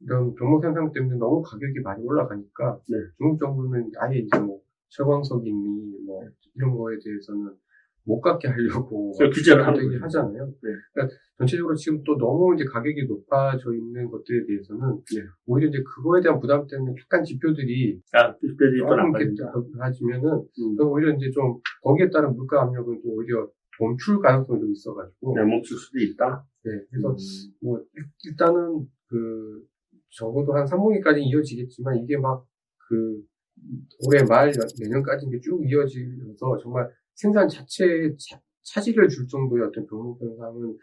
이런 0.00 0.34
병목 0.34 0.62
현상 0.62 0.92
때문에 0.92 1.16
너무 1.16 1.42
가격이 1.42 1.80
많이 1.80 2.04
올라가니까 2.04 2.80
네. 2.88 2.96
중국 3.16 3.40
정부는 3.40 3.90
아예 3.98 4.18
이제 4.18 4.38
뭐 4.38 4.60
철광석이니 4.90 6.04
뭐 6.04 6.22
이런 6.54 6.76
거에 6.76 6.96
대해서는 7.02 7.56
못 8.04 8.20
갖게 8.20 8.48
하려고 8.48 9.12
규제를 9.32 9.66
하는 9.66 10.02
하잖아요. 10.02 10.46
네. 10.46 10.70
그러니까 10.92 11.16
전체적으로 11.38 11.74
지금 11.74 12.02
또 12.04 12.16
너무 12.16 12.54
이제 12.54 12.64
가격이 12.64 13.06
높아져 13.06 13.72
있는 13.74 14.10
것들에 14.10 14.46
대해서는 14.46 14.96
네. 15.14 15.22
오히려 15.46 15.68
이제 15.68 15.82
그거에 15.82 16.20
대한 16.20 16.40
부담 16.40 16.66
때문에 16.66 16.94
약간 17.00 17.24
지표들이 17.24 18.00
아, 18.12 18.34
지표들이 18.36 18.82
낮아지면은 19.78 20.30
음. 20.30 20.76
오히려 20.80 21.14
이제 21.14 21.30
좀 21.30 21.58
거기에 21.82 22.10
따른 22.10 22.34
물가 22.34 22.62
압력은 22.62 23.00
또 23.02 23.08
오히려 23.08 23.48
멈출 23.80 24.20
가능성이 24.20 24.60
좀 24.60 24.70
있어가지고 24.72 25.34
네, 25.36 25.44
멈출 25.44 25.76
수도 25.76 25.98
있다. 25.98 26.44
네, 26.64 26.72
그래서 26.90 27.10
음. 27.10 27.16
뭐 27.62 27.80
일단은 28.24 28.86
그 29.08 29.62
적어도 30.10 30.52
한 30.54 30.66
3분기까지 30.66 31.18
이어지겠지만 31.18 31.96
이게 31.96 32.16
막 32.18 32.44
그 32.92 33.22
올해 34.06 34.22
말 34.22 34.52
내년까지 34.80 35.26
이게 35.26 35.40
쭉 35.40 35.62
이어지면서 35.64 36.58
정말 36.62 36.90
생산 37.14 37.48
자체에 37.48 38.14
차, 38.18 38.40
차질을 38.62 39.08
줄 39.08 39.26
정도의 39.26 39.64
어떤 39.64 39.86
병목 39.86 40.20
현상은 40.20 40.76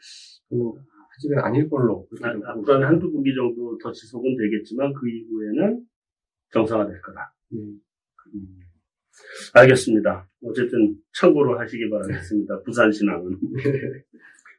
저는 0.49 0.73
아직은 1.15 1.39
아닐 1.39 1.69
걸로 1.69 2.07
아, 2.21 2.29
앞으로는 2.29 2.87
한두 2.87 3.11
분기 3.11 3.33
정도 3.35 3.77
더 3.77 3.91
지속은 3.91 4.37
되겠지만 4.37 4.93
그 4.93 5.09
이후에는 5.09 5.85
정상화될 6.53 7.01
거다. 7.01 7.33
음. 7.53 7.79
음. 8.33 8.59
알겠습니다. 9.53 10.29
어쨌든 10.43 10.95
참고로 11.13 11.59
하시기 11.59 11.89
바라겠습니다. 11.89 12.61
부산 12.63 12.91
신앙은. 12.91 13.37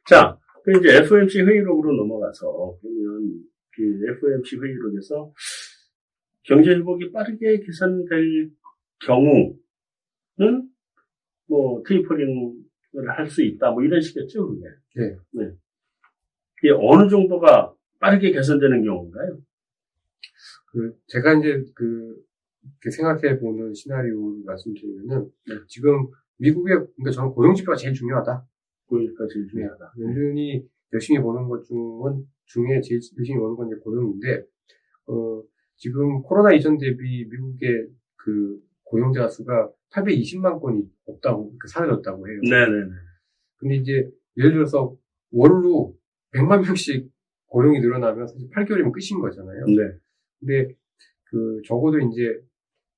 자, 0.07 0.37
그 0.63 0.77
이제 0.77 0.97
FOMC 1.03 1.41
회의록으로 1.41 1.93
넘어가서 1.95 2.77
그러면 2.81 3.43
그 3.71 3.99
FOMC 4.17 4.57
회의록에서 4.57 5.33
경제 6.43 6.71
회복이 6.71 7.11
빠르게 7.11 7.59
개선될 7.59 8.51
경우는 9.05 10.69
뭐 11.51 11.83
테이퍼링을 11.85 12.53
할 13.09 13.27
수 13.29 13.43
있다 13.43 13.71
뭐 13.71 13.83
이런 13.83 13.99
식이었죠 13.99 14.47
그게. 14.47 14.65
네. 14.95 15.15
네. 15.33 15.51
이게 16.57 16.71
어느 16.77 17.09
정도가 17.09 17.73
빠르게 17.99 18.31
개선되는 18.31 18.83
경우인가요? 18.83 19.37
그 20.71 20.95
제가 21.07 21.33
이제 21.33 21.65
그 21.75 22.23
생각해 22.89 23.39
보는 23.39 23.73
시나리오를 23.73 24.43
말씀드리면은 24.45 25.29
네. 25.47 25.55
지금 25.67 26.07
미국의 26.37 26.77
그러니까 26.95 27.11
저는 27.11 27.31
고용 27.31 27.53
지표가 27.53 27.75
제일 27.75 27.93
중요하다. 27.93 28.45
고용 28.85 29.05
지표가 29.07 29.27
제일 29.33 29.47
중요하다. 29.47 29.93
연준이 29.99 30.65
열심히 30.93 31.19
보는 31.21 31.47
것 31.49 31.63
중은 31.65 32.25
중에 32.45 32.79
제일 32.81 33.01
열심히 33.17 33.39
보는 33.39 33.55
건 33.57 33.67
이제 33.67 33.75
고용인데 33.83 34.45
어 35.07 35.43
지금 35.75 36.21
코로나 36.21 36.53
이전 36.53 36.77
대비 36.77 37.25
미국의 37.25 37.87
그 38.15 38.61
고용자 38.91 39.29
수가 39.29 39.71
820만 39.93 40.61
건이 40.61 40.83
없다고 41.05 41.53
사라졌다고 41.67 42.27
해요. 42.27 42.39
네네네. 42.43 42.91
근데 43.57 43.75
이제 43.75 44.11
예를 44.37 44.53
들어서 44.53 44.95
월로 45.31 45.95
100만 46.33 46.63
명씩 46.65 47.09
고용이 47.47 47.79
늘어나면 47.79 48.27
사실 48.27 48.49
8개월이면 48.49 48.91
끝인 48.91 49.21
거잖아요. 49.21 49.65
네. 49.65 49.97
근데 50.39 50.73
그 51.25 51.61
적어도 51.65 51.99
이제 51.99 52.41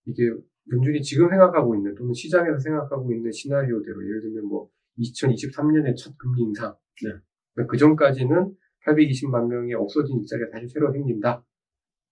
이게 0.05 0.29
연준이 0.71 1.01
지금 1.01 1.29
생각하고 1.29 1.75
있는 1.75 1.93
또는 1.95 2.13
시장에서 2.13 2.57
생각하고 2.57 3.13
있는 3.13 3.31
시나리오대로 3.31 4.03
예를 4.03 4.21
들면 4.21 4.45
뭐 4.45 4.69
2023년에 4.97 5.95
첫 5.95 6.17
금리 6.17 6.41
인상 6.41 6.75
네. 7.03 7.11
그러니까 7.53 7.71
그 7.71 7.77
전까지는 7.77 8.55
820만 8.85 9.47
명이 9.47 9.75
없어진 9.75 10.19
일자리가 10.19 10.49
다시 10.51 10.67
새로 10.67 10.91
생긴다. 10.91 11.43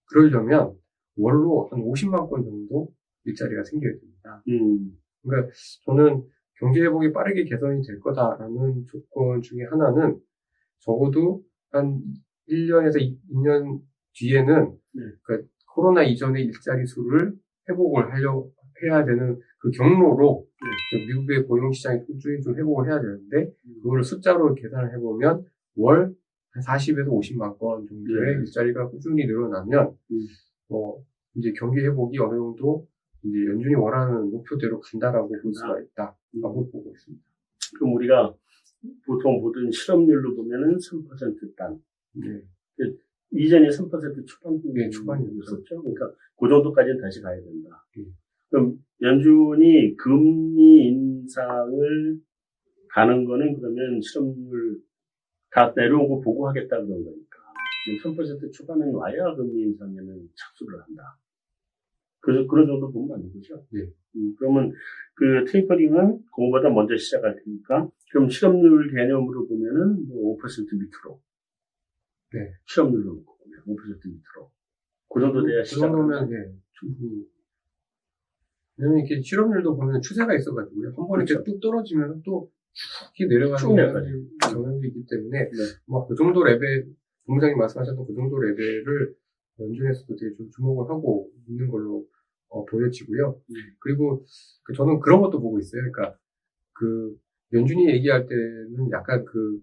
그러려면 0.06 0.74
월로 1.16 1.68
한 1.70 1.80
50만 1.80 2.30
건 2.30 2.44
정도 2.44 2.92
일자리가 3.24 3.64
생겨야 3.64 3.92
됩니다. 3.92 4.42
음. 4.48 4.98
그러니까 5.22 5.52
저는 5.84 6.24
경제 6.58 6.80
회복이 6.80 7.12
빠르게 7.12 7.44
개선이 7.44 7.82
될 7.86 8.00
거다라는 8.00 8.86
조건 8.86 9.40
중에 9.42 9.64
하나는 9.64 10.18
적어도 10.80 11.42
한 11.70 12.02
1년에서 12.48 12.98
2년 13.30 13.80
뒤에는 14.14 14.76
네. 14.94 15.02
그러니까 15.22 15.48
코로나 15.74 16.02
이전의 16.02 16.44
일자리 16.44 16.86
수를 16.86 17.34
회복을 17.68 18.12
하려 18.12 18.46
해야 18.82 19.04
되는 19.04 19.38
그 19.58 19.70
경로로 19.70 20.46
네. 20.60 21.06
미국의 21.06 21.44
고용 21.44 21.72
시장이 21.72 22.04
꾸준히 22.04 22.40
좀 22.42 22.56
회복을 22.56 22.88
해야 22.88 23.00
되는데 23.00 23.52
음. 23.66 23.74
그거를 23.82 24.02
숫자로 24.02 24.54
계산을 24.54 24.92
해보면 24.94 25.44
월 25.76 26.14
한 26.52 26.62
40에서 26.62 27.08
50만 27.08 27.58
건 27.58 27.86
정도의 27.86 28.36
네. 28.36 28.40
일자리가 28.40 28.88
꾸준히 28.90 29.24
늘어나면 29.26 29.96
음. 30.10 30.26
뭐 30.68 31.02
이제 31.34 31.52
경기 31.58 31.80
회복이 31.80 32.18
어느 32.18 32.36
정도 32.36 32.86
이제 33.24 33.46
연준이 33.46 33.74
원하는 33.74 34.30
목표대로 34.30 34.80
간다라고 34.80 35.28
볼 35.28 35.54
수가 35.54 35.80
있다라고 35.80 36.60
음. 36.60 36.70
보고 36.70 36.90
있습니다. 36.90 37.24
그럼 37.78 37.94
우리가 37.94 38.34
보통 39.06 39.40
보던 39.40 39.70
실업률로 39.70 40.34
보면은 40.34 40.76
3%단. 40.76 41.80
네. 42.14 42.42
그 42.76 42.96
이전에 43.30 43.68
3% 43.68 44.26
초반 44.26 44.60
네, 44.74 44.90
초반이었었죠. 44.90 45.82
그러니까 45.82 46.12
그 46.38 46.48
정도까지는 46.48 47.00
다시 47.00 47.22
가야 47.22 47.40
된다. 47.40 47.84
네. 47.96 48.04
그럼 48.50 48.78
연준이 49.00 49.96
금리 49.96 50.88
인상을 50.88 52.20
가는 52.88 53.24
거는 53.24 53.54
그러면 53.54 54.00
실업률 54.02 54.82
다 55.50 55.72
내려온 55.74 56.08
거 56.08 56.20
보고 56.20 56.48
하겠다 56.48 56.76
그런 56.76 56.88
거니까. 57.04 57.38
3% 58.02 58.52
초반에 58.52 58.90
와야 58.92 59.34
금리 59.34 59.62
인상에는 59.62 60.28
착수를 60.34 60.80
한다. 60.82 61.18
그래서 62.22 62.48
그런 62.48 62.66
정도 62.66 62.90
보면 62.90 63.08
맞는 63.08 63.32
거죠. 63.32 63.66
네. 63.70 63.80
음, 64.16 64.34
그러면 64.38 64.72
그 65.14 65.44
테이퍼링은 65.50 66.24
그거보다 66.26 66.70
먼저 66.70 66.96
시작할 66.96 67.36
테니까 67.44 67.88
그럼 68.10 68.28
실업률 68.28 68.90
개념으로 68.94 69.48
보면은 69.48 70.08
뭐 70.08 70.36
5% 70.36 70.78
밑으로 70.78 71.20
네. 72.32 72.52
실업률로 72.66 73.14
놓고 73.14 73.36
보면 73.38 73.60
5% 73.66 73.76
밑으로. 74.06 74.50
그 75.12 75.20
정도 75.20 75.44
돼야 75.44 75.62
시작. 75.62 75.76
그 75.76 75.80
정도면, 75.82 76.30
네, 76.30 76.36
충분히. 76.72 77.26
왜냐면 78.76 79.00
이렇게 79.00 79.20
실업률도 79.20 79.76
보면 79.76 80.00
추세가 80.00 80.34
있어가지고요. 80.34 80.94
한 80.96 81.08
번에 81.08 81.24
그렇죠. 81.24 81.44
뚝 81.44 81.60
떨어지면 81.60 82.22
또쭉 82.22 83.28
내려가는 83.28 84.28
경향이 84.40 84.86
있기 84.86 85.04
때문에, 85.10 85.38
네. 85.44 85.58
뭐그 85.86 86.14
정도 86.14 86.42
레벨, 86.44 86.86
동장님 87.26 87.58
말씀하셨던 87.58 88.06
그 88.06 88.14
정도 88.14 88.38
레벨을 88.38 89.14
연준에서도 89.60 90.16
되게 90.16 90.34
좀 90.36 90.50
주목을 90.50 90.90
하고 90.90 91.30
있는 91.46 91.68
걸로 91.68 92.06
어, 92.52 92.64
보여지고요. 92.66 93.40
음. 93.50 93.54
그리고 93.80 94.24
그 94.64 94.74
저는 94.74 95.00
그런 95.00 95.20
것도 95.20 95.40
보고 95.40 95.58
있어요. 95.58 95.82
그러니까 95.90 96.16
그 96.74 97.16
연준이 97.52 97.88
얘기할 97.88 98.26
때는 98.26 98.90
약간 98.92 99.24
그 99.24 99.60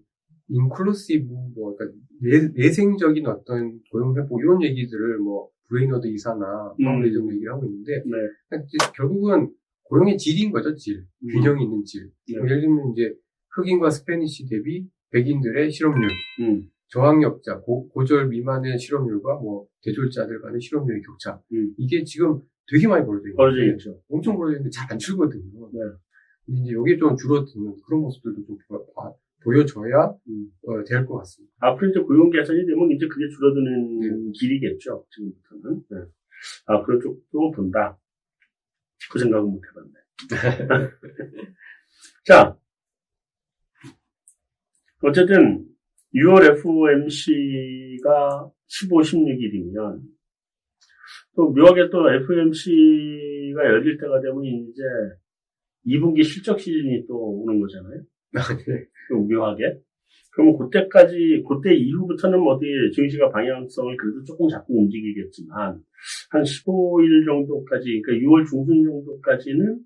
inclusive 0.48 1.32
뭐 1.54 1.76
그러니까 1.76 1.98
내, 2.20 2.70
생적인 2.70 3.26
어떤 3.26 3.80
고용 3.90 4.16
회복 4.16 4.40
이런 4.40 4.62
얘기들을 4.62 5.18
뭐 5.18 5.48
브레이너드 5.68 6.08
이사나 6.08 6.74
파월 6.82 7.02
의장 7.02 7.22
음. 7.22 7.32
얘기를 7.32 7.52
하고 7.52 7.64
있는데 7.66 8.02
네. 8.04 8.10
그러니까 8.48 8.92
결국은 8.96 9.52
고용의 9.84 10.18
질인 10.18 10.50
거죠 10.50 10.74
질 10.74 11.04
음. 11.22 11.28
균형이 11.28 11.64
있는 11.64 11.84
질 11.84 12.10
네. 12.28 12.34
예를 12.34 12.60
들면 12.62 12.92
이제 12.92 13.14
흑인과 13.50 13.90
Spanish 13.90 14.48
대비 14.48 14.88
백인들의 15.10 15.70
실업률 15.70 16.10
음. 16.40 16.68
저학력자 16.88 17.60
고, 17.60 17.88
고졸 17.90 18.28
미만의 18.28 18.78
실업률과 18.78 19.36
뭐 19.36 19.66
대졸자들 19.82 20.40
간의 20.42 20.60
실업률의 20.60 21.02
격차 21.02 21.40
음. 21.52 21.74
이게 21.78 22.02
지금 22.02 22.40
되게 22.70 22.86
많이 22.88 23.04
벌어져 23.04 23.24
있는 23.26 23.36
벌어져 23.36 23.64
있죠 23.72 24.00
엄청 24.08 24.36
벌어져 24.36 24.56
있는데 24.58 24.70
잘안 24.70 24.98
줄거든요. 24.98 25.70
네. 25.72 25.80
근데 26.46 26.60
이제 26.62 26.72
여기 26.72 26.96
좀 26.98 27.16
줄어드는 27.16 27.76
그런 27.86 28.00
모습들도 28.02 28.44
좀 28.46 28.58
봐, 28.94 29.12
보여줘야 29.42 30.14
음. 30.28 30.50
어, 30.66 30.82
될 30.84 31.04
것 31.06 31.18
같습니다. 31.18 31.52
앞으로 31.60 31.90
이제 31.90 32.00
고용 32.00 32.30
개선이 32.30 32.66
되면 32.66 32.90
이제 32.92 33.06
그게 33.08 33.28
줄어드는 33.28 34.00
네. 34.00 34.32
길이겠죠. 34.38 35.06
지금부터는. 35.10 35.82
네. 35.90 35.96
아 36.66 36.82
그런 36.84 37.00
쪽도 37.00 37.50
본다. 37.52 37.98
그 39.10 39.18
생각은 39.18 39.50
못 39.50 39.60
해봤네. 39.66 39.92
자, 42.26 42.56
어쨌든 45.02 45.66
6월 46.14 46.58
FOMC가 46.58 48.50
15, 48.66 48.96
16일이면 48.98 50.02
또 51.36 51.50
묘하게 51.50 51.90
또 51.90 52.10
FOMC가 52.10 53.64
열릴 53.64 53.98
때가 53.98 54.20
되면 54.20 54.44
이제 54.44 54.82
2분기 55.86 56.24
실적 56.24 56.58
시즌이 56.58 57.06
또 57.06 57.16
오는 57.16 57.60
거잖아요. 57.60 58.02
네. 58.32 59.34
묘하게. 59.34 59.80
그러면 60.32 60.58
그때까지, 60.58 61.42
그때 61.48 61.74
이후부터는 61.74 62.38
어디 62.46 62.64
증시가 62.94 63.30
방향성을 63.30 63.96
그래도 63.96 64.22
조금 64.24 64.48
자꾸 64.48 64.78
움직이겠지만, 64.78 65.80
한 66.30 66.42
15일 66.42 67.24
정도까지, 67.26 68.00
그러니까 68.02 68.26
6월 68.26 68.46
중순 68.48 68.84
정도까지는 68.84 69.80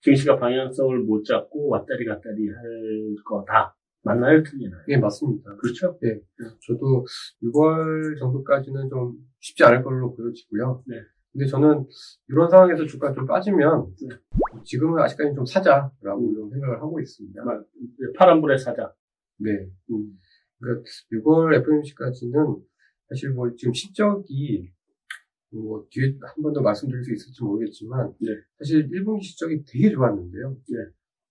증시가 0.00 0.38
방향성을 0.38 0.98
못 1.00 1.24
잡고 1.24 1.68
왔다리 1.68 2.04
갔다리 2.04 2.48
할 2.48 3.14
거다. 3.24 3.75
맞나요? 4.06 4.42
틀리나요? 4.44 4.80
네, 4.86 4.96
맞습니다. 4.98 5.56
그렇죠? 5.56 5.98
네. 6.00 6.20
저도 6.66 7.04
6월 7.42 8.18
정도까지는 8.20 8.88
좀 8.88 9.16
쉽지 9.40 9.64
않을 9.64 9.82
걸로 9.82 10.14
보여지고요. 10.14 10.84
네. 10.86 10.96
근데 11.32 11.46
저는 11.46 11.84
이런 12.28 12.48
상황에서 12.48 12.86
주가 12.86 13.12
좀 13.12 13.26
빠지면 13.26 13.88
네. 14.00 14.16
지금은 14.64 15.02
아직까지 15.02 15.34
좀 15.34 15.44
사자라고 15.44 16.44
음. 16.44 16.50
생각을 16.50 16.80
하고 16.80 17.00
있습니다. 17.00 17.42
파란불에 18.16 18.56
사자. 18.58 18.92
네. 19.38 19.50
음. 19.90 20.18
그러니까 20.60 20.84
6월 21.12 21.54
FOMC까지는 21.60 22.56
사실 23.08 23.30
뭐 23.30 23.50
지금 23.56 23.74
실적이 23.74 24.70
뭐 25.50 25.84
뒤에 25.90 26.16
한 26.22 26.42
번 26.42 26.52
더 26.54 26.60
말씀드릴 26.62 27.04
수 27.04 27.12
있을지 27.12 27.42
모르겠지만 27.42 28.12
네. 28.20 28.28
사실 28.58 28.88
1분기 28.88 29.22
실적이 29.22 29.64
되게 29.66 29.90
좋았는데요. 29.90 30.56
네. 30.70 30.76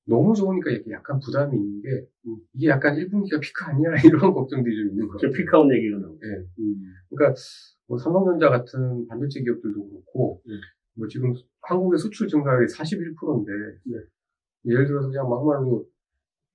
너무 0.07 0.33
좋으니까 0.35 0.71
약간 0.91 1.19
부담이 1.19 1.55
있는 1.57 1.81
게 1.81 1.89
음. 2.27 2.37
이게 2.53 2.67
약간 2.67 2.95
1분기가 2.95 3.39
피크 3.41 3.65
아니야 3.65 3.91
이런 4.05 4.33
걱정들이 4.33 4.75
좀 4.75 4.89
있는 4.91 5.07
거죠. 5.07 5.29
피크아웃 5.31 5.71
얘기가 5.73 5.97
나오죠. 5.97 6.19
네. 6.21 6.45
음. 6.59 6.93
그러니까 7.09 7.39
뭐 7.87 7.97
삼성전자 7.97 8.49
같은 8.49 9.07
반도체 9.07 9.41
기업들도 9.41 9.89
그렇고 9.89 10.41
음. 10.47 10.59
뭐 10.95 11.07
지금 11.07 11.33
한국의 11.61 11.97
수출 11.99 12.27
증가율이 12.27 12.67
41%인데 12.67 13.51
네. 13.85 13.97
예를 14.65 14.85
들어서 14.87 15.07
그냥 15.09 15.27
막말로 15.29 15.85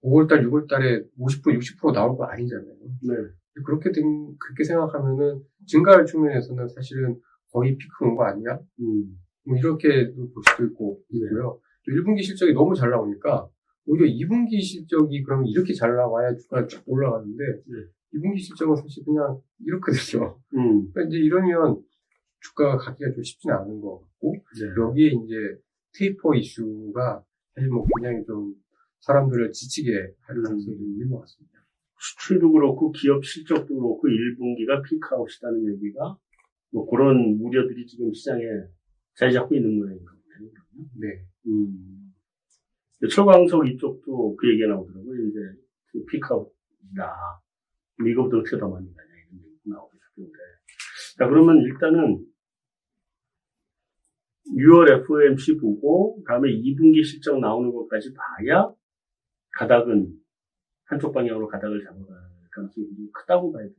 5월달, 0.03 0.43
6월달에 0.49 1.07
50% 1.19 1.59
60% 1.59 1.93
나올 1.93 2.17
거 2.17 2.25
아니잖아요. 2.25 2.75
네. 3.03 3.15
그렇게 3.67 3.93
된 3.93 4.35
그렇게 4.39 4.65
생각하면은 4.65 5.43
증가율 5.67 6.07
측면에서는 6.07 6.69
사실은 6.69 7.21
거의 7.53 7.77
피크 7.77 8.05
온 8.05 8.17
거 8.17 8.25
아니야? 8.25 8.59
음. 8.81 9.19
뭐 9.45 9.57
이렇게 9.59 10.13
볼 10.15 10.31
수도 10.49 10.65
있고 10.67 11.01
있고요. 11.11 11.61
또 11.85 11.93
1분기 11.93 12.23
실적이 12.23 12.53
너무 12.53 12.75
잘 12.75 12.91
나오니까 12.91 13.49
오히려 13.87 14.07
2분기 14.07 14.61
실적이 14.61 15.23
그러면 15.23 15.47
이렇게 15.47 15.73
잘 15.73 15.95
나와야 15.95 16.35
주가가 16.37 16.67
쫙 16.67 16.83
올라가는데 16.87 17.45
네. 17.67 17.77
2분기 18.15 18.39
실적은 18.39 18.77
사실 18.77 19.05
그냥 19.05 19.41
이렇거든요. 19.65 20.39
음. 20.55 20.91
그러니까 20.93 21.03
이제 21.09 21.19
이러면 21.19 21.83
주가가 22.41 22.77
가기가 22.77 23.13
좀 23.13 23.23
쉽지는 23.23 23.57
않은 23.57 23.81
것 23.81 24.01
같고 24.01 24.35
네. 24.35 24.83
여기에 24.83 25.07
이제 25.09 25.35
테이퍼 25.99 26.35
이슈가 26.35 27.25
사실 27.55 27.71
뭐 27.71 27.85
굉장히 27.97 28.25
좀 28.27 28.55
사람들을 29.01 29.53
지치게 29.53 29.93
할 30.21 30.43
가능성이 30.43 30.77
좀 30.77 30.87
있는 30.87 31.11
것 31.11 31.21
같습니다. 31.21 31.61
수출도 31.99 32.53
그렇고 32.53 32.93
기업 32.93 33.25
실적도 33.25 33.75
그렇고 33.75 34.03
1분기가 34.09 34.83
피크아웃이라는 34.83 35.75
얘기가 35.75 36.17
뭐 36.73 36.89
그런 36.89 37.39
우려들이 37.41 37.87
지금 37.87 38.13
시장에 38.13 38.43
자리 39.17 39.33
잡고 39.33 39.55
있는 39.55 39.77
모양인가 39.77 40.13
보네요. 40.13 40.51
그러면. 40.53 40.91
네. 41.01 41.30
음. 41.51 42.15
철광석 43.09 43.67
이쪽도 43.69 44.37
그 44.37 44.51
얘기가 44.51 44.69
나오더라고요. 44.69 45.27
이제 45.27 45.39
그 45.87 46.05
피크아웃이다. 46.07 47.43
이거보다 48.07 48.39
어떻게 48.39 48.59
더 48.59 48.69
많이 48.69 48.87
가냐 48.95 49.09
이런 49.09 49.45
얘기가 49.45 49.77
나오고 49.77 49.93
싶은데. 50.11 50.39
자 51.19 51.27
그러면 51.27 51.59
일단은 51.59 52.27
6월 54.57 55.03
FOMC 55.03 55.59
보고 55.59 56.23
다음에 56.27 56.51
2분기 56.51 57.05
실적 57.05 57.39
나오는 57.39 57.73
것까지 57.73 58.13
봐야 58.15 58.73
가닥은 59.53 60.13
한쪽 60.85 61.13
방향으로 61.13 61.47
가닥을 61.49 61.83
잡아갈 61.85 62.31
가능성이 62.51 62.87
크다고 63.13 63.53
봐야 63.53 63.65
돼요. 63.65 63.75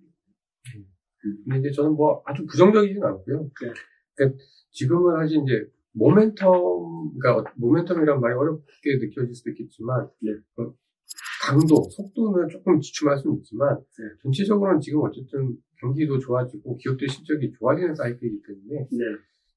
근데 1.43 1.59
이제 1.59 1.71
저는 1.71 1.91
뭐 1.93 2.23
아주 2.25 2.45
부정적이진 2.45 3.03
않고요. 3.03 3.43
네. 3.43 3.73
그러니까 4.15 4.43
지금은 4.71 5.17
사실 5.17 5.41
이제 5.43 5.69
모멘텀, 5.95 7.19
그러니까 7.19 7.51
모멘텀이란 7.59 8.19
말이 8.19 8.33
어렵게 8.33 8.97
느껴질 8.99 9.33
수도 9.33 9.49
있겠지만, 9.51 10.09
네. 10.21 10.31
어, 10.57 10.73
강도, 11.43 11.83
속도는 11.89 12.49
조금 12.49 12.79
주춤할 12.79 13.17
수는 13.17 13.37
있지만, 13.37 13.77
네. 13.77 14.05
전체적으로는 14.23 14.79
지금 14.79 15.01
어쨌든 15.01 15.57
경기도 15.79 16.19
좋아지고 16.19 16.77
기업들 16.77 17.09
실적이 17.09 17.51
좋아지는 17.57 17.95
사이클이기 17.95 18.41
때문에, 18.47 18.87
네. 18.91 19.05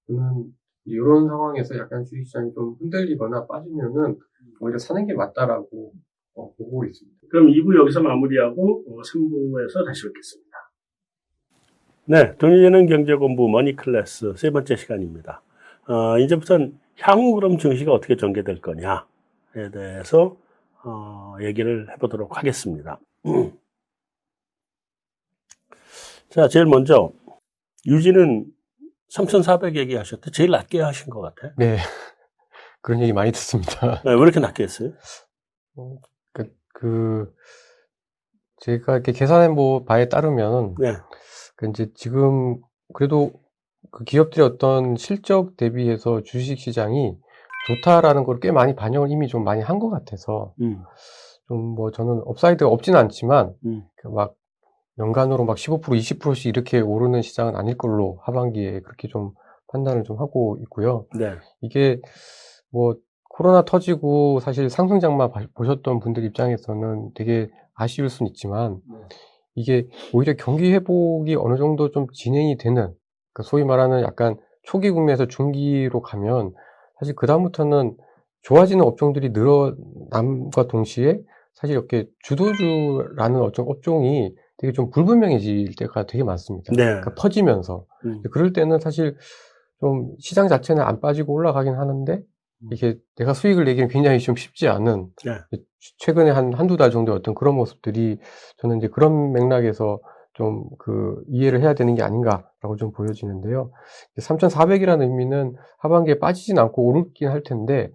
저는 0.07 0.53
이런 0.87 1.27
상황에서 1.27 1.77
약간 1.79 2.05
주식시장이 2.05 2.53
좀 2.53 2.77
흔들리거나 2.81 3.47
빠지면은 3.47 4.19
오히려 4.61 4.79
사는 4.79 5.07
게 5.07 5.15
맞다라고 5.15 5.93
어, 6.35 6.55
보고 6.57 6.85
있습니다. 6.85 7.19
그럼 7.31 7.47
2부 7.49 7.79
여기서 7.79 8.03
마무리하고 8.03 8.85
3부에서 8.87 9.87
다시 9.87 10.07
뵙겠습니다. 10.07 10.55
네, 12.07 12.37
돈이 12.37 12.61
되는 12.61 12.87
경제공부 12.87 13.49
머니클래스 13.49 14.35
세 14.37 14.51
번째 14.51 14.77
시간입니다. 14.77 15.43
어, 15.89 16.19
이제부터는 16.19 16.79
향후 17.01 17.35
그럼 17.35 17.59
증시가 17.59 17.93
어떻게 17.93 18.17
전개될 18.17 18.61
거냐에 18.61 19.71
대해서 19.73 20.37
어, 20.85 21.37
얘기를 21.41 21.91
해보도록 21.93 22.37
하겠습니다. 22.37 23.01
자, 26.31 26.49
제일 26.49 26.67
먼저 26.67 27.13
유지는 27.87 28.47
3,400 29.09 29.77
얘기하셨대. 29.77 30.31
제일 30.33 30.51
낮게 30.51 30.81
하신 30.81 31.11
것 31.11 31.21
같아. 31.21 31.55
네. 31.57 31.77
그런 32.83 33.01
얘기 33.01 33.13
많이 33.13 33.31
듣습니다. 33.33 34.03
네, 34.05 34.13
왜 34.13 34.21
이렇게 34.21 34.41
낮게 34.41 34.65
했어요? 34.65 34.93
그, 36.33 36.53
그, 36.73 37.35
제가 38.59 38.95
이렇게 38.95 39.13
계산해 39.13 39.49
뭐 39.49 39.85
바에 39.85 40.09
따르면, 40.09 40.75
네, 40.79 40.97
그 41.57 41.69
이제 41.69 41.91
지금 41.95 42.61
그래도 42.93 43.33
그 43.91 44.05
기업들의 44.05 44.47
어떤 44.47 44.97
실적 44.97 45.57
대비해서 45.57 46.23
주식 46.23 46.59
시장이 46.59 47.17
좋다라는 47.67 48.25
걸 48.25 48.41
꽤 48.41 48.51
많이 48.53 48.75
반영을 48.75 49.11
이미 49.11 49.29
좀 49.29 49.45
많이 49.45 49.63
한 49.63 49.79
것 49.79 49.89
같아서, 49.91 50.53
음, 50.61 50.83
좀뭐 51.49 51.91
저는 51.93 52.23
upside가 52.27 52.71
없지는 52.71 52.99
않지만, 53.01 53.55
음, 53.65 53.85
그막 53.97 54.35
연간으로 54.99 55.45
막 55.45 55.57
15%, 55.57 55.81
20%씩 55.99 56.47
이렇게 56.47 56.81
오르는 56.81 57.23
시장은 57.23 57.57
아닐 57.57 57.77
걸로 57.77 58.19
하반기에 58.23 58.81
그렇게 58.81 59.09
좀 59.09 59.33
판단을 59.69 60.05
좀 60.05 60.19
하고 60.21 60.57
있고요. 60.63 61.07
네, 61.19 61.33
이게 61.63 62.01
뭐 62.71 62.95
코로나 63.31 63.65
터지고 63.65 64.39
사실 64.41 64.71
상승장만 64.71 65.31
봐- 65.33 65.47
보셨던 65.55 65.99
분들 66.01 66.25
입장에서는 66.25 67.11
되게 67.15 67.51
아쉬울 67.75 68.09
수는 68.09 68.29
있지만 68.31 68.81
네. 68.89 68.97
이게 69.57 69.89
오히려 70.13 70.35
경기 70.39 70.73
회복이 70.73 71.35
어느 71.37 71.57
정도 71.57 71.91
좀 71.91 72.07
진행이 72.13 72.57
되는 72.59 72.93
그러니까 73.35 73.43
소위 73.43 73.65
말하는 73.65 74.03
약간 74.03 74.37
초기 74.63 74.91
국면에서 74.91 75.27
중기로 75.27 76.01
가면 76.01 76.55
사실 76.99 77.15
그다음부터는 77.17 77.97
좋아지는 78.43 78.85
업종들이 78.85 79.31
늘어남과 79.31 80.69
동시에 80.69 81.21
사실 81.53 81.75
이렇게 81.77 82.07
주도주라는 82.23 83.41
어떤 83.41 83.67
업종이 83.69 84.35
되게 84.59 84.73
좀 84.73 84.91
불분명해질 84.91 85.75
때가 85.77 86.07
되게 86.07 86.23
많습니다. 86.25 86.73
네. 86.73 86.85
그러니까 86.85 87.15
퍼지면서 87.15 87.85
음. 88.07 88.23
그럴 88.31 88.53
때는 88.53 88.81
사실 88.81 89.17
좀 89.81 90.15
시장 90.19 90.49
자체는 90.49 90.83
안 90.83 91.01
빠지고 91.01 91.35
올라가긴 91.35 91.75
하는데 91.75 92.23
이게 92.73 92.97
내가 93.17 93.35
수익을 93.35 93.65
내기는 93.65 93.89
굉장히 93.89 94.19
좀 94.21 94.37
쉽지 94.37 94.69
않은 94.69 95.09
네. 95.25 95.33
최근에 95.99 96.31
한 96.31 96.55
한두 96.55 96.77
달 96.77 96.91
정도의 96.91 97.19
어떤 97.19 97.35
그런 97.35 97.57
모습들이 97.57 98.19
저는 98.59 98.79
이제 98.79 98.89
그런 98.89 99.33
맥락에서 99.33 100.01
좀 100.35 100.69
그 100.79 101.23
이해를 101.29 101.61
해야 101.61 101.75
되는 101.75 101.95
게 101.95 102.03
아닌가라고 102.03 102.77
좀 102.77 102.93
보여지는데요. 102.93 103.71
3,400이라는 104.19 105.03
의미는 105.03 105.55
하반기에 105.79 106.19
빠지진 106.19 106.59
않고 106.59 106.85
오르긴 106.85 107.29
할 107.29 107.43
텐데 107.43 107.91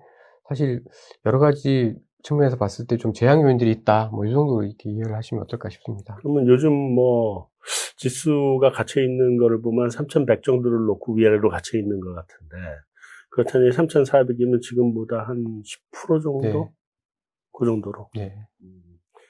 사실 0.47 0.81
여러 1.25 1.39
가지 1.39 1.95
측면에서 2.23 2.57
봤을 2.57 2.85
때좀 2.87 3.13
재앙 3.13 3.41
요인들이 3.43 3.71
있다. 3.71 4.09
뭐 4.13 4.25
이 4.25 4.31
정도로 4.31 4.63
이렇게 4.63 4.89
이해를 4.89 5.15
하시면 5.15 5.43
어떨까 5.43 5.69
싶습니다. 5.69 6.15
그러면 6.21 6.47
요즘 6.47 6.73
뭐 6.73 7.49
지수가 7.97 8.71
갇혀 8.71 9.01
있는 9.01 9.37
거를 9.37 9.61
보면 9.61 9.89
3,100 9.89 10.43
정도를 10.43 10.85
놓고 10.85 11.13
위아래로 11.15 11.49
갇혀 11.49 11.77
있는 11.77 11.99
것 11.99 12.13
같은데 12.13 12.55
그렇다니 13.31 13.69
3,400이면 13.69 14.61
지금보다 14.61 15.23
한 15.23 15.61
10% 15.91 16.23
정도? 16.23 16.41
네. 16.41 16.71
그 17.57 17.65
정도로. 17.65 18.09
네. 18.15 18.33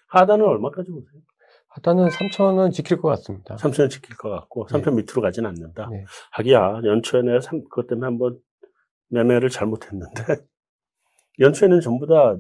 하단은 0.10 0.46
얼마까지 0.46 0.90
보세요? 0.92 1.22
하단은 1.70 2.10
3,000은 2.10 2.72
지킬 2.74 2.98
것 2.98 3.10
같습니다. 3.10 3.56
3,000은 3.58 3.90
지킬 3.90 4.16
것 4.18 4.30
같고 4.30 4.68
3,000 4.70 4.96
밑으로 4.96 5.22
가진 5.22 5.46
않는다. 5.46 5.88
네. 5.92 6.04
하기야 6.32 6.82
연초에 6.84 7.22
내가 7.22 7.40
삼- 7.42 7.64
그것 7.64 7.88
때문에 7.88 8.06
한번 8.06 8.40
매매를 9.10 9.50
잘못했는데 9.50 10.24
연초에는 11.40 11.82
전부 11.82 12.06
다 12.08 12.38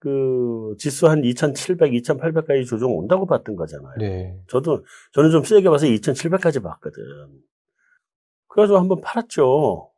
그 0.00 0.74
지수 0.78 1.08
한 1.08 1.24
2,700, 1.24 1.90
2,800까지 1.92 2.66
조정 2.66 2.94
온다고 2.94 3.24
봤던 3.24 3.56
거잖아요. 3.56 3.94
네. 3.98 4.38
저도, 4.48 4.84
저는 5.12 5.30
좀 5.30 5.42
세게 5.44 5.70
봐서 5.70 5.86
2,700까지 5.86 6.62
봤거든. 6.62 7.02
그래가지고 8.48 8.78
한번 8.78 9.00
팔았죠. 9.00 9.90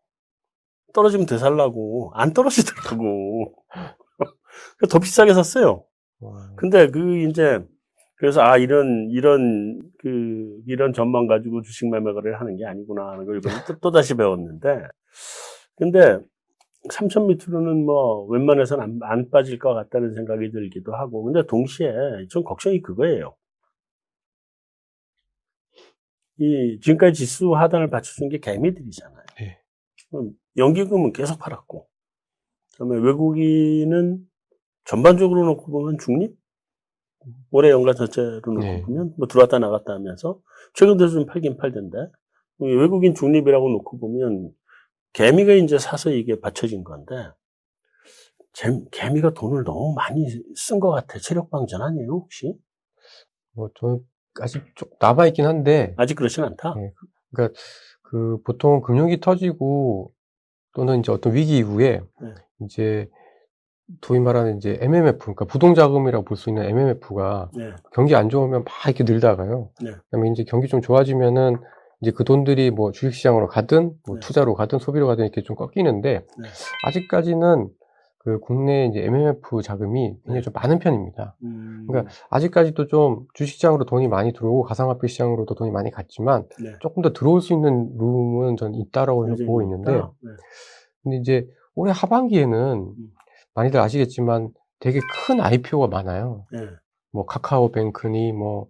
떨어지면 0.95 1.27
되살라고. 1.27 2.13
안 2.15 2.33
떨어지더라고. 2.35 3.53
그래서 4.79 4.93
더 4.93 5.01
비싸게 5.01 5.35
샀어요. 5.35 5.85
와, 6.21 6.53
근데 6.55 6.89
그, 6.89 7.17
이제, 7.29 7.67
그래서, 8.17 8.41
아, 8.43 8.57
이런, 8.57 9.09
이런, 9.11 9.81
그, 9.99 10.59
이런 10.67 10.93
전망 10.95 11.27
가지고 11.27 11.61
주식 11.63 11.91
매매 11.91 12.13
거래를 12.13 12.41
하는 12.41 12.57
게 12.57 12.65
아니구나 12.65 13.11
하는 13.11 13.27
걸 13.27 13.39
이번에 13.39 13.55
또, 13.69 13.79
또 13.79 13.91
다시 13.91 14.15
배웠는데, 14.17 14.85
근데, 15.77 16.19
3천 16.91 17.27
밑으로는 17.27 17.85
뭐, 17.85 18.25
웬만해서는 18.27 18.83
안, 18.85 18.99
안 19.03 19.31
빠질 19.31 19.59
것 19.59 19.75
같다는 19.75 20.15
생각이 20.15 20.51
들기도 20.51 20.95
하고, 20.95 21.25
근데 21.25 21.47
동시에, 21.47 21.93
좀 22.31 22.43
걱정이 22.43 22.81
그거예요. 22.81 23.35
이, 26.39 26.79
지금까지 26.81 27.15
지수 27.27 27.55
하단을 27.55 27.91
받쳐준 27.91 28.29
게 28.29 28.39
개미들이잖아요. 28.39 29.25
네. 29.41 29.59
연기금은 30.57 31.13
계속 31.13 31.39
팔았고, 31.39 31.87
그 32.73 32.79
다음에 32.79 32.99
외국인은 32.99 34.21
전반적으로 34.85 35.45
놓고 35.47 35.71
보면 35.71 35.99
중립? 35.99 36.37
올해 37.51 37.71
연간 37.71 37.95
전체로 37.97 38.41
놓고 38.45 38.61
네. 38.61 38.83
보면 38.83 39.15
뭐 39.17 39.27
들어왔다 39.27 39.59
나갔다 39.59 39.95
하면서 39.95 40.41
최근 40.75 40.97
들어 40.97 41.09
좀 41.09 41.27
팔긴 41.27 41.57
팔던데 41.57 41.99
이 42.61 42.65
외국인 42.67 43.15
중립이라고 43.15 43.69
놓고 43.69 43.99
보면 43.99 44.51
개미가 45.13 45.55
이제 45.55 45.79
사서 45.79 46.11
이게 46.11 46.41
받쳐진 46.41 46.85
건데 46.85 47.15
재- 48.53 48.81
개미가 48.91 49.35
돈을 49.35 49.65
너무 49.65 49.95
많이 49.95 50.27
쓴 50.57 50.81
것 50.81 50.91
같아 50.91 51.19
체력 51.19 51.51
방전 51.51 51.83
아니에요 51.83 52.11
혹시 52.11 52.55
뭐 53.53 53.71
저는 53.79 54.01
아직 54.41 54.63
좀 54.75 54.91
남아 55.01 55.29
있긴 55.29 55.47
한데, 55.47 55.95
아직 55.97 56.15
그렇진 56.15 56.45
않다 56.45 56.75
네. 56.75 56.93
그러니까 57.33 57.59
그 58.03 58.41
보통 58.43 58.83
금융이 58.83 59.21
터지고 59.21 60.13
또는 60.75 61.01
이제 61.01 61.11
어떤 61.11 61.35
위기 61.35 61.57
이후에 61.59 62.01
네. 62.21 62.35
이제 62.61 63.09
소위 64.03 64.21
말하는 64.21 64.57
이제 64.57 64.79
MMF, 64.81 65.19
그러니까 65.19 65.45
부동자금이라고 65.45 66.25
볼 66.25 66.37
수 66.37 66.51
있는 66.51 66.65
MMF가 66.65 67.51
네. 67.55 67.71
경기 67.93 68.15
안 68.15 68.29
좋으면 68.29 68.65
막 68.65 68.73
이렇게 68.87 69.05
늘다가요. 69.05 69.71
네. 69.83 69.93
그다음에 70.11 70.31
이제 70.31 70.45
경기 70.45 70.69
좀 70.69 70.81
좋아지면은 70.83 71.57
이제 72.01 72.11
그 72.11 72.25
돈들이 72.25 72.71
뭐 72.71 72.93
주식시장으로 72.93 73.47
가든 73.49 73.93
뭐 74.07 74.17
네. 74.17 74.21
투자로 74.21 74.55
가든 74.55 74.79
소비로 74.79 75.07
가든 75.07 75.25
이렇게 75.25 75.43
좀 75.43 75.57
꺾이는데 75.57 76.13
네. 76.39 76.49
아직까지는 76.85 77.69
그 78.19 78.41
국내 78.41 78.87
이제 78.87 79.05
MMF 79.05 79.63
자금이 79.63 80.17
굉장히 80.25 80.41
네. 80.41 80.41
좀 80.41 80.53
많은 80.53 80.81
편입니다. 80.81 81.37
음, 81.45 81.87
그러니까 81.87 82.13
아직까지도 82.29 82.89
좀 82.89 83.25
주식시장으로 83.35 83.85
돈이 83.85 84.09
많이 84.09 84.33
들어오고 84.33 84.65
가상화폐 84.65 85.07
시장으로도 85.07 85.55
돈이 85.55 85.71
많이 85.71 85.93
갔지만 85.93 86.45
네. 86.61 86.73
조금 86.81 87.03
더 87.03 87.13
들어올 87.13 87.41
수 87.41 87.53
있는 87.53 87.97
룸은 87.97 88.57
저는 88.57 88.75
있다라고 88.75 89.27
보고 89.37 89.63
있는데. 89.63 90.03
근데 91.05 91.19
이제 91.19 91.47
올해 91.77 91.93
하반기에는 91.95 92.95
음. 92.99 93.11
많이들 93.57 93.81
아시겠지만 93.81 94.51
되게 94.79 95.01
큰 95.27 95.41
IPO가 95.41 95.89
많아요. 95.89 96.45
네. 96.53 96.69
뭐 97.11 97.27
카카오뱅크니 97.27 98.33
뭐 98.33 98.69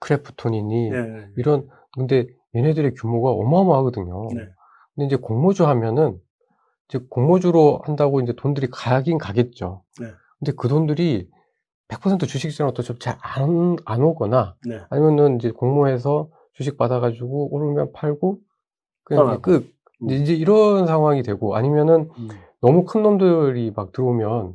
크래프톤이니 0.00 0.90
네. 0.90 1.26
이런 1.36 1.68
근데 1.94 2.26
얘네들의 2.54 2.94
규모가 2.94 3.30
어마어마하거든요. 3.30 4.28
네. 4.34 4.48
근데 4.94 5.06
이제 5.06 5.16
공모주 5.16 5.66
하면은 5.66 6.18
이제 6.88 6.98
공모주로 7.08 7.82
한다고 7.84 8.20
이제 8.20 8.32
돈들이 8.32 8.68
가긴 8.70 9.18
가겠죠. 9.18 9.84
네. 10.00 10.06
근데 10.38 10.52
그 10.56 10.68
돈들이 10.68 11.28
100% 11.88 12.26
주식시장으로 12.26 12.74
잘안 12.98 13.76
안 13.84 14.02
오거나 14.02 14.56
네. 14.66 14.80
아니면은 14.88 15.36
이제 15.36 15.50
공모해서 15.50 16.30
주식 16.54 16.76
받아가지고 16.78 17.54
오르면 17.54 17.92
팔고 17.92 18.38
그냥. 19.04 19.40
끝. 19.42 19.72
음. 20.02 20.10
이제 20.10 20.16
이제 20.16 20.34
이런 20.34 20.86
상황이 20.86 21.22
되고 21.22 21.54
아니면은 21.54 22.10
음. 22.18 22.28
너무 22.62 22.84
큰 22.84 23.02
놈들이 23.02 23.72
막 23.74 23.92
들어오면 23.92 24.54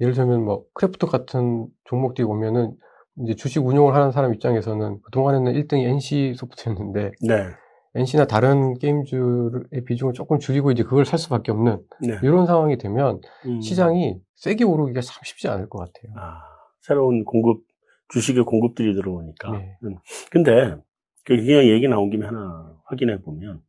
예를 0.00 0.14
들면 0.14 0.44
뭐 0.44 0.64
크래프톤 0.74 1.06
같은 1.06 1.66
종목들이 1.84 2.24
오면은 2.24 2.76
이제 3.24 3.34
주식 3.34 3.66
운용을 3.66 3.94
하는 3.94 4.12
사람 4.12 4.32
입장에서는 4.32 5.02
그동안에는 5.02 5.52
1등이 5.52 5.84
NC 5.84 6.34
소프트였는데 6.36 7.12
네. 7.26 7.46
NC나 7.94 8.26
다른 8.26 8.74
게임주의 8.74 9.84
비중을 9.84 10.12
조금 10.12 10.38
줄이고 10.38 10.70
이제 10.70 10.84
그걸 10.84 11.04
살 11.04 11.18
수밖에 11.18 11.50
없는 11.50 11.82
네. 12.00 12.18
이런 12.22 12.46
상황이 12.46 12.78
되면 12.78 13.20
음. 13.46 13.60
시장이 13.60 14.20
세게 14.36 14.62
오르기가 14.62 15.00
참 15.00 15.20
쉽지 15.24 15.48
않을 15.48 15.68
것 15.68 15.78
같아요. 15.78 16.12
아, 16.16 16.40
새로운 16.80 17.24
공급, 17.24 17.62
주식의 18.10 18.44
공급들이 18.44 18.94
들어오니까. 18.94 19.50
네. 19.50 19.76
음. 19.82 19.96
근데, 20.30 20.76
그 21.24 21.36
그냥 21.36 21.64
얘기 21.64 21.88
나온 21.88 22.08
김에 22.10 22.26
하나 22.26 22.76
확인해 22.84 23.20
보면, 23.20 23.62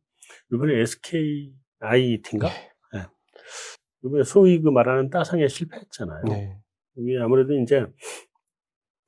이번에 0.52 0.80
SKIT인가? 0.80 2.48
네. 2.48 2.69
이번에 4.04 4.24
소위 4.24 4.60
그 4.60 4.68
말하는 4.68 5.10
따상에 5.10 5.48
실패했잖아요. 5.48 6.24
네. 6.28 6.58
이게 6.96 7.18
아무래도 7.18 7.54
이제 7.54 7.86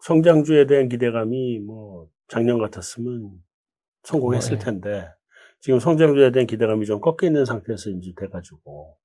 성장주에 0.00 0.66
대한 0.66 0.88
기대감이 0.88 1.60
뭐 1.60 2.08
작년 2.28 2.58
같았으면 2.58 3.30
성공했을 4.02 4.54
어, 4.54 4.56
예. 4.56 4.58
텐데 4.58 5.08
지금 5.60 5.78
성장주에 5.78 6.32
대한 6.32 6.46
기대감이 6.46 6.86
좀 6.86 7.00
꺾여 7.00 7.26
있는 7.28 7.44
상태에서 7.44 7.90
이제 7.90 8.12
돼가지고 8.16 8.96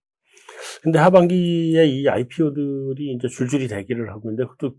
근데 0.81 0.99
하반기에 0.99 1.85
이 1.85 2.07
IPO들이 2.07 3.13
이제 3.13 3.27
줄줄이 3.27 3.67
대기를 3.67 4.09
하고 4.11 4.29
있는데 4.31 4.47
그것도 4.49 4.75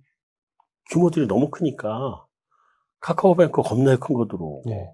규모들이 0.90 1.26
너무 1.26 1.50
크니까 1.50 2.26
카카오뱅크 3.00 3.62
겁나 3.62 3.96
큰 3.96 4.14
거 4.14 4.26
들어오고 4.26 4.62
네. 4.70 4.92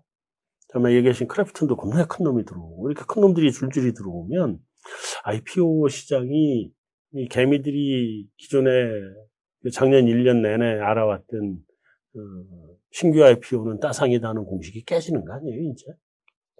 다음에 0.68 0.92
얘기하신 0.94 1.28
크래프톤도 1.28 1.76
겁나 1.76 2.06
큰 2.06 2.24
놈이 2.24 2.44
들어오고 2.44 2.90
이렇게 2.90 3.04
큰 3.06 3.22
놈들이 3.22 3.52
줄줄이 3.52 3.94
들어오면 3.94 4.58
IPO 5.24 5.88
시장이 5.88 6.70
이 7.16 7.28
개미들이 7.28 8.28
기존에 8.36 8.70
그 9.62 9.70
작년 9.70 10.04
1년 10.06 10.40
내내 10.42 10.80
알아왔던 10.80 11.56
어, 12.16 12.20
신규 12.90 13.24
IPO는 13.24 13.80
따상이다는 13.80 14.44
공식이 14.44 14.84
깨지는 14.84 15.24
거 15.24 15.32
아니에요, 15.34 15.70
이제? 15.72 15.86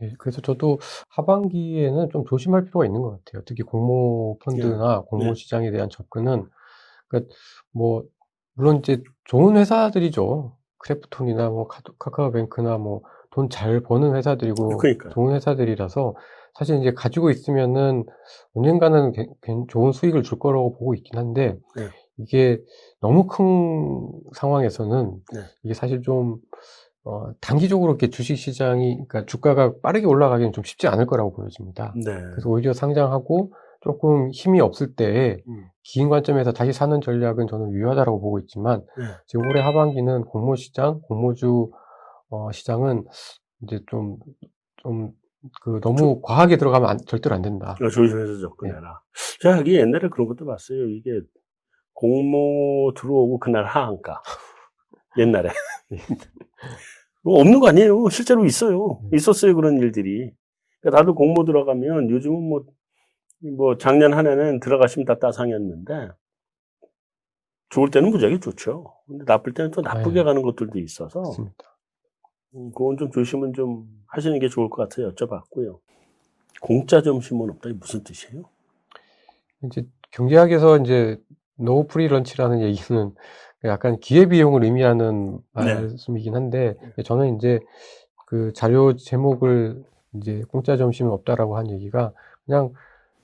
네, 0.01 0.13
그래서 0.19 0.41
저도 0.41 0.79
하반기에는 1.11 2.09
좀 2.11 2.25
조심할 2.27 2.65
필요가 2.65 2.85
있는 2.87 3.01
것 3.03 3.11
같아요. 3.25 3.43
특히 3.47 3.63
공모 3.63 4.39
펀드나 4.41 5.03
공모 5.03 5.27
네. 5.27 5.35
시장에 5.35 5.71
대한 5.71 5.89
접근은, 5.91 6.47
그러니까 7.09 7.35
뭐, 7.73 8.05
물론 8.55 8.79
이제 8.79 9.03
좋은 9.25 9.57
회사들이죠. 9.57 10.57
크래프톤이나 10.79 11.51
뭐 11.51 11.67
카- 11.69 11.83
카카오뱅크나 11.99 12.79
뭐 12.79 13.03
돈 13.35 13.49
잘 13.51 13.81
버는 13.81 14.15
회사들이고 14.15 14.77
그러니까. 14.79 15.09
좋은 15.11 15.35
회사들이라서 15.35 16.15
사실 16.55 16.79
이제 16.81 16.93
가지고 16.93 17.31
있으면은 17.31 18.05
언젠가는 18.55 19.13
개- 19.13 19.27
괜- 19.43 19.67
좋은 19.69 19.93
수익을 19.93 20.23
줄 20.23 20.39
거라고 20.39 20.73
보고 20.77 20.95
있긴 20.95 21.19
한데 21.19 21.59
네. 21.77 21.89
이게 22.19 22.61
너무 23.01 23.27
큰 23.27 24.09
상황에서는 24.35 25.13
네. 25.33 25.41
이게 25.65 25.75
사실 25.75 26.03
좀 26.03 26.37
어, 27.05 27.33
단기적으로 27.41 27.91
이렇게 27.93 28.09
주식 28.09 28.37
시장이 28.37 28.95
그러니까 28.95 29.27
주가가 29.27 29.75
빠르게 29.83 30.07
올라가기는 30.07 30.53
좀 30.53 30.65
쉽지 30.65 30.87
않을 30.89 31.07
거라고 31.07 31.33
보여집니다. 31.35 31.93
네. 31.97 32.15
그래서 32.15 32.49
오히려 32.49 32.73
상장하고 32.73 33.53
조금 33.83 34.31
힘이 34.31 34.61
없을 34.61 34.95
때 34.95 35.43
음. 35.47 35.67
긴 35.83 36.09
관점에서 36.09 36.53
다시 36.53 36.73
사는 36.73 36.99
전략은 37.03 37.47
저는 37.49 37.73
유효하다고 37.73 38.21
보고 38.21 38.39
있지만 38.39 38.81
네. 38.97 39.05
지금 39.27 39.47
올해 39.49 39.61
하반기는 39.61 40.23
공모 40.25 40.55
시장, 40.57 41.01
공모주 41.03 41.71
어, 42.31 42.51
시장은 42.53 43.05
이제 43.65 43.81
좀, 43.89 44.17
좀, 44.77 45.11
그, 45.63 45.81
너무 45.83 46.21
과하게 46.23 46.57
들어가면 46.57 46.89
안- 46.89 46.99
절대로 47.07 47.35
안 47.35 47.43
된다. 47.43 47.77
어, 47.81 47.89
조심해서 47.89 48.39
접근해라. 48.41 49.01
제가 49.41 49.57
하기 49.59 49.75
옛날에 49.77 50.09
그런 50.09 50.27
것도 50.29 50.47
봤어요. 50.47 50.89
이게 50.89 51.21
공모 51.93 52.93
들어오고 52.97 53.39
그날 53.39 53.65
하한가. 53.67 54.23
옛날에. 55.19 55.51
뭐 57.23 57.41
없는 57.41 57.61
거 57.61 57.69
아니에요. 57.69 58.09
실제로 58.11 58.45
있어요. 58.45 59.01
음. 59.03 59.15
있었어요. 59.15 59.55
그런 59.55 59.79
일들이. 59.79 60.33
그러니까 60.81 61.01
나도 61.01 61.15
공모 61.15 61.45
들어가면 61.45 62.11
요즘은 62.11 62.43
뭐, 62.43 62.65
뭐 63.57 63.77
작년 63.79 64.13
한 64.13 64.27
해는 64.27 64.61
들어가시면 64.61 65.07
다 65.07 65.19
따상이었는데 65.19 66.11
좋을 67.71 67.91
때는 67.91 68.11
무지하게 68.11 68.41
좋죠. 68.41 68.95
근데 69.07 69.25
나쁠 69.27 69.53
때는 69.55 69.71
또 69.71 69.81
나쁘게 69.81 70.21
네. 70.21 70.25
가는 70.25 70.43
것들도 70.43 70.79
있어서 70.79 71.21
맞습니다. 71.21 71.74
음, 72.55 72.71
그건 72.75 72.97
좀 72.97 73.11
조심은 73.11 73.53
좀 73.53 73.89
하시는 74.07 74.39
게 74.39 74.49
좋을 74.49 74.71
것 74.71 74.89
같아요. 74.89 75.13
여쭤봤고요. 75.13 75.79
공짜 76.61 77.03
점심은 77.03 77.51
없다. 77.51 77.71
이게 77.71 77.79
무슨 77.79 78.05
뜻이에요? 78.05 78.45
이제 79.65 79.87
경제학에서 80.13 80.79
이제 80.79 81.21
no 81.57 81.87
free 81.87 82.09
lunch라는 82.09 82.61
얘기는 82.61 83.15
약간 83.65 83.99
기회비용을 83.99 84.65
의미하는 84.65 85.39
네. 85.57 85.75
말씀이긴 85.75 86.35
한데 86.35 86.75
저는 87.05 87.37
이제 87.37 87.61
그 88.27 88.53
자료 88.53 88.95
제목을 88.97 89.85
이제 90.15 90.43
공짜 90.49 90.77
점심은 90.77 91.11
없다라고 91.11 91.57
한 91.57 91.71
얘기가 91.71 92.13
그냥 92.45 92.73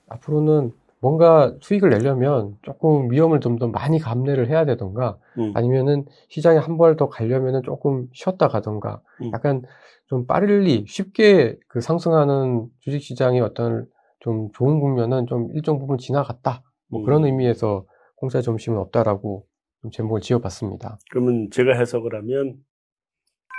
앞으로는 0.08 0.72
뭔가 1.00 1.54
수익을 1.62 1.90
내려면 1.90 2.56
조금 2.62 3.10
위험을 3.10 3.40
좀 3.40 3.58
더 3.58 3.68
많이 3.68 3.98
감내를 3.98 4.48
해야 4.48 4.64
되던가 4.66 5.18
음. 5.38 5.52
아니면은 5.54 6.04
시장에 6.28 6.58
한 6.58 6.76
번 6.76 6.96
더 6.96 7.08
가려면은 7.08 7.62
조금 7.62 8.08
쉬었다 8.12 8.48
가던가 8.48 9.00
음. 9.22 9.30
약간 9.32 9.62
좀 10.06 10.26
빠르리 10.26 10.84
쉽게 10.86 11.58
그 11.68 11.80
상승하는 11.80 12.68
주식 12.80 13.00
시장의 13.02 13.40
어떤 13.40 13.86
좀 14.20 14.50
좋은 14.52 14.80
국면은 14.80 15.26
좀 15.26 15.48
일정 15.54 15.78
부분 15.78 15.96
지나갔다 15.98 16.62
뭐 16.88 17.00
음. 17.00 17.04
그런 17.04 17.24
의미에서 17.24 17.86
공짜 18.16 18.40
점심은 18.42 18.78
없다라고 18.78 19.46
좀 19.82 19.90
제목을 19.90 20.20
지어봤습니다. 20.20 20.98
그러면 21.10 21.48
제가 21.50 21.72
해석을 21.78 22.14
하면 22.16 22.56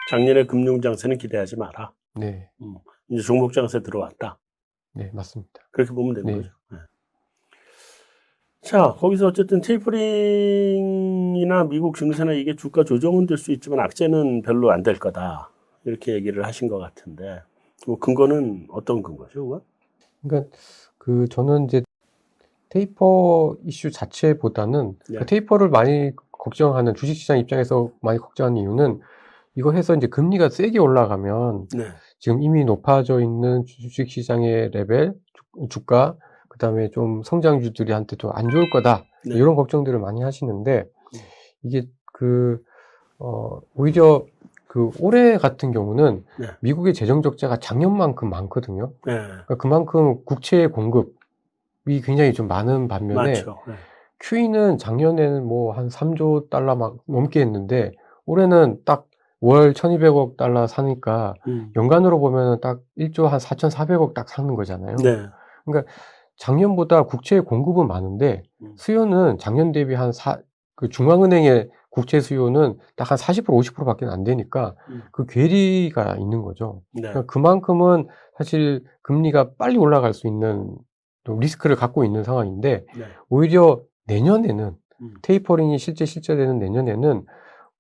작년에 0.10 0.46
금융 0.46 0.82
장세는 0.82 1.18
기대하지 1.18 1.58
마라. 1.58 1.94
네, 2.16 2.50
이제 3.10 3.22
종목 3.24 3.54
장세 3.54 3.82
들어왔다. 3.82 4.38
네 4.94 5.10
맞습니다. 5.14 5.52
그렇게 5.72 5.94
보면 5.94 6.14
되는 6.16 6.28
네. 6.28 6.38
거죠. 6.38 6.50
네. 6.72 6.78
자, 8.62 8.94
거기서 9.00 9.28
어쨌든 9.28 9.60
테이퍼링이나 9.62 11.64
미국 11.66 11.96
증시나 11.98 12.32
이게 12.34 12.56
주가 12.56 12.84
조정은 12.84 13.26
될 13.26 13.38
수 13.38 13.52
있지만 13.52 13.80
악재는 13.80 14.44
별로 14.44 14.72
안 14.72 14.84
될 14.84 15.00
거다. 15.00 15.50
이렇게 15.84 16.14
얘기를 16.14 16.46
하신 16.46 16.68
것 16.68 16.78
같은데, 16.78 17.42
뭐 17.88 17.98
근거는 17.98 18.68
어떤 18.70 19.02
근거죠, 19.02 19.44
그건? 19.44 19.62
그러니까 20.22 20.52
그 21.00 21.28
저는 21.30 21.66
이제 21.66 21.82
taper 22.70 23.58
이슈 23.66 23.90
자체보다는 23.92 24.96
네. 25.10 25.18
그 25.20 25.26
taper를 25.26 25.70
많이 25.70 26.12
걱정하는 26.32 26.94
주식시장 26.96 27.40
입장에서 27.40 27.92
많이 28.02 28.20
걱정하는 28.20 28.58
이유는 28.62 29.00
이거 29.56 29.72
해서 29.74 29.96
이제 29.96 30.06
금리가 30.08 30.50
세게 30.50 30.78
올라가면 30.80 31.68
네. 31.76 31.86
지금 32.20 32.42
이미 32.44 32.64
높아져 32.66 33.20
있는 33.22 33.66
주식시장의 33.66 34.70
레벨, 34.72 35.14
주- 35.34 35.68
주가, 35.70 36.16
그 36.62 36.68
다음에 36.68 36.92
좀 36.92 37.24
성장주들이한테 37.24 38.18
좀 38.18 38.32
안 38.36 38.50
좋을 38.52 38.70
거다. 38.70 39.04
네. 39.26 39.36
이런 39.36 39.56
걱정들을 39.56 39.98
많이 39.98 40.22
하시는데, 40.22 40.86
이게 41.64 41.88
그, 42.14 42.62
어, 43.18 43.60
오히려 43.74 44.24
그 44.68 44.92
올해 45.00 45.38
같은 45.38 45.72
경우는 45.72 46.24
네. 46.40 46.48
미국의 46.62 46.94
재정 46.94 47.24
적자가 47.24 47.58
작년만큼 47.58 48.30
많거든요. 48.30 48.92
네. 49.08 49.14
그러니까 49.18 49.56
그만큼 49.56 50.24
국채의 50.24 50.68
공급, 50.68 51.16
굉장히 51.86 52.32
좀 52.34 52.48
많은 52.48 52.88
반면에 52.88 53.16
많죠. 53.16 53.58
네. 53.68 53.74
QE는 54.20 54.78
작년에는 54.78 55.44
뭐 55.44 55.74
한 55.74 55.88
3조 55.88 56.52
달러 56.52 56.76
막 56.76 56.98
넘게 57.08 57.42
했는데 57.42 57.92
올해는 58.26 58.82
딱 58.86 59.08
월 59.44 59.74
1200억 59.74 60.38
달러 60.38 60.68
사니까 60.68 61.34
음. 61.48 61.72
연간으로 61.76 62.20
보면은 62.20 62.62
딱 62.62 62.80
1조 62.96 63.24
한 63.26 63.40
4,400억 63.40 64.14
딱 64.14 64.30
사는 64.30 64.54
거잖아요. 64.54 64.98
네. 64.98 65.26
작년보다 66.42 67.04
국채 67.04 67.40
공급은 67.40 67.88
많은데 67.88 68.42
음. 68.64 68.74
수요는 68.76 69.38
작년 69.38 69.72
대비 69.72 69.94
한 69.94 70.12
사, 70.12 70.40
그 70.76 70.90
중앙은행의 70.90 71.70
국채 71.92 72.20
수요는 72.20 72.80
딱 72.96 73.12
한 73.12 73.18
40% 73.18 73.46
50%밖에 73.46 74.08
안 74.08 74.24
되니까 74.24 74.74
음. 74.90 75.04
그 75.12 75.28
괴리가 75.28 76.16
있는 76.18 76.42
거죠. 76.42 76.82
네. 76.94 77.02
그러니까 77.02 77.26
그만큼은 77.28 78.08
사실 78.38 78.84
금리가 79.04 79.52
빨리 79.60 79.78
올라갈 79.78 80.14
수 80.16 80.28
있는 80.28 80.76
또 81.24 81.38
리스크를 81.40 81.76
갖고 81.76 82.04
있는 82.04 82.24
상황인데 82.24 82.86
네. 82.98 83.06
오히려 83.30 83.82
내년에는 84.08 84.76
음. 85.02 85.14
테이퍼링이 85.22 85.78
실제 85.78 86.06
실제되는 86.06 86.58
내년에는 86.58 87.24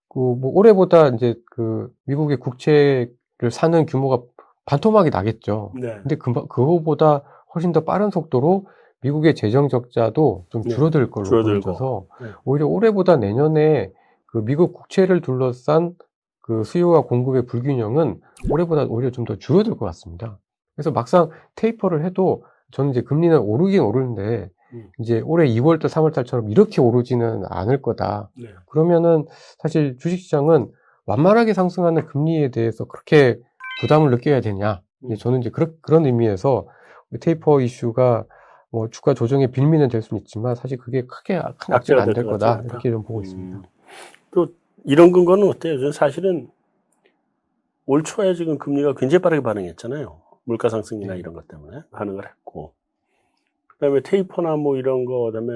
그 0.09 0.19
뭐 0.19 0.51
올해보다 0.53 1.07
이제 1.07 1.33
그 1.49 1.89
미국의 2.05 2.37
국채를 2.37 3.49
사는 3.49 3.85
규모가 3.87 4.21
반토막이 4.65 5.09
나겠죠. 5.09 5.71
네. 5.79 5.95
근데 6.01 6.15
그, 6.17 6.31
그거보다 6.33 7.23
훨씬 7.55 7.71
더 7.71 7.81
빠른 7.81 8.09
속도로 8.11 8.65
미국의 9.01 9.35
재정 9.35 9.67
적자도 9.67 10.45
좀 10.49 10.61
네, 10.61 10.69
줄어들 10.69 11.09
걸로 11.09 11.25
줄어들고. 11.25 11.61
보여져서 11.61 12.05
네. 12.21 12.27
오히려 12.45 12.67
올해보다 12.67 13.17
내년에 13.17 13.91
그 14.27 14.43
미국 14.45 14.73
국채를 14.73 15.21
둘러싼 15.21 15.93
그 16.41 16.63
수요와 16.63 17.01
공급의 17.03 17.45
불균형은 17.45 18.19
올해보다 18.49 18.83
오히려 18.85 19.11
좀 19.11 19.25
더 19.25 19.35
줄어들 19.37 19.75
것 19.75 19.85
같습니다. 19.87 20.37
그래서 20.75 20.91
막상 20.91 21.29
테이퍼를 21.55 22.05
해도 22.05 22.43
저는 22.71 22.91
이제 22.91 23.01
금리는 23.01 23.37
오르긴 23.37 23.81
오르는데 23.81 24.49
음. 24.73 24.89
이제 24.99 25.21
올해 25.25 25.47
2월달, 25.47 25.83
3월달처럼 25.87 26.49
이렇게 26.49 26.79
오르지는 26.81 27.43
않을 27.49 27.81
거다. 27.81 28.29
네. 28.37 28.47
그러면은 28.69 29.25
사실 29.59 29.97
주식시장은 29.97 30.69
완만하게 31.05 31.53
상승하는 31.53 32.05
금리에 32.05 32.49
대해서 32.51 32.85
그렇게 32.85 33.37
부담을 33.81 34.11
느껴야 34.11 34.39
되냐? 34.41 34.81
음. 35.03 35.15
저는 35.15 35.41
이제 35.41 35.49
그런 35.49 36.05
의미에서 36.05 36.67
테이퍼 37.19 37.61
이슈가 37.61 38.25
뭐 38.69 38.89
주가 38.89 39.13
조정의 39.13 39.51
빌미는 39.51 39.89
될 39.89 40.01
수는 40.01 40.21
있지만 40.21 40.55
사실 40.55 40.77
그게 40.77 41.01
크게 41.05 41.41
큰 41.57 41.73
악재가 41.73 42.03
안 42.03 42.13
될 42.13 42.23
거다. 42.25 42.61
이렇게 42.65 42.89
좀 42.89 43.03
보고 43.03 43.21
있습니다. 43.21 43.57
음. 43.57 43.63
또 44.31 44.47
이런 44.85 45.11
근거는 45.11 45.47
어때요? 45.47 45.91
사실은 45.91 46.49
올 47.85 48.03
초에 48.03 48.33
지금 48.33 48.57
금리가 48.57 48.93
굉장히 48.95 49.21
빠르게 49.21 49.41
반응했잖아요. 49.43 50.21
물가 50.45 50.69
상승이나 50.69 51.13
네. 51.13 51.19
이런 51.19 51.33
것 51.33 51.47
때문에 51.47 51.81
반응을 51.91 52.25
했고, 52.25 52.73
그다음에 53.67 54.01
테이퍼나 54.01 54.55
뭐 54.55 54.77
이런 54.77 55.05
거, 55.05 55.25
그다음에 55.31 55.53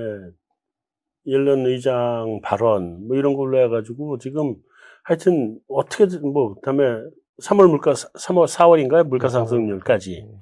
옐런 1.28 1.66
의장 1.66 2.42
발언 2.44 3.08
뭐 3.08 3.16
이런 3.18 3.36
걸로 3.36 3.58
해가지고 3.64 4.20
지금 4.20 4.56
하여튼 5.04 5.60
어떻게든 5.68 6.22
뭐 6.34 6.56
그다음에 6.56 6.84
3월 7.42 7.68
물가 7.70 7.94
3월 7.94 8.46
4월인가요? 8.48 9.08
물가 9.08 9.30
상승률까지 9.30 10.24
네. 10.28 10.40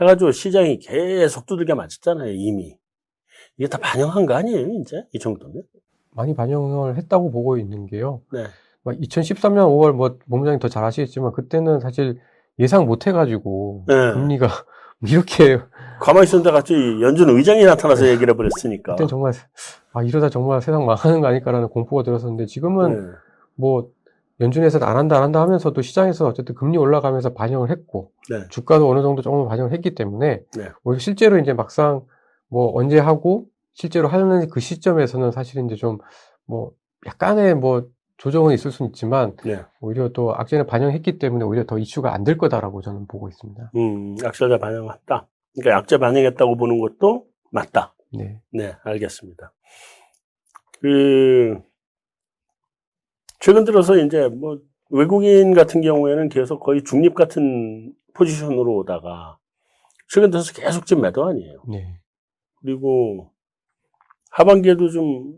해가지고 0.00 0.32
시장이 0.32 0.78
계속 0.78 1.46
두들겨 1.46 1.74
맞았잖아요 1.74 2.32
이미 2.32 2.76
이게 3.56 3.68
다 3.68 3.78
반영한 3.78 4.26
거 4.26 4.34
아니에요 4.34 4.66
이제 4.80 5.04
이 5.12 5.18
정도면? 5.18 5.62
많이 6.10 6.34
반영을 6.34 6.96
했다고 6.96 7.30
보고 7.32 7.56
있는 7.58 7.86
게요. 7.86 8.20
네. 8.32 8.44
2013년 8.84 9.66
5월 9.66 9.92
뭐 9.92 10.18
본부장님 10.28 10.60
더 10.60 10.68
잘 10.68 10.84
아시겠지만 10.84 11.32
그때는 11.32 11.80
사실 11.80 12.20
예상 12.58 12.86
못 12.86 13.06
해가지고 13.06 13.84
네. 13.88 13.94
금리가 14.12 14.48
이렇게 15.08 15.58
가만히 16.00 16.24
있었는데 16.24 16.50
갑자기 16.52 17.02
연준 17.02 17.30
의장이 17.30 17.64
나타나서 17.64 18.06
얘기를 18.08 18.32
해버렸으니까. 18.32 18.94
그때 18.94 19.06
정말 19.08 19.32
아 19.92 20.02
이러다 20.02 20.28
정말 20.28 20.60
세상 20.62 20.86
망하는 20.86 21.20
거 21.20 21.26
아닐까라는 21.28 21.68
공포가 21.68 22.02
들었었는데 22.04 22.46
지금은 22.46 22.94
네. 22.94 23.12
뭐 23.56 23.90
연준에서는 24.40 24.86
안 24.86 24.96
한다 24.96 25.16
안 25.16 25.22
한다 25.24 25.40
하면서도 25.40 25.80
시장에서 25.82 26.26
어쨌든 26.26 26.54
금리 26.54 26.76
올라가면서 26.76 27.34
반영을 27.34 27.70
했고 27.70 28.12
네. 28.30 28.48
주가도 28.48 28.88
어느 28.90 29.02
정도 29.02 29.22
조금 29.22 29.46
반영을 29.48 29.72
했기 29.72 29.94
때문에 29.94 30.42
네. 30.56 30.68
오히려 30.82 30.98
실제로 30.98 31.38
이제 31.38 31.52
막상 31.52 32.04
뭐 32.48 32.72
언제 32.74 32.98
하고 32.98 33.46
실제로 33.74 34.08
하는 34.08 34.48
그 34.48 34.60
시점에서는 34.60 35.30
사실 35.32 35.64
이제 35.64 35.76
좀 35.76 35.98
뭐 36.46 36.72
약간의 37.06 37.54
뭐 37.54 37.86
조정은 38.18 38.52
있을 38.52 38.70
수는 38.70 38.90
있지만 38.90 39.34
네. 39.44 39.64
오히려 39.80 40.10
또 40.10 40.34
악재를 40.34 40.66
반영했기 40.66 41.18
때문에 41.18 41.42
오히려 41.44 41.64
더 41.64 41.78
이슈가 41.78 42.12
안 42.12 42.22
될 42.24 42.36
거다라고 42.36 42.82
저는 42.82 43.06
보고 43.06 43.28
있습니다. 43.30 43.70
음, 43.74 44.14
약세자 44.22 44.58
반영했다. 44.58 45.26
그러니까 45.54 45.78
약재 45.78 45.96
반영했다고 45.96 46.56
보는 46.58 46.80
것도 46.80 47.24
맞다. 47.50 47.94
네. 48.12 48.40
네, 48.52 48.74
알겠습니다. 48.84 49.52
그, 50.80 51.58
최근 53.44 53.64
들어서 53.64 53.98
이제 53.98 54.26
뭐 54.28 54.58
외국인 54.88 55.52
같은 55.52 55.82
경우에는 55.82 56.30
계속 56.30 56.60
거의 56.60 56.82
중립 56.82 57.14
같은 57.14 57.92
포지션으로 58.14 58.76
오다가 58.78 59.36
최근 60.08 60.30
들어서 60.30 60.54
계속 60.54 60.86
지금 60.86 61.02
매도 61.02 61.26
아니에요. 61.26 61.62
네. 61.68 62.00
그리고 62.62 63.32
하반기에도 64.30 64.88
좀 64.88 65.34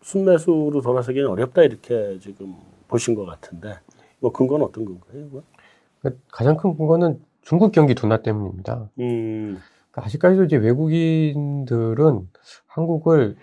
순매수로 0.00 0.80
돌아서기는 0.80 1.28
어렵다 1.28 1.64
이렇게 1.64 2.18
지금 2.18 2.54
보신 2.88 3.14
것 3.14 3.26
같은데 3.26 3.74
뭐 4.20 4.32
근거는 4.32 4.64
어떤 4.64 4.86
근거예요? 4.86 5.28
그거? 5.28 5.42
그러니까 6.00 6.22
가장 6.32 6.56
큰 6.56 6.74
근거는 6.74 7.22
중국 7.42 7.72
경기 7.72 7.94
둔화 7.94 8.22
때문입니다. 8.22 8.88
음, 9.00 9.58
그러니까 9.90 10.06
아직까지도 10.06 10.44
이제 10.44 10.56
외국인들은 10.56 12.26
한국을 12.68 13.36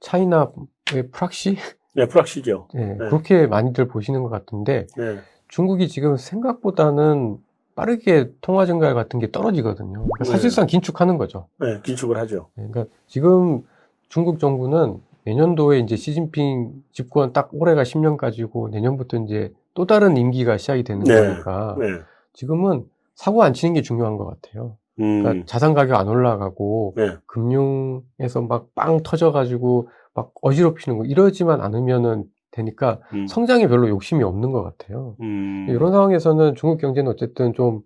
차이나의 0.00 1.08
프락시 1.10 1.56
네, 1.96 2.06
프락시죠. 2.06 2.68
네, 2.74 2.86
네. 2.86 2.96
그렇게 2.96 3.46
많이들 3.46 3.88
보시는 3.88 4.22
것 4.22 4.28
같은데 4.28 4.86
네, 4.96 5.18
중국이 5.48 5.88
지금 5.88 6.16
생각보다는 6.16 7.38
빠르게 7.74 8.30
통화 8.40 8.66
증가 8.66 8.92
같은 8.94 9.18
게 9.18 9.30
떨어지거든요. 9.30 9.92
그러니까 9.92 10.24
네. 10.24 10.30
사실상 10.30 10.66
긴축하는 10.66 11.16
거죠. 11.18 11.48
네, 11.58 11.80
긴축을 11.82 12.16
하죠. 12.18 12.48
네, 12.54 12.66
그러니까 12.68 12.94
지금 13.06 13.62
중국 14.08 14.38
정부는 14.38 15.00
내년도에 15.24 15.78
이제 15.80 15.96
시진핑 15.96 16.84
집권 16.92 17.32
딱 17.32 17.48
올해가 17.52 17.82
10년까지고 17.82 18.70
내년부터 18.70 19.16
이제 19.18 19.52
또 19.74 19.86
다른 19.86 20.16
임기가 20.16 20.58
시작이 20.58 20.84
되는 20.84 21.02
네. 21.04 21.14
거니까 21.14 21.76
네, 21.78 21.86
지금은 22.34 22.84
사고 23.14 23.42
안 23.42 23.54
치는 23.54 23.74
게 23.74 23.82
중요한 23.82 24.16
것 24.18 24.26
같아요. 24.26 24.76
음, 25.00 25.22
그러니까 25.22 25.46
자산 25.46 25.74
가격 25.74 25.98
안 25.98 26.08
올라가고 26.08 26.94
네, 26.96 27.16
금융에서 27.26 28.42
막 28.48 28.66
빵 28.74 29.02
터져가지고 29.02 29.88
막 30.16 30.32
어지럽히는 30.42 30.98
거 30.98 31.04
이러지만 31.04 31.60
않으면은 31.60 32.24
되니까 32.50 33.00
음, 33.12 33.26
성장에 33.28 33.68
별로 33.68 33.88
욕심이 33.88 34.24
없는 34.24 34.50
것 34.50 34.62
같아요. 34.62 35.14
음, 35.20 35.66
이런 35.68 35.92
상황에서는 35.92 36.54
중국 36.56 36.78
경제는 36.80 37.10
어쨌든 37.12 37.52
좀 37.54 37.82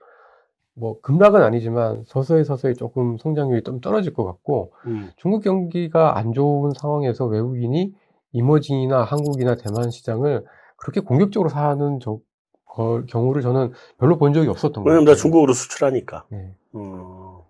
뭐 0.74 0.98
급락은 1.02 1.42
아니지만 1.42 2.04
서서히 2.06 2.42
서서히 2.44 2.74
조금 2.74 3.18
성장률이 3.18 3.64
좀 3.64 3.80
떨어질 3.80 4.14
것 4.14 4.24
같고 4.24 4.72
음, 4.86 5.10
중국 5.16 5.42
경기가 5.42 6.16
안 6.16 6.32
좋은 6.32 6.72
상황에서 6.72 7.26
외국인이 7.26 7.92
이머징이나 8.32 9.02
한국이나 9.02 9.56
대만 9.56 9.90
시장을 9.90 10.44
그렇게 10.76 11.00
공격적으로 11.00 11.50
사는 11.50 11.98
저, 12.00 12.18
거- 12.64 13.02
경우를 13.08 13.42
저는 13.42 13.72
별로 13.98 14.16
본 14.16 14.32
적이 14.32 14.48
없었던 14.48 14.82
것 14.84 14.88
왜냐면. 14.88 15.04
나 15.06 15.14
중국으로 15.16 15.52
수출하니까. 15.52 16.24
네. 16.30 16.54
어, 16.72 17.44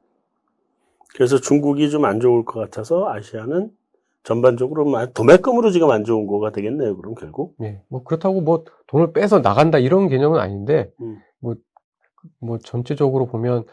그래서 1.15 1.39
중국이 1.39 1.89
좀 1.91 2.05
안 2.07 2.19
좋을 2.19 2.45
것 2.45 2.59
같아서 2.59 3.09
아시아는 3.11 3.71
전반적으로 4.23 4.85
뭐 4.85 5.07
도매금으로 5.07 5.71
지금 5.71 5.91
안 5.91 6.05
좋은 6.05 6.27
거가 6.27 6.51
되겠네요. 6.53 6.97
그럼 6.97 7.15
결국. 7.15 7.55
네. 7.59 7.83
뭐 7.89 8.03
그렇다고 8.03 8.41
뭐 8.41 8.65
돈을 8.89 9.13
빼서 9.13 9.41
나간다 9.41 9.79
이런 9.79 10.09
개념은 10.09 10.39
아닌데 10.39 10.91
음. 11.01 11.19
뭐, 11.41 11.55
뭐 12.41 12.59
전체적으로 12.59 13.27
보면 13.27 13.65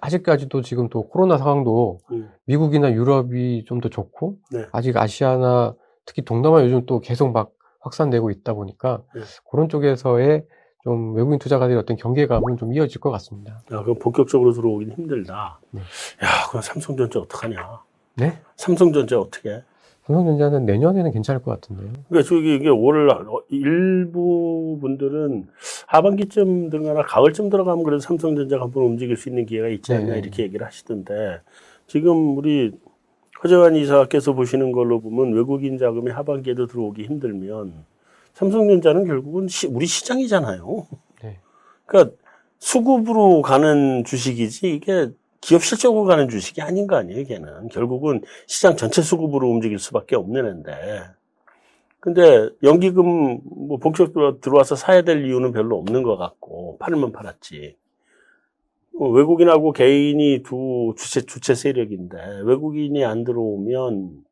아직까지도 0.00 0.62
지금 0.62 0.88
또 0.88 1.08
코로나 1.08 1.36
상황도 1.38 2.00
음, 2.10 2.30
미국이나 2.46 2.92
유럽이 2.92 3.64
좀 3.66 3.80
더 3.80 3.88
좋고 3.88 4.36
네. 4.50 4.64
아직 4.72 4.96
아시아나 4.96 5.74
특히 6.06 6.22
동남아 6.22 6.62
요즘 6.64 6.84
또 6.86 7.00
계속 7.00 7.32
막 7.32 7.50
확산되고 7.80 8.30
있다 8.30 8.54
보니까 8.54 9.02
네. 9.14 9.20
그런 9.50 9.68
쪽에서의 9.68 10.44
좀 10.84 11.14
외국인 11.14 11.38
투자가들의 11.38 11.78
어떤 11.78 11.96
경계감은 11.96 12.56
좀 12.56 12.72
이어질 12.72 13.00
것 13.00 13.10
같습니다. 13.10 13.60
야, 13.72 13.82
그럼 13.82 13.98
본격적으로 13.98 14.52
들어오긴 14.52 14.92
힘들다. 14.92 15.60
네. 15.70 15.80
야, 15.80 16.48
그럼 16.48 16.62
삼성전자 16.62 17.18
어떡하냐? 17.20 17.80
네? 18.16 18.38
삼성전자 18.56 19.18
어떻게? 19.20 19.62
삼성전자는 20.08 20.64
내년에는 20.64 21.10
괜찮을 21.12 21.42
것 21.42 21.50
같은데요. 21.52 21.92
그러니까 22.08 22.26
저기 22.26 22.54
이게 22.54 22.70
올 22.70 23.08
일부 23.50 24.78
분들은 24.80 25.46
하반기쯤 25.86 26.70
들어가나 26.70 27.02
가을쯤 27.02 27.50
들어가면 27.50 27.84
그래도 27.84 28.00
삼성전자가 28.00 28.64
한번 28.64 28.84
움직일 28.84 29.18
수 29.18 29.28
있는 29.28 29.44
기회가 29.44 29.68
있지 29.68 29.92
않냐 29.92 30.14
네. 30.14 30.18
이렇게 30.18 30.44
얘기를 30.44 30.64
하시던데 30.66 31.40
지금 31.86 32.38
우리 32.38 32.72
허재환 33.44 33.76
이사께서 33.76 34.32
보시는 34.32 34.72
걸로 34.72 35.00
보면 35.00 35.34
외국인 35.34 35.76
자금이 35.76 36.10
하반기에도 36.10 36.66
들어오기 36.66 37.04
힘들면 37.04 37.74
삼성전자는 38.32 39.06
결국은 39.06 39.46
시- 39.46 39.66
우리 39.66 39.84
시장이잖아요. 39.84 40.86
네. 41.22 41.38
그러니까 41.84 42.16
수급으로 42.58 43.42
가는 43.42 44.04
주식이지 44.04 44.74
이게 44.74 45.10
기업 45.40 45.62
실적으로 45.62 46.04
가는 46.04 46.28
주식이 46.28 46.60
아닌 46.62 46.86
거 46.86 46.96
아니에요, 46.96 47.24
걔는. 47.24 47.68
결국은 47.68 48.22
시장 48.46 48.76
전체 48.76 49.02
수급으로 49.02 49.48
움직일 49.48 49.78
수밖에 49.78 50.16
없는 50.16 50.46
앤데. 50.46 50.72
근데 52.00 52.48
연기금 52.62 53.40
뭐 53.44 53.78
본격적으로 53.78 54.40
들어와서 54.40 54.76
사야 54.76 55.02
될 55.02 55.26
이유는 55.26 55.52
별로 55.52 55.78
없는 55.78 56.02
것 56.02 56.16
같고 56.16 56.78
팔면 56.78 57.12
팔았지. 57.12 57.76
어, 59.00 59.08
외국인하고 59.10 59.72
개인이 59.72 60.42
두 60.42 60.94
주체 60.96 61.20
주체 61.20 61.54
세력인데 61.54 62.40
외국인이 62.44 63.04
안 63.04 63.24
들어오면 63.24 64.24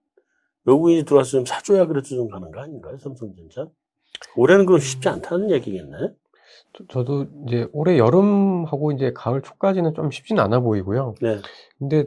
외국인이 0.64 1.04
들어와서 1.04 1.30
좀 1.30 1.46
사줘야 1.46 1.86
그래도 1.86 2.08
좀 2.08 2.28
가는 2.28 2.50
거 2.50 2.60
아닌가요, 2.60 2.98
삼성전자? 2.98 3.68
올해는 4.36 4.66
그럼 4.66 4.80
쉽지 4.80 5.08
않다는 5.08 5.50
얘기겠네. 5.52 5.96
저, 6.88 7.04
도 7.04 7.26
이제 7.46 7.68
올해 7.72 7.98
여름하고 7.98 8.92
이제 8.92 9.12
가을 9.14 9.42
초까지는 9.42 9.94
좀 9.94 10.10
쉽진 10.10 10.38
않아 10.38 10.60
보이고요. 10.60 11.14
네. 11.22 11.38
근데 11.78 12.06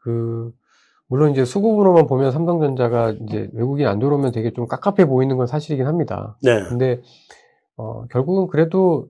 그 0.00 0.52
물론 1.08 1.30
이제 1.30 1.44
수급으로만 1.44 2.06
보면 2.06 2.32
삼성전자가 2.32 3.10
이제 3.12 3.48
외국인 3.52 3.86
안 3.86 3.98
들어오면 3.98 4.32
되게 4.32 4.52
좀 4.52 4.66
깝깝해 4.66 5.06
보이는 5.08 5.36
건 5.36 5.46
사실이긴 5.46 5.86
합니다. 5.86 6.36
네. 6.42 6.62
근데 6.68 7.00
어 7.76 8.04
결국은 8.08 8.48
그래도 8.48 9.08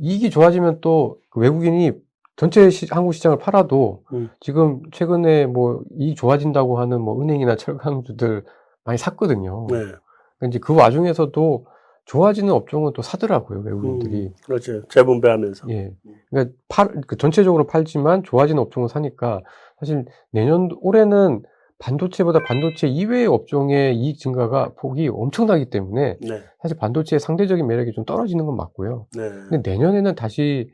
이익이 0.00 0.30
좋아지면 0.30 0.80
또 0.80 1.18
그 1.30 1.40
외국인이 1.40 1.90
전체 2.36 2.70
시- 2.70 2.86
한국 2.88 3.12
시장을 3.12 3.38
팔아도 3.38 4.04
음. 4.12 4.30
지금 4.40 4.82
최근에 4.92 5.46
뭐 5.46 5.82
이익 5.98 6.16
좋아진다고 6.16 6.78
하는 6.78 7.00
뭐 7.00 7.20
은행이나 7.20 7.56
철강주들 7.56 8.44
많이 8.84 8.98
샀거든요. 8.98 9.66
네. 9.68 9.78
그러니까 9.78 10.46
이제 10.48 10.58
그 10.60 10.74
와중에서도 10.76 11.66
좋아지는 12.06 12.52
업종은 12.52 12.92
또 12.94 13.02
사더라고요, 13.02 13.60
외국인들이. 13.60 14.32
그렇죠. 14.44 14.86
재분배하면서. 14.88 15.68
예. 15.70 15.92
그러니까 16.30 16.54
팔, 16.68 16.88
그 17.06 17.16
전체적으로 17.16 17.66
팔지만 17.66 18.22
좋아지는 18.22 18.60
업종을 18.60 18.88
사니까 18.88 19.40
사실 19.78 20.04
내년, 20.30 20.68
올해는 20.80 21.42
반도체보다 21.78 22.40
반도체 22.44 22.86
이외의 22.86 23.26
업종의 23.26 23.96
이익 23.96 24.18
증가가 24.18 24.72
폭이 24.76 25.08
엄청나기 25.08 25.70
때문에 25.70 26.16
네. 26.20 26.42
사실 26.62 26.76
반도체의 26.78 27.20
상대적인 27.20 27.66
매력이 27.66 27.92
좀 27.92 28.04
떨어지는 28.04 28.46
건 28.46 28.56
맞고요. 28.56 29.06
네. 29.16 29.28
근데 29.50 29.70
내년에는 29.70 30.14
다시 30.14 30.70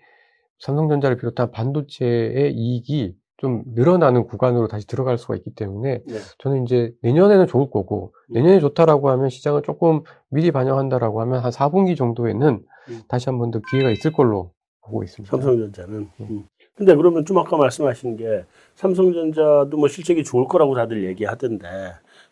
삼성전자를 0.58 1.16
비롯한 1.16 1.50
반도체의 1.52 2.52
이익이 2.52 3.14
좀 3.41 3.62
늘어나는 3.74 4.24
구간으로 4.26 4.68
다시 4.68 4.86
들어갈 4.86 5.16
수가 5.16 5.34
있기 5.36 5.51
때문에 5.55 6.03
네. 6.07 6.18
저는 6.38 6.64
이제 6.64 6.93
내년에는 7.01 7.47
좋을 7.47 7.70
거고 7.70 8.12
내년에 8.28 8.61
좋다라고 8.61 9.09
하면 9.11 9.30
시장을 9.30 9.62
조금 9.62 10.03
미리 10.28 10.51
반영한다라고 10.51 11.22
하면 11.22 11.41
한 11.41 11.51
4분기 11.51 11.97
정도에는 11.97 12.62
음. 12.91 13.01
다시 13.09 13.30
한 13.30 13.38
번 13.38 13.51
더 13.51 13.61
기회가 13.70 13.91
있을 13.91 14.12
걸로 14.12 14.53
보고 14.82 15.03
있습니다. 15.03 15.30
삼성전자는. 15.34 16.09
네. 16.18 16.26
음. 16.28 16.45
근데 16.74 16.95
그러면 16.95 17.24
좀 17.24 17.38
아까 17.38 17.57
말씀하신 17.57 18.16
게 18.16 18.45
삼성전자도 18.74 19.76
뭐 19.76 19.88
실적이 19.88 20.22
좋을 20.24 20.47
거라고 20.47 20.74
다들 20.74 21.05
얘기하던데 21.07 21.66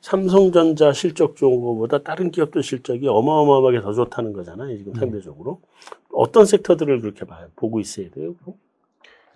삼성전자 0.02 0.92
실적 0.92 1.36
좋은 1.36 1.60
거보다 1.60 2.02
다른 2.02 2.30
기업들 2.30 2.62
실적이 2.62 3.08
어마어마하게 3.08 3.80
더 3.80 3.92
좋다는 3.94 4.32
거잖아요. 4.34 4.76
지금 4.76 4.92
네. 4.92 5.00
상대적으로. 5.00 5.60
어떤 6.12 6.44
섹터들을 6.44 7.00
그렇게 7.00 7.24
봐요? 7.24 7.48
보고 7.56 7.80
있어야 7.80 8.10
돼요? 8.10 8.34
그럼? 8.42 8.56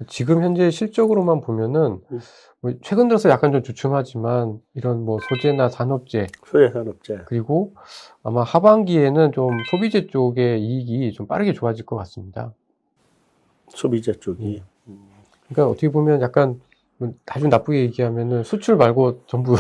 지금 0.09 0.43
현재 0.43 0.71
실적으로만 0.71 1.41
보면은 1.41 2.01
음. 2.11 2.21
뭐 2.61 2.73
최근 2.83 3.09
들어서 3.09 3.29
약간 3.29 3.53
좀 3.53 3.63
주춤하지만 3.63 4.61
이런 4.75 5.05
뭐 5.05 5.19
소재나 5.29 5.69
산업재 5.69 6.29
소재 6.47 6.73
산업재. 6.73 7.23
그리고 7.27 7.75
아마 8.23 8.43
하반기에는 8.43 9.33
좀 9.33 9.51
소비재 9.71 10.07
쪽의 10.07 10.61
이익이 10.63 11.13
좀 11.13 11.27
빠르게 11.27 11.53
좋아질 11.53 11.87
것 11.87 11.97
같습니다. 11.97 12.53
소비재 13.69 14.13
쪽이. 14.13 14.63
그러니까 15.49 15.69
어떻게 15.69 15.91
보면 15.91 16.21
약간 16.23 16.61
뭐 16.99 17.13
아주 17.27 17.49
나쁘게 17.49 17.81
얘기하면은 17.81 18.45
수출 18.45 18.77
말고 18.77 19.23
전부 19.27 19.55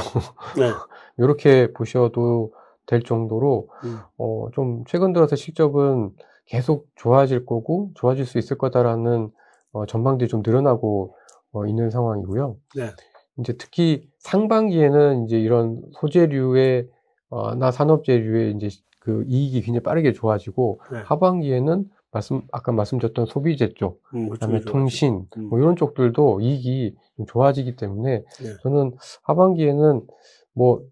네. 0.57 0.70
이렇게 1.18 1.72
보셔도 1.72 2.53
될 2.87 3.03
정도로 3.03 3.68
음. 3.85 4.01
어, 4.18 4.49
좀 4.55 4.85
최근 4.87 5.12
들어서 5.12 5.37
실적은 5.37 6.14
계속 6.47 6.89
좋아질 6.97 7.47
거고 7.47 7.91
좋아질 7.95 8.26
수 8.26 8.39
있을 8.39 8.59
거다라는 8.59 9.30
어, 9.73 9.87
전망들이 9.87 10.29
좀 10.29 10.43
늘어나고 10.45 11.14
어, 11.53 11.66
있는 11.66 11.91
상황이고요. 11.91 12.57
네. 12.77 12.91
이제 13.39 13.55
특히 13.59 14.09
상반기에는 14.18 15.25
이제 15.25 15.39
이런 15.39 15.83
소재류의 15.93 16.89
어, 17.31 17.55
나 17.55 17.70
산업재류의 17.70 18.55
이제 18.57 18.68
그 19.01 19.25
이익이 19.27 19.62
굉장히 19.62 19.83
빠르게 19.83 20.12
좋아지고 20.12 20.81
네. 20.93 20.99
하반기에는 20.99 21.91
말씀 22.11 22.43
아까 22.53 22.73
말씀드렸던 22.73 23.25
소비재 23.25 23.73
쪽, 23.75 24.03
음, 24.14 24.29
그다음에 24.29 24.59
그쪽이 24.59 24.73
통신 24.73 25.27
음. 25.39 25.49
뭐 25.49 25.59
이런 25.59 25.77
쪽들도 25.77 26.43
이익이 26.43 26.95
좀 27.16 27.27
좋아지기 27.27 27.77
때문에 27.77 28.18
네. 28.18 28.57
저는 28.62 28.97
하반기에는 29.23 30.07
뭐 30.55 30.83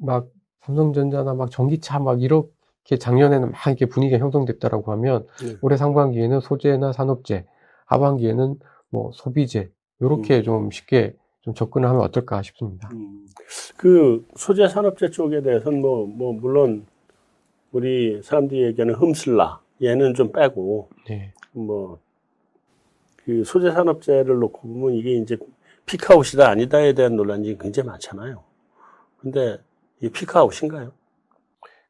막 0.00 0.28
삼성전자나 0.62 1.34
막 1.34 1.50
전기차 1.50 1.98
막 1.98 2.22
이렇게 2.22 2.98
작년에는 2.98 3.52
막 3.52 3.66
이렇게 3.66 3.86
분위기가 3.86 4.18
형성됐다라고 4.18 4.92
하면 4.92 5.26
네. 5.42 5.56
올해 5.62 5.76
상반기에는 5.76 6.40
소재나 6.40 6.92
산업재, 6.92 7.46
하반기에는 7.90 8.58
뭐 8.88 9.10
소비재 9.12 9.68
이렇게 10.00 10.42
좀 10.42 10.70
쉽게 10.70 11.14
좀 11.42 11.54
접근을 11.54 11.88
하면 11.88 12.02
어떨까 12.02 12.40
싶습니다. 12.42 12.88
음. 12.92 13.26
그 13.76 14.26
소재 14.36 14.68
산업재 14.68 15.10
쪽에 15.10 15.42
대해서는 15.42 15.80
뭐, 15.80 16.06
뭐, 16.06 16.32
물론 16.32 16.86
우리 17.72 18.20
사람들이 18.22 18.62
얘기하는 18.64 18.94
흠슬라 18.94 19.60
얘는 19.82 20.14
좀 20.14 20.32
빼고 20.32 20.88
네. 21.08 21.32
뭐, 21.52 21.98
그 23.24 23.44
소재 23.44 23.70
산업재를 23.70 24.38
놓고 24.38 24.68
보면 24.68 24.94
이게 24.94 25.12
이제 25.14 25.36
피크아웃이다 25.86 26.48
아니다에 26.48 26.92
대한 26.92 27.16
논란이 27.16 27.58
굉장히 27.58 27.88
많잖아요. 27.88 28.42
근데 29.18 29.58
이 30.00 30.08
피크아웃인가요? 30.08 30.92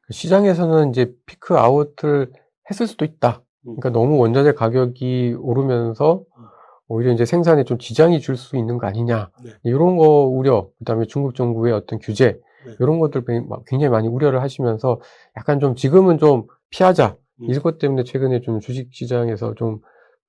그 0.01 0.13
시장에서는 0.13 0.89
이제 0.89 1.13
피크 1.25 1.57
아웃을 1.57 2.31
했을 2.69 2.87
수도 2.87 3.05
있다. 3.05 3.43
그러니까 3.63 3.89
너무 3.89 4.17
원자재 4.17 4.53
가격이 4.53 5.35
오르면서 5.39 6.23
음. 6.37 6.43
오히려 6.87 7.11
이제 7.13 7.25
생산에 7.25 7.63
좀 7.63 7.77
지장이 7.77 8.19
줄 8.19 8.35
수 8.35 8.57
있는 8.57 8.77
거 8.77 8.87
아니냐. 8.87 9.29
네. 9.43 9.51
이런 9.63 9.97
거 9.97 10.25
우려, 10.25 10.67
그 10.79 10.85
다음에 10.85 11.05
중국 11.05 11.35
정부의 11.35 11.73
어떤 11.73 11.99
규제, 11.99 12.39
네. 12.65 12.75
이런 12.79 12.99
것들 12.99 13.23
굉장히 13.67 13.89
많이 13.89 14.07
우려를 14.07 14.41
하시면서 14.41 14.99
약간 15.37 15.59
좀 15.59 15.75
지금은 15.75 16.17
좀 16.17 16.47
피하자. 16.69 17.15
음. 17.41 17.47
이것 17.49 17.77
때문에 17.77 18.03
최근에 18.03 18.41
좀 18.41 18.59
주식 18.59 18.89
시장에서 18.91 19.53
좀 19.55 19.79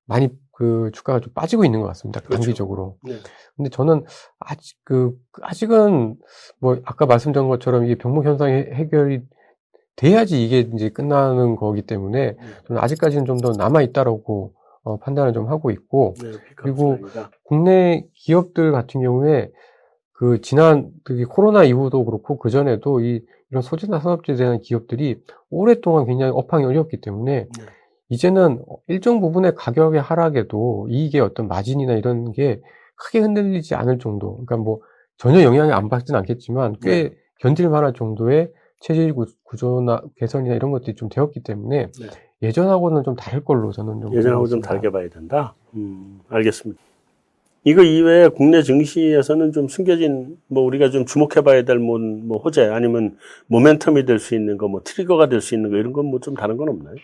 많이 0.07 0.29
그 0.53 0.91
주가가 0.93 1.21
좀 1.21 1.33
빠지고 1.33 1.65
있는 1.65 1.81
것 1.81 1.87
같습니다. 1.89 2.21
그렇죠. 2.21 2.43
단기적으로. 2.43 2.97
네. 3.03 3.15
근데 3.57 3.71
저는 3.71 4.05
아직 4.39 4.79
그 4.85 5.13
아직은 5.41 6.17
뭐 6.61 6.77
아까 6.85 7.07
말씀드린 7.07 7.49
것처럼 7.49 7.85
이게 7.85 7.97
병목 7.97 8.25
현상이 8.25 8.53
해결이 8.53 9.21
돼야지 9.97 10.45
이게 10.45 10.61
이제 10.75 10.89
끝나는 10.89 11.57
거기 11.57 11.83
때문에 11.83 12.33
네. 12.33 12.37
저는 12.67 12.83
아직까지는 12.83 13.25
좀 13.27 13.39
더 13.39 13.53
남아 13.53 13.83
있다라고 13.83 14.55
어, 14.85 14.97
판단을 14.99 15.33
좀 15.33 15.49
하고 15.49 15.71
있고 15.71 16.15
네, 16.23 16.33
그리고. 16.57 16.99
국내 17.45 18.05
기업들 18.15 18.73
같은 18.73 19.01
경우에 19.03 19.51
그 20.13 20.41
지난 20.41 20.91
그 21.05 21.25
코로나 21.27 21.65
이후도 21.65 22.05
그렇고 22.05 22.39
그 22.39 22.51
전에도 22.51 23.01
이 23.01 23.23
이런 23.51 23.63
소재나 23.63 24.01
산업재에 24.01 24.37
대한 24.37 24.61
기업들이 24.61 25.21
오랫동안 25.51 26.07
굉장히 26.07 26.33
업황이 26.35 26.65
어렵기 26.65 27.01
때문에 27.01 27.47
네. 27.59 27.65
이제는 28.09 28.65
일정 28.89 29.21
부분의 29.21 29.55
가격의 29.57 30.01
하락에도 30.01 30.87
이익의 30.91 31.21
어떤 31.21 31.49
마진이나 31.49 31.93
이런 31.95 32.33
게 32.33 32.61
크게 32.97 33.21
흔들리지 33.21 33.75
않을 33.75 33.99
정도. 33.99 34.33
그러니까 34.35 34.57
뭐 34.57 34.81
전혀 35.19 35.43
영향을 35.43 35.75
안 35.75 35.89
받지는 35.89 36.19
않겠지만 36.21 36.77
꽤 36.83 37.11
네. 37.11 37.15
견딜 37.41 37.69
만한 37.69 37.93
정도의 37.95 38.51
체질 38.83 39.15
구- 39.15 39.27
구조나 39.45 40.03
개선이나 40.17 40.55
이런 40.55 40.71
것들이 40.73 40.95
좀 40.97 41.09
되었기 41.09 41.41
때문에 41.43 41.87
네. 41.93 42.07
예전하고는 42.43 43.05
좀 43.05 43.15
다를 43.15 43.45
걸로 43.45 43.71
저는 43.71 44.01
좀 44.01 44.15
예전하고 44.15 44.47
좀. 44.49 44.61
다르게 44.61 44.91
봐야 44.91 45.09
된다. 45.09 45.55
음, 45.75 46.21
알겠습니다. 46.29 46.81
이거 47.65 47.83
이외에 47.83 48.27
국내 48.27 48.61
증시에서는 48.63 49.53
좀 49.53 49.69
숨겨진 49.69 50.37
뭐 50.49 50.65
우리가 50.65 50.91
좀 50.91 51.07
주목해봐야 51.07 51.63
될 51.63 51.79
뭐, 51.79 51.97
뭐 52.01 52.39
호재 52.39 52.65
아니면 52.67 53.17
모멘텀이 53.49 54.05
될 54.05 54.19
수 54.19 54.35
있는 54.35 54.59
거, 54.59 54.67
뭐 54.67 54.81
트리거가 54.83 55.29
될 55.29 55.41
수 55.41 55.55
있는 55.55 55.71
거 55.71 55.77
이런 55.77 55.93
건 55.93 56.07
뭐 56.07 56.19
좀 56.19 56.35
다른 56.35 56.57
건 56.57 56.69
없나요? 56.69 56.97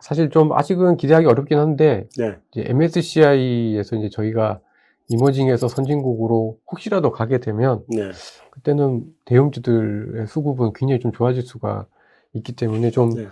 사실 0.00 0.30
좀 0.30 0.52
아직은 0.52 0.96
기대하기 0.96 1.26
어렵긴 1.26 1.58
한데 1.58 2.06
네, 2.16 2.36
이제 2.52 2.64
MSCI에서 2.68 3.96
이제 3.96 4.08
저희가 4.08 4.60
이머징에서 5.08 5.68
선진국으로 5.68 6.58
혹시라도 6.70 7.12
가게 7.12 7.38
되면 7.38 7.84
네, 7.88 8.10
그때는 8.50 9.04
대형주들의 9.24 10.26
수급은 10.26 10.72
굉장히 10.74 11.00
좀 11.00 11.12
좋아질 11.12 11.42
수가 11.42 11.86
있기 12.32 12.52
때문에 12.52 12.90
좀 12.90 13.10
네. 13.10 13.28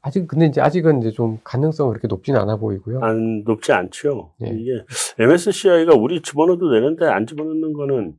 아직 0.00 0.26
근데 0.26 0.46
이제 0.46 0.60
아직은 0.60 1.00
이제 1.00 1.10
좀 1.10 1.38
가능성은 1.44 1.92
그렇게 1.92 2.08
높지는 2.08 2.40
않아 2.40 2.56
보이고요. 2.56 3.00
안 3.00 3.42
높지 3.44 3.72
않죠. 3.72 4.32
네. 4.38 4.50
이게 4.54 4.84
MSCI가 5.18 5.94
우리 5.94 6.20
집어넣어도 6.20 6.70
되는데 6.70 7.06
안 7.06 7.26
집어넣는 7.26 7.72
거는 7.72 8.16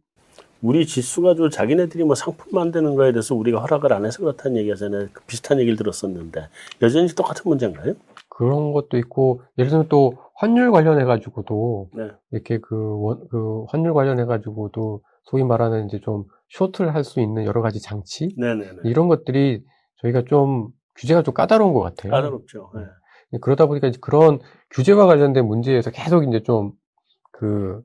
우리 0.61 0.87
지수가 0.87 1.35
좀 1.35 1.49
자기네들이 1.49 2.03
뭐 2.03 2.15
상품 2.15 2.47
만드는 2.53 2.95
거에 2.95 3.11
대해서 3.11 3.35
우리가 3.35 3.59
허락을 3.59 3.93
안 3.93 4.05
해서 4.05 4.21
그렇다는 4.21 4.57
얘기가 4.57 4.75
전에 4.75 5.07
비슷한 5.27 5.59
얘기를 5.59 5.77
들었었는데 5.77 6.47
여전히 6.81 7.07
똑같은 7.09 7.43
문제인가요? 7.45 7.93
그런 8.35 8.73
것도 8.73 8.97
있고 8.97 9.41
예를 9.57 9.69
들면 9.69 9.87
또 9.87 10.17
환율 10.35 10.71
관련해 10.71 11.05
가지고도 11.05 11.89
네. 11.93 12.09
이렇게 12.31 12.57
그, 12.57 12.75
원, 13.01 13.27
그 13.29 13.63
환율 13.69 13.93
관련해 13.93 14.25
가지고도 14.25 15.01
소위 15.23 15.45
말하는 15.45 15.85
이제 15.85 16.01
좀 16.01 16.25
쇼트를 16.49 16.93
할 16.93 17.05
수 17.05 17.21
있는 17.21 17.45
여러 17.45 17.61
가지 17.61 17.81
장치 17.81 18.35
네네네. 18.37 18.81
이런 18.83 19.07
것들이 19.07 19.63
저희가 20.01 20.23
좀 20.25 20.67
규제가 20.97 21.23
좀 21.23 21.33
까다로운 21.33 21.73
것 21.73 21.79
같아요. 21.79 22.11
까다롭죠. 22.11 22.71
네. 22.75 23.39
그러다 23.39 23.67
보니까 23.67 23.87
이제 23.87 23.99
그런 24.01 24.39
규제와 24.71 25.05
관련된 25.05 25.45
문제에서 25.45 25.89
계속 25.91 26.23
이제 26.27 26.43
좀그 26.43 27.81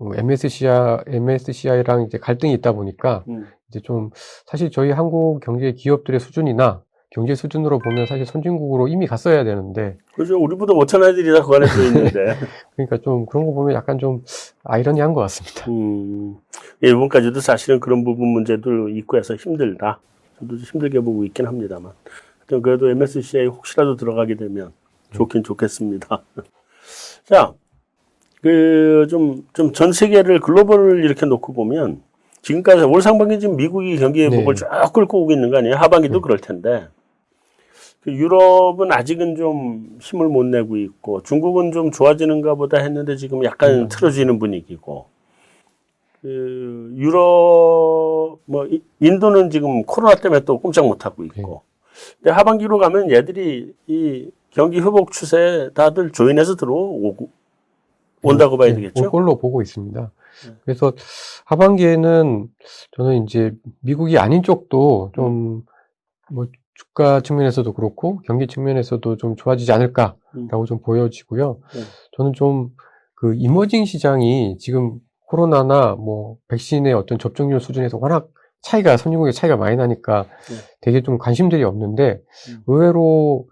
MSCI, 0.00 1.04
MSCI랑 1.06 2.02
이제 2.02 2.18
갈등이 2.18 2.54
있다 2.54 2.72
보니까 2.72 3.24
음. 3.28 3.46
이제 3.68 3.80
좀 3.80 4.08
사실 4.46 4.70
저희 4.70 4.90
한국 4.90 5.40
경제 5.40 5.72
기업들의 5.72 6.18
수준이나 6.18 6.82
경제 7.16 7.34
수준으로 7.34 7.78
보면 7.78 8.04
사실 8.04 8.26
선진국으로 8.26 8.88
이미 8.88 9.06
갔어야 9.06 9.42
되는데 9.42 9.96
그죠. 10.14 10.38
우리보다 10.38 10.74
못한 10.74 11.02
애들이 11.02 11.32
다 11.32 11.42
그 11.42 11.56
안에 11.56 11.64
들어있는데. 11.66 12.36
그러니까 12.76 12.98
좀 12.98 13.24
그런 13.24 13.46
거 13.46 13.52
보면 13.54 13.74
약간 13.74 13.98
좀 13.98 14.22
아이러니한 14.64 15.14
것 15.14 15.22
같습니다. 15.22 15.64
음, 15.70 16.36
일본까지도 16.82 17.40
사실은 17.40 17.80
그런 17.80 18.04
부분 18.04 18.28
문제도 18.28 18.90
있고 18.90 19.16
해서 19.16 19.34
힘들다. 19.34 19.98
저도 20.38 20.56
힘들게 20.56 21.00
보고 21.00 21.24
있긴 21.24 21.46
합니다만. 21.46 21.92
하여튼 22.40 22.60
그래도 22.60 22.90
MSCI 22.90 23.46
혹시라도 23.46 23.96
들어가게 23.96 24.34
되면 24.34 24.72
좋긴 25.12 25.42
좋겠습니다. 25.42 26.22
자, 27.24 27.54
그, 28.42 29.06
좀, 29.08 29.42
좀 29.54 29.72
전 29.72 29.90
세계를 29.92 30.40
글로벌을 30.40 31.02
이렇게 31.02 31.24
놓고 31.24 31.54
보면 31.54 32.02
지금까지 32.42 32.82
올 32.82 33.00
상반기 33.00 33.40
지금 33.40 33.56
미국이 33.56 33.96
경기 33.96 34.22
회복을 34.22 34.54
네. 34.54 34.60
쭉 34.60 34.92
끌고 34.92 35.22
오고 35.22 35.32
있는 35.32 35.50
거 35.50 35.56
아니에요? 35.56 35.76
하반기도 35.76 36.20
그럴 36.20 36.38
텐데. 36.38 36.88
그 38.06 38.12
유럽은 38.12 38.92
아직은 38.92 39.34
좀 39.34 39.98
힘을 40.00 40.28
못 40.28 40.44
내고 40.44 40.76
있고 40.76 41.24
중국은 41.24 41.72
좀 41.72 41.90
좋아지는가 41.90 42.54
보다 42.54 42.78
했는데 42.78 43.16
지금 43.16 43.42
약간 43.44 43.70
음. 43.80 43.88
틀어지는 43.88 44.38
분위기고 44.38 45.06
그 46.22 46.92
유럽 46.96 48.38
뭐 48.44 48.66
이- 48.66 48.80
인도는 49.00 49.50
지금 49.50 49.82
코로나 49.82 50.14
때문에 50.14 50.44
또 50.44 50.60
꼼짝 50.60 50.86
못 50.86 51.04
하고 51.04 51.24
있고 51.24 51.62
근데 52.18 52.30
하반기로 52.30 52.78
가면 52.78 53.10
얘들이 53.10 53.74
이 53.88 54.30
경기 54.50 54.78
회복 54.78 55.10
추세에 55.10 55.70
다들 55.70 56.12
조인해서 56.12 56.54
들어오고 56.54 57.28
온다고 58.22 58.56
봐야 58.56 58.68
네, 58.68 58.76
되겠죠? 58.76 59.02
올 59.04 59.10
걸로 59.10 59.36
보고 59.36 59.62
있습니다. 59.62 60.00
네. 60.46 60.54
그래서 60.64 60.92
하반기에는 61.46 62.48
저는 62.92 63.24
이제 63.24 63.52
미국이 63.80 64.16
아닌 64.16 64.44
쪽도 64.44 65.10
좀 65.16 65.64
뭐 66.30 66.46
주가 66.76 67.20
측면에서도 67.20 67.72
그렇고 67.72 68.20
경기 68.26 68.46
측면에서도 68.46 69.16
좀 69.16 69.36
좋아지지 69.36 69.72
않을까라고 69.72 70.66
좀 70.66 70.80
보여지고요. 70.80 71.58
네. 71.74 71.80
저는 72.16 72.32
좀 72.32 72.70
그 73.16 73.34
이머징 73.34 73.84
시장이 73.84 74.58
지금 74.58 74.98
코로나나 75.26 75.96
뭐 75.96 76.36
백신의 76.48 76.92
어떤 76.92 77.18
접종률 77.18 77.60
수준에서 77.60 77.98
워낙 77.98 78.28
차이가 78.62 78.96
선진국의 78.96 79.32
차이가 79.32 79.56
많이 79.56 79.76
나니까 79.76 80.24
네. 80.48 80.54
되게 80.82 81.02
좀 81.02 81.18
관심들이 81.18 81.64
없는데 81.64 82.20
음. 82.50 82.62
의외로 82.66 83.48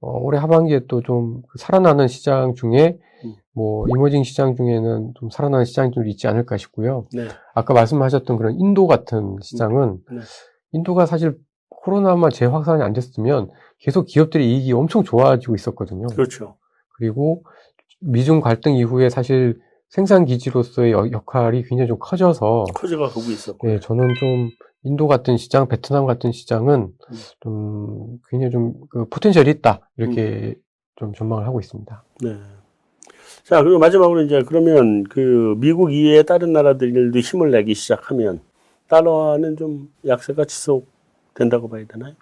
어, 0.00 0.10
올해 0.20 0.38
하반기에 0.38 0.86
또 0.88 1.00
좀 1.00 1.42
살아나는 1.58 2.06
시장 2.06 2.54
중에 2.54 2.98
음. 3.24 3.34
뭐 3.54 3.86
이머징 3.88 4.22
시장 4.24 4.54
중에는 4.54 5.14
좀 5.18 5.30
살아나는 5.30 5.64
시장이 5.64 5.90
좀 5.90 6.06
있지 6.06 6.28
않을까 6.28 6.56
싶고요. 6.58 7.06
네. 7.12 7.28
아까 7.54 7.72
말씀하셨던 7.74 8.36
그런 8.36 8.54
인도 8.60 8.86
같은 8.86 9.36
시장은 9.40 9.98
네. 10.12 10.18
인도가 10.72 11.06
사실 11.06 11.38
코로나만 11.92 12.30
재확산이 12.30 12.82
안 12.82 12.92
됐으면 12.92 13.50
계속 13.78 14.04
기업들의 14.04 14.46
이익이 14.46 14.72
엄청 14.72 15.02
좋아지고 15.02 15.54
있었거든요. 15.54 16.06
그렇죠. 16.08 16.56
그리고 16.96 17.44
미중 18.00 18.40
갈등 18.40 18.74
이후에 18.74 19.08
사실 19.08 19.58
생산 19.88 20.26
기지로서의 20.26 20.92
여- 20.92 21.10
역할이 21.10 21.62
굉장히 21.62 21.88
좀 21.88 21.96
커져서 21.98 22.66
커져가 22.74 23.08
가고 23.08 23.20
있었고 23.30 23.70
예, 23.70 23.80
저는 23.80 24.14
좀 24.20 24.50
인도 24.82 25.06
같은 25.08 25.36
시장, 25.38 25.66
베트남 25.66 26.04
같은 26.04 26.30
시장은 26.30 26.92
음. 27.10 27.16
좀 27.40 28.18
굉장히 28.28 28.52
좀그 28.52 29.06
포텐셜이 29.08 29.48
있다 29.50 29.88
이렇게 29.96 30.54
좀 30.96 31.14
전망을 31.14 31.46
하고 31.46 31.58
있습니다. 31.58 32.04
네. 32.22 32.36
자, 33.44 33.62
그리고 33.62 33.78
마지막으로 33.78 34.22
이제 34.22 34.42
그러면 34.46 35.04
그 35.04 35.54
미국 35.56 35.90
이외의 35.92 36.26
다른 36.26 36.52
나라들도 36.52 37.18
힘을 37.18 37.50
내기 37.50 37.74
시작하면 37.74 38.40
달러화는 38.88 39.56
좀 39.56 39.88
약세가 40.06 40.44
지속 40.44 40.86
된다고 41.38 41.68
봐야 41.68 41.84
되나요? 41.86 42.14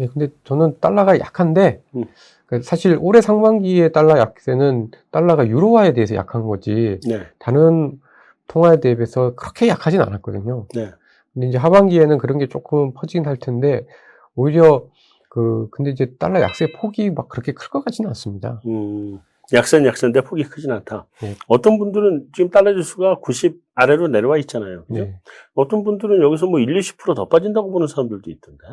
예, 0.00 0.06
근데 0.08 0.28
저는 0.44 0.78
달러가 0.80 1.18
약한데 1.20 1.82
음. 1.94 2.04
그 2.46 2.62
사실 2.62 2.98
올해 3.00 3.20
상반기의 3.20 3.92
달러 3.92 4.18
약세는 4.18 4.90
달러가 5.10 5.46
유로화에 5.46 5.92
대해서 5.92 6.14
약한 6.16 6.42
거지 6.42 6.98
네. 7.06 7.26
다른 7.38 8.00
통화에 8.48 8.80
대비해서 8.80 9.34
그렇게 9.36 9.68
약하진 9.68 10.00
않았거든요. 10.00 10.66
네. 10.74 10.90
근데 11.32 11.48
이제 11.48 11.58
하반기에는 11.58 12.18
그런 12.18 12.38
게 12.38 12.48
조금 12.48 12.92
퍼지긴 12.92 13.26
할 13.26 13.36
텐데 13.36 13.86
오히려 14.34 14.84
그 15.28 15.68
근데 15.70 15.90
이제 15.90 16.12
달러 16.18 16.40
약세 16.40 16.66
폭이 16.72 17.10
막 17.10 17.28
그렇게 17.28 17.52
클 17.52 17.68
것 17.70 17.84
같지는 17.84 18.08
않습니다. 18.10 18.60
음, 18.66 19.20
약세는 19.52 19.86
약세인데 19.86 20.22
폭이 20.22 20.44
크진 20.44 20.70
않다. 20.70 21.06
네. 21.22 21.34
어떤 21.48 21.78
분들은 21.78 22.28
지금 22.34 22.50
달러 22.50 22.74
지수가 22.74 23.20
90 23.20 23.60
아래로 23.74 24.08
내려와 24.08 24.38
있잖아요. 24.38 24.84
그죠? 24.86 25.04
네. 25.04 25.20
어떤 25.54 25.84
분들은 25.84 26.22
여기서 26.22 26.46
뭐 26.46 26.60
1, 26.60 26.66
20%더 26.78 27.28
빠진다고 27.28 27.70
보는 27.70 27.86
사람들도 27.86 28.30
있던데. 28.30 28.64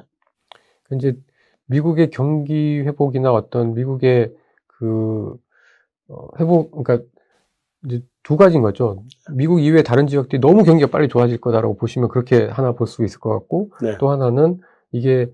이제 0.94 1.16
미국의 1.66 2.10
경기 2.10 2.82
회복이나 2.82 3.32
어떤 3.34 3.74
미국의 3.74 4.34
그 4.68 5.36
어, 6.10 6.28
회복 6.40 6.72
그러니까 6.72 7.06
이제 7.86 8.02
두 8.24 8.38
가지인 8.38 8.62
거죠. 8.62 9.04
미국 9.34 9.62
이외의 9.62 9.84
다른 9.84 10.06
지역들이 10.08 10.40
너무 10.40 10.64
경기가 10.64 10.90
빨리 10.92 11.08
좋아질 11.08 11.40
거다라고 11.42 11.76
보시면 11.78 12.10
그렇게 12.10 12.46
하나 12.46 12.74
볼 12.74 12.88
수 12.88 13.04
있을 13.04 13.20
것 13.20 13.30
같고 13.32 13.72
네. 13.82 13.98
또 13.98 14.10
하나는 14.10 14.60
이게 14.92 15.32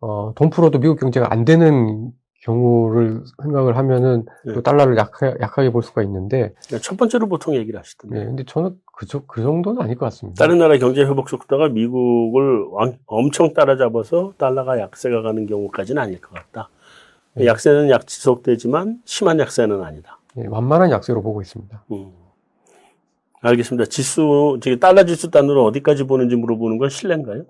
어, 0.00 0.32
돈 0.34 0.50
풀어도 0.50 0.78
미국 0.78 0.98
경제가 1.00 1.32
안 1.32 1.44
되는 1.44 2.10
경우를 2.50 3.22
생각을 3.42 3.76
하면은 3.76 4.24
네. 4.44 4.54
또 4.54 4.62
달러를 4.62 4.96
약하, 4.96 5.34
약하게 5.40 5.70
볼 5.70 5.82
수가 5.82 6.02
있는데 6.04 6.54
첫 6.80 6.96
번째로 6.96 7.28
보통 7.28 7.54
얘기를 7.56 7.78
하시던데. 7.78 8.18
네, 8.18 8.24
근데 8.24 8.44
저는 8.44 8.78
그, 8.96 9.04
저- 9.06 9.24
그 9.26 9.42
정도는 9.42 9.82
아닐 9.82 9.96
것 9.96 10.06
같습니다. 10.06 10.42
다른 10.42 10.58
나라 10.58 10.78
경제 10.78 11.02
회복 11.02 11.28
속도가 11.28 11.68
미국을 11.68 12.66
왕- 12.70 12.98
엄청 13.06 13.52
따라잡아서 13.52 14.32
달러가 14.38 14.78
약세가 14.78 15.22
가는 15.22 15.46
경우까지는 15.46 16.00
아닐 16.00 16.20
것 16.20 16.32
같다. 16.34 16.68
네. 17.34 17.46
약세는 17.46 17.90
약 17.90 18.06
지속되지만 18.06 19.00
심한 19.04 19.38
약세는 19.40 19.82
아니다. 19.82 20.18
네, 20.34 20.46
완만한 20.48 20.90
약세로 20.90 21.22
보고 21.22 21.42
있습니다. 21.42 21.84
음. 21.92 22.12
알겠습니다. 23.40 23.86
지수, 23.86 24.58
저기 24.62 24.78
달러 24.80 25.04
지수 25.04 25.30
단으로 25.30 25.64
어디까지 25.66 26.04
보는지 26.04 26.36
물어보는 26.36 26.78
건 26.78 26.88
실례인가요? 26.88 27.44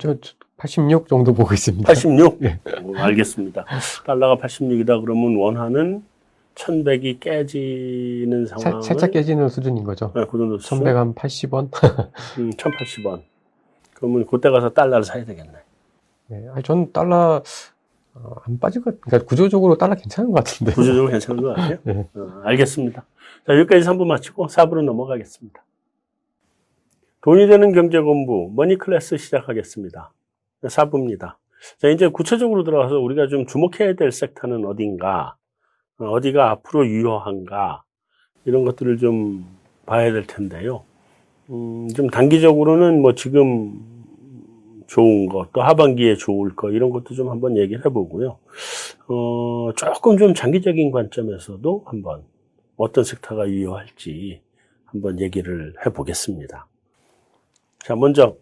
저 0.00 0.16
86 0.56 1.08
정도 1.08 1.34
보고 1.34 1.52
있습니다. 1.52 1.86
86? 1.86 2.38
네. 2.40 2.60
오, 2.82 2.96
알겠습니다. 2.96 3.64
달러가 4.06 4.36
86이다 4.46 5.00
그러면 5.02 5.36
원하는 5.36 6.04
1100이 6.54 7.18
깨지는 7.18 8.46
살- 8.46 8.58
상황. 8.60 8.82
살짝 8.82 9.10
깨지는 9.10 9.48
수준인 9.48 9.82
거죠. 9.84 10.12
네, 10.14 10.24
그 10.30 10.38
정도 10.38 10.58
수준. 10.58 10.80
1100한 10.84 11.14
80원? 11.14 11.68
음, 12.38 12.50
1080원. 12.50 13.22
그러면 13.94 14.26
그때 14.26 14.50
가서 14.50 14.70
달러를 14.70 15.04
사야 15.04 15.24
되겠네. 15.24 15.52
네, 16.28 16.48
아니, 16.52 16.62
전 16.62 16.92
달러 16.92 17.42
어, 18.14 18.34
안 18.46 18.58
빠질 18.60 18.80
것, 18.82 19.00
그러니까 19.00 19.26
구조적으로 19.28 19.76
달러 19.76 19.96
괜찮은 19.96 20.30
것 20.30 20.44
같은데. 20.44 20.72
구조적으로 20.72 21.10
괜찮은 21.10 21.42
것 21.42 21.48
같아요. 21.54 21.78
네. 21.82 22.06
어, 22.14 22.40
알겠습니다. 22.44 23.04
자, 23.44 23.58
여기까지 23.58 23.84
3부 23.86 24.06
마치고 24.06 24.46
4부로 24.46 24.82
넘어가겠습니다. 24.84 25.60
돈이 27.22 27.48
되는 27.48 27.72
경제 27.72 27.98
공부, 27.98 28.52
머니 28.54 28.78
클래스 28.78 29.16
시작하겠습니다. 29.16 30.12
4부입니다. 30.68 31.36
자, 31.78 31.88
이제 31.88 32.08
구체적으로 32.08 32.64
들어가서 32.64 32.98
우리가 32.98 33.28
좀 33.28 33.46
주목해야 33.46 33.94
될 33.94 34.12
섹터는 34.12 34.66
어딘가, 34.66 35.36
어, 35.98 36.06
어디가 36.06 36.50
앞으로 36.50 36.86
유효한가, 36.86 37.82
이런 38.44 38.64
것들을 38.64 38.98
좀 38.98 39.46
봐야 39.86 40.12
될 40.12 40.26
텐데요. 40.26 40.84
음, 41.50 41.88
좀 41.94 42.08
단기적으로는 42.08 43.00
뭐 43.00 43.14
지금 43.14 43.80
좋은 44.86 45.28
거, 45.28 45.48
또 45.52 45.62
하반기에 45.62 46.16
좋을 46.16 46.54
거, 46.54 46.70
이런 46.70 46.90
것도 46.90 47.14
좀 47.14 47.30
한번 47.30 47.56
얘기를 47.56 47.84
해보고요. 47.86 48.38
어, 49.08 49.70
조금 49.76 50.18
좀 50.18 50.34
장기적인 50.34 50.90
관점에서도 50.90 51.82
한번 51.86 52.22
어떤 52.76 53.04
섹터가 53.04 53.48
유효할지 53.48 54.40
한번 54.84 55.20
얘기를 55.20 55.74
해보겠습니다. 55.84 56.66
자, 57.80 57.94
먼저 57.96 58.36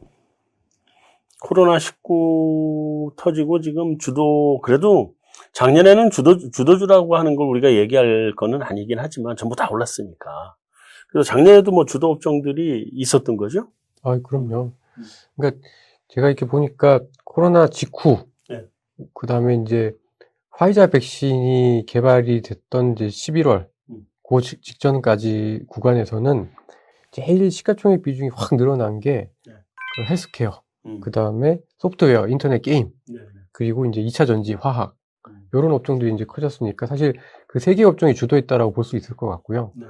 코로나19 1.42 3.16
터지고 3.16 3.60
지금 3.60 3.98
주도, 3.98 4.60
그래도 4.62 5.14
작년에는 5.52 6.10
주도, 6.10 6.38
주도주라고 6.50 7.16
하는 7.16 7.36
걸 7.36 7.46
우리가 7.48 7.72
얘기할 7.72 8.34
거는 8.36 8.62
아니긴 8.62 8.98
하지만 8.98 9.36
전부 9.36 9.56
다 9.56 9.68
올랐으니까. 9.70 10.54
그래서 11.08 11.26
작년에도 11.28 11.72
뭐 11.72 11.84
주도 11.84 12.10
업종들이 12.10 12.88
있었던 12.92 13.36
거죠? 13.36 13.68
아, 14.02 14.18
그럼요. 14.22 14.72
그러니까 15.36 15.60
제가 16.08 16.28
이렇게 16.28 16.46
보니까 16.46 17.00
코로나 17.24 17.68
직후, 17.68 18.24
네. 18.48 18.64
그 19.14 19.26
다음에 19.26 19.56
이제 19.56 19.94
화이자 20.50 20.88
백신이 20.88 21.84
개발이 21.86 22.42
됐던 22.42 22.92
이제 22.92 23.06
11월 23.08 23.66
음. 23.90 24.06
그 24.28 24.40
직- 24.40 24.62
직전까지 24.62 25.64
구간에서는 25.68 26.50
제일 27.10 27.50
시가총액 27.50 28.02
비중이 28.02 28.30
확 28.34 28.56
늘어난 28.56 29.00
게 29.00 29.30
네. 29.46 29.52
그 29.96 30.04
헬스케어, 30.08 30.61
음. 30.86 31.00
그 31.00 31.10
다음에 31.10 31.60
소프트웨어, 31.78 32.28
인터넷 32.28 32.60
게임, 32.62 32.90
네, 33.08 33.18
네. 33.18 33.24
그리고 33.52 33.86
이제 33.86 34.00
2차 34.02 34.26
전지, 34.26 34.54
화학 34.54 34.94
음. 35.28 35.42
이런 35.52 35.72
업종들이 35.72 36.12
이제 36.14 36.24
커졌으니까 36.24 36.86
사실 36.86 37.14
그 37.48 37.58
세 37.60 37.74
개 37.74 37.84
업종이 37.84 38.14
주도했다라고 38.14 38.72
볼 38.72 38.84
수 38.84 38.96
있을 38.96 39.16
것 39.16 39.28
같고요. 39.28 39.72
네. 39.76 39.86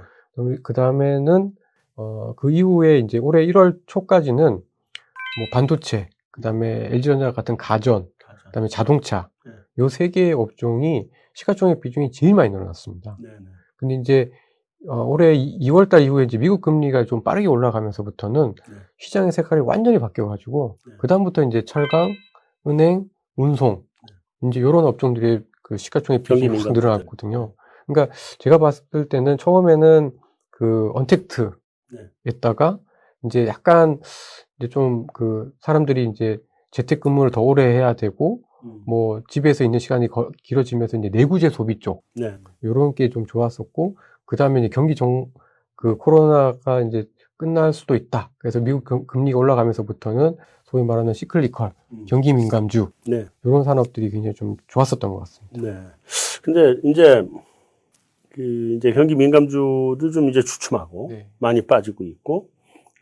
그 0.62 0.72
다음에는 0.72 1.52
어, 1.96 2.34
그 2.36 2.50
이후에 2.50 2.98
이제 2.98 3.18
올해 3.18 3.44
1월 3.46 3.78
초까지는 3.86 4.50
뭐 4.52 5.46
반도체, 5.52 6.08
그 6.30 6.40
다음에 6.40 6.86
LG전자 6.86 7.32
같은 7.32 7.56
가전, 7.56 8.06
가자. 8.18 8.38
그 8.46 8.52
다음에 8.52 8.68
자동차 8.68 9.28
네. 9.44 9.52
요세 9.78 10.08
개의 10.08 10.32
업종이 10.32 11.08
시가총액 11.34 11.80
비중이 11.80 12.10
제일 12.12 12.34
많이 12.34 12.50
늘어났습니다. 12.50 13.16
네, 13.20 13.28
네. 13.28 13.46
근데 13.76 13.94
이제 13.94 14.30
어, 14.88 15.02
올해 15.04 15.34
2월달 15.36 16.02
이후에 16.02 16.24
이제 16.24 16.38
미국 16.38 16.60
금리가 16.60 17.04
좀 17.04 17.22
빠르게 17.22 17.46
올라가면서부터는 17.46 18.54
네. 18.54 18.74
시장의 18.98 19.30
색깔이 19.32 19.60
완전히 19.62 19.98
바뀌어가지고 19.98 20.78
네. 20.86 20.92
그 20.98 21.06
다음부터 21.06 21.44
이제 21.44 21.64
철강, 21.64 22.10
은행, 22.66 23.04
운송 23.36 23.84
이제 24.48 24.58
이런 24.60 24.84
업종들의 24.86 25.44
그 25.62 25.76
시가총액 25.76 26.24
비중이 26.24 26.58
확. 26.58 26.72
늘어났거든요. 26.72 27.52
그러니까 27.86 28.14
제가 28.40 28.58
봤을 28.58 29.08
때는 29.08 29.38
처음에는 29.38 30.12
그 30.50 30.90
언택트 30.94 31.50
네. 31.92 31.98
했다가 32.26 32.78
이제 33.24 33.46
약간 33.46 34.00
이제 34.58 34.68
좀 34.68 35.06
그 35.12 35.52
사람들이 35.60 36.06
이제 36.06 36.38
재택근무를 36.72 37.30
더 37.30 37.40
오래 37.40 37.64
해야 37.66 37.94
되고 37.94 38.40
음. 38.64 38.82
뭐 38.86 39.22
집에서 39.28 39.62
있는 39.64 39.78
시간이 39.78 40.08
거- 40.08 40.30
길어지면서 40.42 40.96
이제 40.96 41.08
내구재 41.10 41.50
소비 41.50 41.78
쪽 41.78 42.02
네. 42.16 42.36
요런 42.64 42.94
게 42.94 43.08
좀 43.10 43.26
좋았었고 43.26 43.96
그 44.32 44.36
다음에 44.36 44.60
이제 44.60 44.68
경기 44.70 44.94
정 44.94 45.30
그 45.74 45.96
코로나가 45.96 46.80
이제 46.82 47.08
끝날 47.36 47.72
수도 47.72 47.96
있다. 47.96 48.30
그래서 48.38 48.60
미국 48.60 48.84
금- 48.84 49.04
금리가 49.04 49.36
올라가면서부터는 49.36 50.36
소위 50.62 50.84
말하는 50.84 51.12
시클리컬 51.12 51.72
음. 51.90 52.06
경기 52.08 52.32
민감주 52.32 52.92
네. 53.04 53.26
이런 53.44 53.64
산업들이 53.64 54.08
굉장히 54.10 54.32
좀 54.36 54.56
좋았었던 54.68 55.10
것 55.12 55.18
같습니다. 55.18 55.60
네. 55.60 55.86
근데 56.40 56.80
이제 56.88 57.26
그 58.28 58.76
이제 58.76 58.92
경기 58.92 59.16
민감주도 59.16 60.08
좀 60.14 60.28
이제 60.30 60.40
주춤하고 60.40 61.08
네. 61.10 61.28
많이 61.40 61.66
빠지고 61.66 62.04
있고 62.04 62.48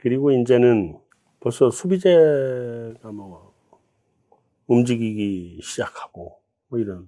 그리고 0.00 0.30
이제는 0.32 0.96
벌써 1.40 1.70
소비재가 1.70 3.12
뭐 3.12 3.52
움직이기 4.68 5.60
시작하고 5.62 6.38
뭐 6.68 6.78
이런 6.78 7.06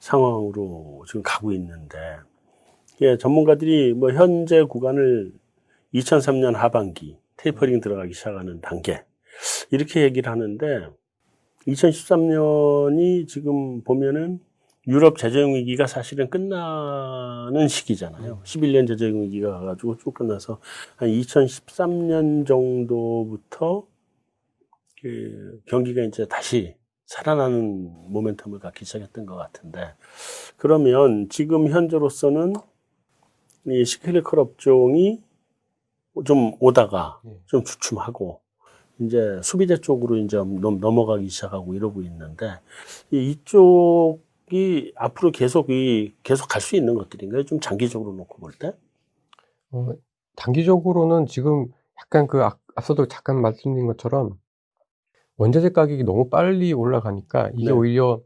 상황으로 0.00 1.04
지금 1.06 1.20
가고 1.22 1.52
있는데 1.52 1.98
예, 3.00 3.16
전문가들이 3.16 3.94
뭐 3.94 4.10
현재 4.12 4.62
구간을 4.62 5.32
2003년 5.94 6.54
하반기 6.54 7.16
테이퍼링 7.36 7.80
들어가기 7.80 8.12
시작하는 8.12 8.60
단계 8.60 9.04
이렇게 9.70 10.02
얘기를 10.02 10.30
하는데 10.30 10.88
2013년이 11.66 13.28
지금 13.28 13.82
보면은 13.82 14.40
유럽 14.88 15.18
재정 15.18 15.54
위기가 15.54 15.86
사실은 15.86 16.30
끝나는 16.30 17.68
시기잖아요. 17.68 18.40
11년 18.42 18.88
재정 18.88 19.22
위기가 19.22 19.50
가가지고 19.50 19.98
쭉 19.98 20.14
끝나서 20.14 20.60
한 20.96 21.08
2013년 21.10 22.46
정도부터 22.46 23.86
그 25.00 25.60
경기가 25.66 26.02
이제 26.02 26.26
다시 26.26 26.74
살아나는 27.04 28.10
모멘텀을 28.10 28.58
갖기 28.60 28.84
시작했던 28.84 29.26
것 29.26 29.36
같은데 29.36 29.94
그러면 30.56 31.28
지금 31.28 31.68
현재로서는 31.68 32.54
이 33.66 33.84
시클리컬 33.84 34.38
업종이 34.40 35.22
좀 36.24 36.52
오다가 36.60 37.20
네. 37.24 37.38
좀 37.46 37.64
주춤하고 37.64 38.40
이제 39.00 39.40
소비재 39.42 39.76
쪽으로 39.80 40.16
이제 40.16 40.36
넘- 40.36 40.80
넘어가기 40.80 41.28
시작하고 41.28 41.74
이러고 41.74 42.02
있는데 42.02 42.58
이- 43.10 43.30
이쪽이 43.30 44.92
앞으로 44.96 45.30
계속 45.30 45.70
이 45.70 46.14
계속 46.22 46.48
갈 46.48 46.60
수 46.60 46.74
있는 46.76 46.94
것들인가요? 46.94 47.44
좀 47.44 47.60
장기적으로 47.60 48.12
놓고 48.14 48.38
볼 48.38 48.52
때? 48.52 48.72
어, 49.70 49.90
단기적으로는 50.36 51.26
지금 51.26 51.66
약간 52.00 52.26
그 52.26 52.42
앞- 52.42 52.58
앞서도 52.74 53.06
잠깐 53.06 53.40
말씀드린 53.40 53.86
것처럼 53.86 54.38
원자재 55.36 55.70
가격이 55.70 56.02
너무 56.04 56.28
빨리 56.30 56.72
올라가니까 56.72 57.50
이게 57.54 57.66
네. 57.66 57.70
오히려 57.70 58.20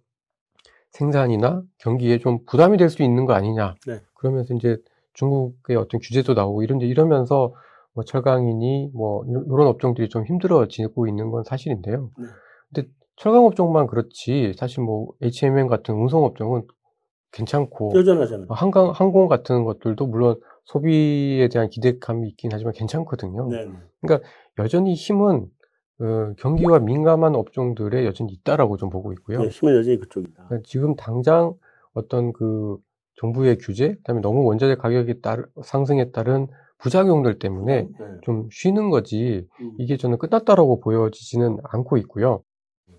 생산이나 0.91 1.63
경기에 1.79 2.19
좀 2.19 2.45
부담이 2.47 2.79
될 2.79 2.89
수 2.89 3.03
있는 3.03 3.27
거 3.27 3.33
아니냐. 3.35 3.75
네. 3.87 4.01
그러면서 4.15 4.55
이제 4.55 4.79
중국의 5.15 5.77
어떤 5.77 6.01
규제도 6.01 6.35
나오고 6.35 6.63
이런 6.63 6.81
이러면서 6.81 7.55
뭐 7.95 8.05
철강이니 8.05 8.91
뭐 8.95 9.25
이런, 9.27 9.67
업종들이 9.67 10.09
좀 10.09 10.25
힘들어지고 10.25 11.07
있는 11.09 11.31
건 11.31 11.45
사실인데요. 11.45 12.11
네. 12.19 12.27
근데 12.75 12.89
철강 13.17 13.45
업종만 13.45 13.87
그렇지 13.87 14.55
사실 14.57 14.83
뭐 14.83 15.13
H&M 15.23 15.67
같은 15.69 15.95
운송 15.95 16.25
업종은 16.25 16.63
괜찮고 17.33 17.93
여전하잖아요. 17.95 18.47
어, 18.49 18.55
한강, 18.55 18.91
항공 18.91 19.29
같은 19.29 19.65
것들도 19.65 20.07
물론 20.07 20.41
소비에 20.65 21.49
대한 21.49 21.69
기대감이 21.69 22.29
있긴 22.31 22.51
하지만 22.53 22.73
괜찮거든요. 22.73 23.49
네. 23.49 23.69
여전히 24.59 24.95
힘은 24.95 25.47
어, 26.01 26.35
경기와 26.39 26.79
민감한 26.79 27.35
업종들에 27.35 28.05
여전히 28.07 28.33
있다라고 28.33 28.77
좀 28.77 28.91
보고 28.91 29.13
있고요. 29.13 29.43
네, 29.43 29.49
힘은 29.49 29.77
여전히 29.77 29.99
그쪽이다. 29.99 30.45
그러니까 30.47 30.67
지금 30.67 30.97
당장 30.97 31.55
어떤 31.95 32.33
그 32.33 32.79
정부의 33.17 33.59
규제, 33.59 33.95
그다음에 33.97 34.21
너무 34.21 34.45
원자재 34.45 34.77
가격이 34.77 35.21
따르, 35.21 35.45
상승에 35.63 36.11
따른 36.11 36.49
부작용들 36.79 37.39
때문에 37.39 37.83
네. 37.83 38.07
좀 38.23 38.49
쉬는 38.51 38.91
거지 38.91 39.47
음. 39.61 39.73
이게 39.79 39.97
저는 39.97 40.19
끝났다라고 40.19 40.81
보여지지는 40.81 41.59
않고 41.63 41.97
있고요. 41.99 42.43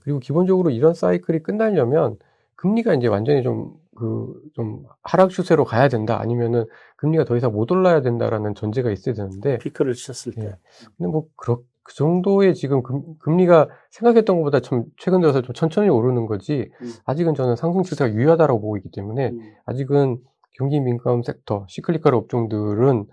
그리고 0.01 0.19
기본적으로 0.19 0.69
이런 0.69 0.93
사이클이 0.93 1.39
끝나려면 1.43 2.17
금리가 2.55 2.93
이제 2.93 3.07
완전히 3.07 3.43
좀, 3.43 3.73
그, 3.95 4.33
좀 4.53 4.85
하락 5.01 5.29
추세로 5.29 5.65
가야 5.65 5.89
된다. 5.89 6.19
아니면은 6.19 6.65
금리가 6.97 7.25
더 7.25 7.35
이상 7.35 7.51
못 7.51 7.71
올라야 7.71 8.01
된다라는 8.01 8.55
전제가 8.55 8.91
있어야 8.91 9.15
되는데, 9.15 9.57
피크를 9.57 9.93
치셨을 9.93 10.33
때. 10.33 10.41
네. 10.41 10.51
근데 10.97 11.11
뭐, 11.11 11.25
그렇, 11.35 11.59
그 11.83 11.93
정도의 11.95 12.55
지금 12.55 12.81
금, 12.83 13.01
금 13.19 13.37
리가 13.37 13.67
생각했던 13.91 14.37
것보다 14.37 14.59
좀 14.61 14.85
최근 14.97 15.21
들어서 15.21 15.41
좀 15.41 15.53
천천히 15.53 15.89
오르는 15.89 16.25
거지, 16.25 16.71
음. 16.81 16.91
아직은 17.05 17.35
저는 17.35 17.55
상승 17.55 17.83
추세가 17.83 18.11
유효하다고 18.13 18.61
보고 18.61 18.77
있기 18.77 18.89
때문에, 18.91 19.29
음. 19.31 19.39
아직은 19.65 20.17
경기 20.55 20.79
민감 20.79 21.23
섹터, 21.23 21.65
시클리컬 21.67 22.13
업종들은 22.15 23.05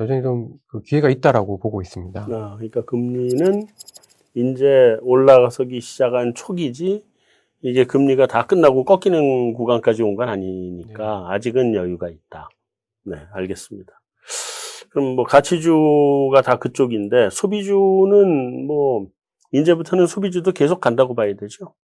여전히 0.00 0.22
좀 0.22 0.48
그 0.70 0.82
기회가 0.82 1.08
있다라고 1.08 1.58
보고 1.58 1.80
있습니다. 1.80 2.20
아, 2.20 2.54
그러니까 2.56 2.84
금리는 2.84 3.66
이제 4.34 4.96
올라가서기 5.00 5.80
시작한 5.80 6.34
초기지 6.34 7.04
이게 7.62 7.84
금리가 7.84 8.26
다 8.26 8.46
끝나고 8.46 8.84
꺾이는 8.84 9.54
구간까지 9.54 10.02
온 10.02 10.16
건 10.16 10.28
아니니까 10.28 11.26
아직은 11.30 11.74
여유가 11.74 12.08
있다. 12.10 12.48
네, 13.04 13.16
알겠습니다. 13.32 13.97
그럼 14.98 15.14
뭐 15.14 15.24
가치주가 15.24 16.42
다 16.42 16.56
그쪽인데 16.58 17.30
소비주는 17.30 18.66
뭐 18.66 19.06
이제부터는 19.52 20.06
소비주도 20.08 20.50
계속 20.52 20.80
간다고 20.80 21.14
봐야 21.14 21.34
되죠. 21.34 21.74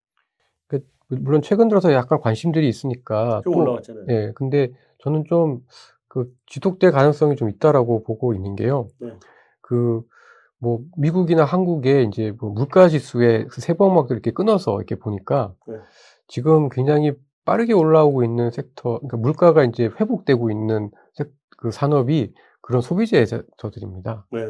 물론 1.09 1.43
최근 1.43 1.69
들어서 1.69 1.93
약간 1.93 2.19
관심들이 2.20 2.66
있으니까 2.69 3.43
좀 3.45 3.53
또 3.53 3.61
올라왔잖아요. 3.61 4.07
예, 4.09 4.32
근데 4.35 4.73
저는 4.99 5.24
좀 5.28 5.61
그 6.09 6.32
지속될 6.47 6.93
가능성이 6.93 7.35
좀 7.35 7.51
있다라고 7.51 8.05
보고 8.05 8.35
있는 8.35 8.55
게요. 8.55 8.86
네. 9.01 9.09
그뭐 9.62 10.78
미국이나 10.97 11.45
한국의 11.45 12.07
이제 12.07 12.32
뭐 12.41 12.51
물가 12.51 12.89
지수의 12.89 13.49
그 13.49 13.61
세부항목들 13.61 14.15
이렇게 14.15 14.31
끊어서 14.31 14.77
이렇게 14.77 14.95
보니까 14.95 15.55
네. 15.66 15.74
지금 16.28 16.69
굉장히 16.69 17.12
빠르게 17.45 17.73
올라오고 17.73 18.23
있는 18.23 18.53
섹터, 18.53 18.99
그러니까 19.01 19.16
물가가 19.16 19.65
이제 19.65 19.91
회복되고 20.01 20.53
있는 20.53 20.91
섹- 21.15 21.32
그 21.59 21.73
산업이 21.73 22.32
그런 22.65 22.81
소비재들입니다. 22.81 24.27
네. 24.32 24.41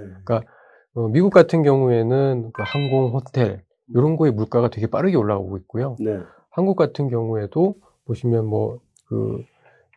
어, 0.94 1.08
미국 1.08 1.30
같은 1.32 1.62
경우에는 1.62 2.50
그 2.52 2.62
항공, 2.64 3.12
호텔 3.12 3.64
이런 3.88 4.16
거의 4.16 4.32
물가가 4.32 4.70
되게 4.70 4.86
빠르게 4.86 5.16
올라오고 5.16 5.56
있고요. 5.58 5.96
네. 6.00 6.20
한국 6.50 6.76
같은 6.76 7.08
경우에도 7.08 7.74
보시면 8.06 8.46
뭐 8.46 8.78
그 9.06 9.44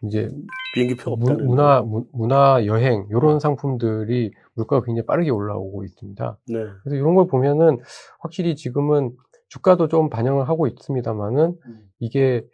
이제 0.04 0.30
비행기표 0.74 1.16
문-. 1.16 1.46
문화 1.46 1.82
문- 1.82 2.06
문화 2.12 2.64
여행 2.66 3.08
이런 3.10 3.40
상품들이 3.40 4.32
물가가 4.54 4.86
굉장히 4.86 5.06
빠르게 5.06 5.32
올라오고 5.32 5.84
있습니다. 5.84 6.38
네. 6.50 6.56
그래서 6.84 6.96
이런 6.96 7.16
걸 7.16 7.28
보면은 7.28 7.80
확실히 8.20 8.56
지금은 8.56 9.16
주가도 9.48 9.88
좀 9.88 10.10
반영을 10.10 10.48
하고 10.48 10.68
있습니다만은 10.68 11.58
음. 11.66 11.90
이게 12.00 12.46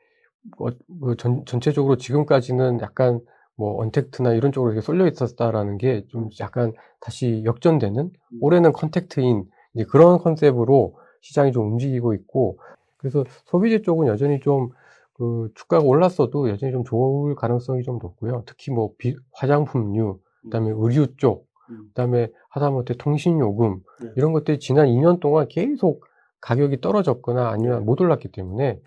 뭐, 0.58 0.72
뭐 0.88 1.16
전, 1.16 1.44
전체적으로 1.46 1.98
지금까지는 1.98 2.80
약간 2.82 3.20
뭐 3.56 3.80
untact나 3.82 4.34
이런 4.34 4.52
쪽으로 4.52 4.72
이렇게 4.74 4.86
쏠려 4.86 5.08
있었다라는 5.08 5.78
게 5.78 6.06
좀 6.10 6.30
약간 6.40 6.74
다시 7.00 7.44
역전되는 7.46 8.12
올해는 8.42 8.72
contact인 8.74 9.46
이제 9.76 9.86
그런 9.86 10.18
컨셉으로 10.20 10.96
시장이 11.22 11.52
좀 11.52 11.72
움직이고 11.74 12.14
있고 12.14 12.60
그래서 12.98 13.24
소비재 13.46 13.82
쪽은 13.82 14.08
여전히 14.08 14.40
좀 14.40 14.70
그 15.16 15.52
주가가 15.54 15.86
올랐어도 15.86 16.50
여전히 16.50 16.72
좀 16.74 16.84
좋을 16.84 17.36
가능성이 17.36 17.84
좀 17.84 18.00
높고요. 18.02 18.42
특히 18.48 18.72
뭐 18.72 18.94
비, 18.98 19.16
화장품류, 19.32 20.18
그다음에 20.42 20.72
의류 20.76 21.16
쪽, 21.18 21.46
음. 21.70 21.86
그다음에 21.90 22.30
하다못해 22.50 22.96
통신요금 22.98 23.80
네. 24.02 24.10
이런 24.16 24.34
것들이 24.34 24.58
지난 24.58 24.88
2년 24.88 25.20
동안 25.20 25.48
계속 25.48 26.04
가격이 26.42 26.82
떨어졌거나 26.82 27.48
아니면 27.50 27.80
네. 27.82 27.86
못 27.86 28.02
올랐기 28.02 28.30
때문에 28.32 28.80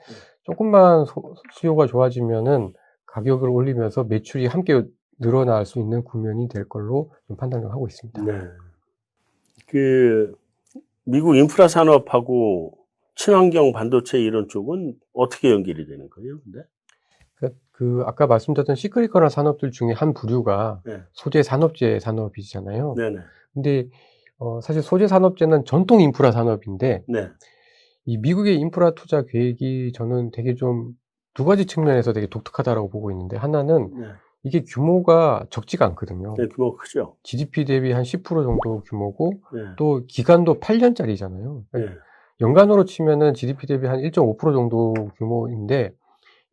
조금만 0.43 1.05
소- 1.05 1.37
수요가 1.53 1.87
좋아지면은 1.87 2.73
가격을 3.17 3.49
올리면서 3.49 4.05
매출이 4.05 4.47
함께 4.47 4.83
늘어날 5.19 5.65
수 5.65 5.79
있는 5.79 6.05
국면이 6.05 6.49
될 6.49 6.69
걸로 6.69 7.13
좀 7.27 7.37
판단을 7.39 7.71
하고 7.71 7.87
있습니다. 7.87 8.23
네. 8.23 8.41
그 9.67 10.35
미국 11.05 11.35
인프라 11.37 11.67
산업하고 11.67 12.77
친환경 13.15 13.73
반도체 13.73 14.21
이런 14.21 14.49
쪽은 14.49 14.97
어떻게 15.15 15.51
연결이 15.51 15.87
되는 15.87 16.11
거예요? 16.11 16.41
근데 16.45 16.59
그, 17.37 17.49
그 17.73 18.03
아까 18.05 18.27
말씀드렸던 18.27 18.77
시크릿컬한 18.77 19.31
산업들 19.31 19.71
중에 19.71 19.93
한 19.93 20.13
부류가 20.13 20.83
네. 20.85 21.01
소재 21.13 21.43
산업재 21.43 21.99
산업이잖아요. 22.01 22.95
네네. 22.99 23.19
근데 23.55 23.89
어, 24.37 24.61
사실 24.61 24.83
소재 24.83 25.07
산업재는 25.07 25.65
전통 25.65 26.03
인프라 26.03 26.33
산업인데 26.33 27.05
네. 27.09 27.31
이 28.05 28.19
미국의 28.19 28.57
인프라 28.57 28.91
투자 28.91 29.25
계획이 29.25 29.93
저는 29.95 30.33
되게 30.33 30.55
좀 30.55 30.93
두 31.37 31.45
가지 31.45 31.67
측면에서 31.67 32.15
되게 32.15 32.27
독특하다라고 32.27 32.89
보고 32.89 33.11
있는데 33.11 33.37
하나는 33.37 33.91
네. 34.01 34.07
이게 34.43 34.63
규모가 34.63 35.47
적지가 35.51 35.85
않거든요. 35.87 36.35
네, 36.39 36.49
규모가 36.49 36.79
크죠. 36.83 37.17
GDP 37.25 37.67
대비 37.67 37.93
한 37.93 38.05
10% 38.05 38.25
정도 38.25 38.81
규모고 38.81 39.35
네. 39.53 39.61
또 39.77 40.03
기간도 40.09 40.61
8년짜리잖아요. 40.61 41.65
네. 41.73 41.89
연간으로 42.41 42.85
치면은 42.85 43.35
GDP 43.35 43.67
대비 43.67 43.87
한 43.87 43.99
1.5% 43.99 44.39
정도 44.55 44.95
규모인데 45.19 45.93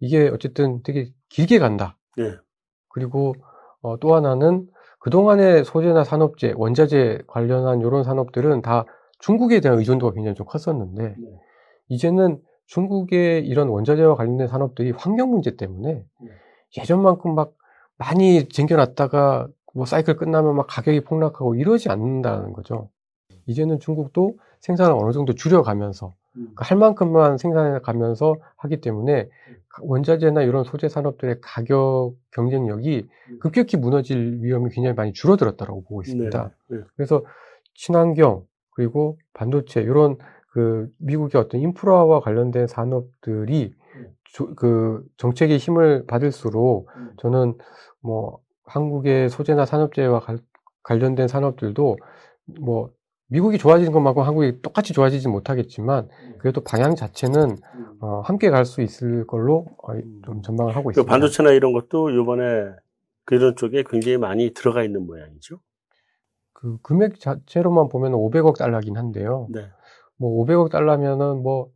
이게 0.01 0.27
어쨌든 0.27 0.83
되게 0.83 1.11
길게 1.29 1.59
간다. 1.59 1.97
네. 2.17 2.35
그리고 2.89 3.35
어, 3.81 3.97
또 3.99 4.15
하나는 4.15 4.67
그동안의 4.99 5.63
소재나 5.63 6.03
산업재, 6.03 6.53
원자재 6.57 7.21
관련한 7.27 7.79
이런 7.79 8.03
산업들은 8.03 8.61
다 8.61 8.85
중국에 9.19 9.61
대한 9.61 9.77
의존도가 9.79 10.13
굉장히 10.13 10.35
좀 10.35 10.45
컸었는데 10.45 11.03
네. 11.03 11.39
이제는 11.87 12.41
중국의 12.65 13.45
이런 13.45 13.69
원자재와 13.69 14.15
관련된 14.15 14.47
산업들이 14.47 14.91
환경 14.91 15.29
문제 15.29 15.55
때문에 15.55 16.05
네. 16.21 16.29
예전만큼 16.77 17.35
막 17.35 17.53
많이 17.97 18.47
쟁겨놨다가 18.49 19.47
뭐 19.73 19.85
사이클 19.85 20.17
끝나면 20.17 20.55
막 20.55 20.67
가격이 20.67 21.01
폭락하고 21.01 21.55
이러지 21.55 21.89
않는다는 21.89 22.53
거죠. 22.53 22.89
이제는 23.45 23.79
중국도 23.79 24.37
생산을 24.59 24.95
어느 24.97 25.11
정도 25.11 25.33
줄여가면서 25.33 26.13
음. 26.35 26.41
그러니까 26.41 26.65
할 26.65 26.77
만큼만 26.77 27.37
생산해 27.37 27.79
가면서 27.79 28.37
하기 28.57 28.81
때문에 28.81 29.29
원자재나 29.81 30.43
이런 30.43 30.63
소재 30.63 30.87
산업들의 30.87 31.37
가격 31.41 32.13
경쟁력이 32.31 33.07
음. 33.29 33.39
급격히 33.39 33.77
무너질 33.77 34.39
위험이 34.41 34.69
굉장히 34.69 34.95
많이 34.95 35.13
줄어들었다고 35.13 35.83
보고 35.83 36.01
있습니다. 36.01 36.51
네. 36.67 36.77
네. 36.77 36.83
그래서 36.95 37.23
친환경 37.75 38.45
그리고 38.71 39.17
반도체 39.33 39.81
이런 39.81 40.17
그 40.53 40.87
미국의 40.99 41.41
어떤 41.41 41.59
인프라와 41.61 42.19
관련된 42.19 42.67
산업들이 42.67 43.73
음. 43.95 44.07
조- 44.23 44.53
그 44.53 45.03
정책의 45.17 45.57
힘을 45.57 46.05
받을수록 46.05 46.87
음. 46.95 47.11
저는 47.17 47.57
뭐 48.01 48.37
한국의 48.65 49.29
소재나 49.29 49.65
산업재와 49.65 50.19
관- 50.19 50.37
관련된 50.83 51.27
산업들도 51.27 51.97
뭐 52.61 52.91
미국이 53.29 53.57
좋아지는 53.57 53.91
것만큼 53.91 54.21
한국이 54.21 54.61
똑같이 54.61 54.93
좋아지지 54.93 55.27
못하겠지만 55.27 56.07
음. 56.23 56.35
그래도 56.37 56.61
방향 56.61 56.93
자체는 56.95 57.57
음. 57.75 57.97
어, 57.99 58.19
함께 58.21 58.51
갈 58.51 58.63
수 58.65 58.83
있을 58.83 59.25
걸로 59.25 59.65
어, 59.81 59.93
좀 60.23 60.43
전망을 60.43 60.75
하고 60.75 60.89
그 60.89 60.91
있습니다. 60.91 61.09
반도체나 61.09 61.49
이런 61.49 61.73
것도 61.73 62.11
이번에 62.11 62.69
그런 63.25 63.55
쪽에 63.55 63.83
굉장히 63.89 64.17
많이 64.17 64.53
들어가 64.53 64.83
있는 64.83 65.07
모양이죠. 65.07 65.57
그 66.53 66.77
금액 66.83 67.19
자체로만 67.19 67.89
보면 67.89 68.11
500억 68.11 68.55
달러긴 68.57 68.97
한데요. 68.97 69.47
네. 69.49 69.61
뭐 70.17 70.43
500억 70.45 70.69
달러면은 70.69 71.41
뭐 71.41 71.69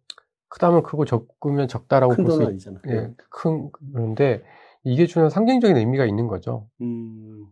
크다면 0.50 0.84
크고 0.84 1.06
적으면 1.06 1.68
적다라고 1.68 2.16
큰볼수 2.16 2.38
돈은 2.38 2.52
있, 2.52 2.68
아니잖아요. 2.68 2.82
예, 2.88 3.14
큰 3.30 3.70
그런데 3.94 4.44
이게 4.84 5.06
주는 5.06 5.30
상징적인 5.30 5.76
의미가 5.76 6.06
있는 6.06 6.28
거죠. 6.28 6.68
음. 6.82 7.48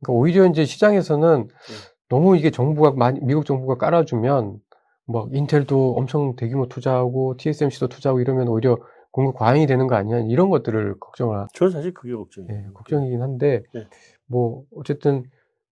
그러니까 0.00 0.12
오히려 0.12 0.46
이제 0.46 0.64
시장에서는 0.64 1.46
네. 1.46 1.74
너무 2.08 2.36
이게 2.36 2.50
정부가 2.50 2.92
많이 2.92 3.20
미국 3.20 3.46
정부가 3.46 3.76
깔아주면 3.76 4.58
뭐 5.06 5.28
인텔도 5.32 5.94
엄청 5.96 6.34
대규모 6.36 6.68
투자하고 6.68 7.36
TSMC도 7.36 7.88
투자하고 7.88 8.20
이러면 8.20 8.48
오히려 8.48 8.78
공급 9.12 9.36
과잉이 9.36 9.66
되는 9.66 9.86
거 9.86 9.96
아니야 9.96 10.20
이런 10.20 10.50
것들을 10.50 10.98
걱정을 11.00 11.46
저는 11.52 11.72
사실 11.72 11.92
그게 11.94 12.14
걱정이에요. 12.14 12.58
예, 12.58 12.72
걱정이긴 12.74 13.22
한데 13.22 13.62
네. 13.74 13.86
뭐 14.26 14.64
어쨌든 14.74 15.24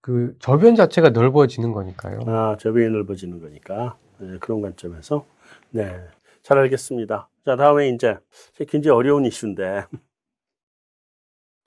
그 0.02 0.35
저변 0.39 0.76
자체가 0.76 1.10
넓어지는 1.10 1.73
거니까요. 1.73 2.19
아, 2.27 2.57
저변이 2.60 2.89
넓어지는 2.89 3.39
거니까. 3.39 3.98
네, 4.19 4.38
그런 4.39 4.61
관점에서. 4.61 5.26
네. 5.69 5.99
잘 6.44 6.57
알겠습니다. 6.57 7.30
자, 7.45 7.56
다음에 7.56 7.89
이제 7.89 8.18
굉장히 8.68 8.95
어려운 8.95 9.26
이슈인데. 9.26 9.85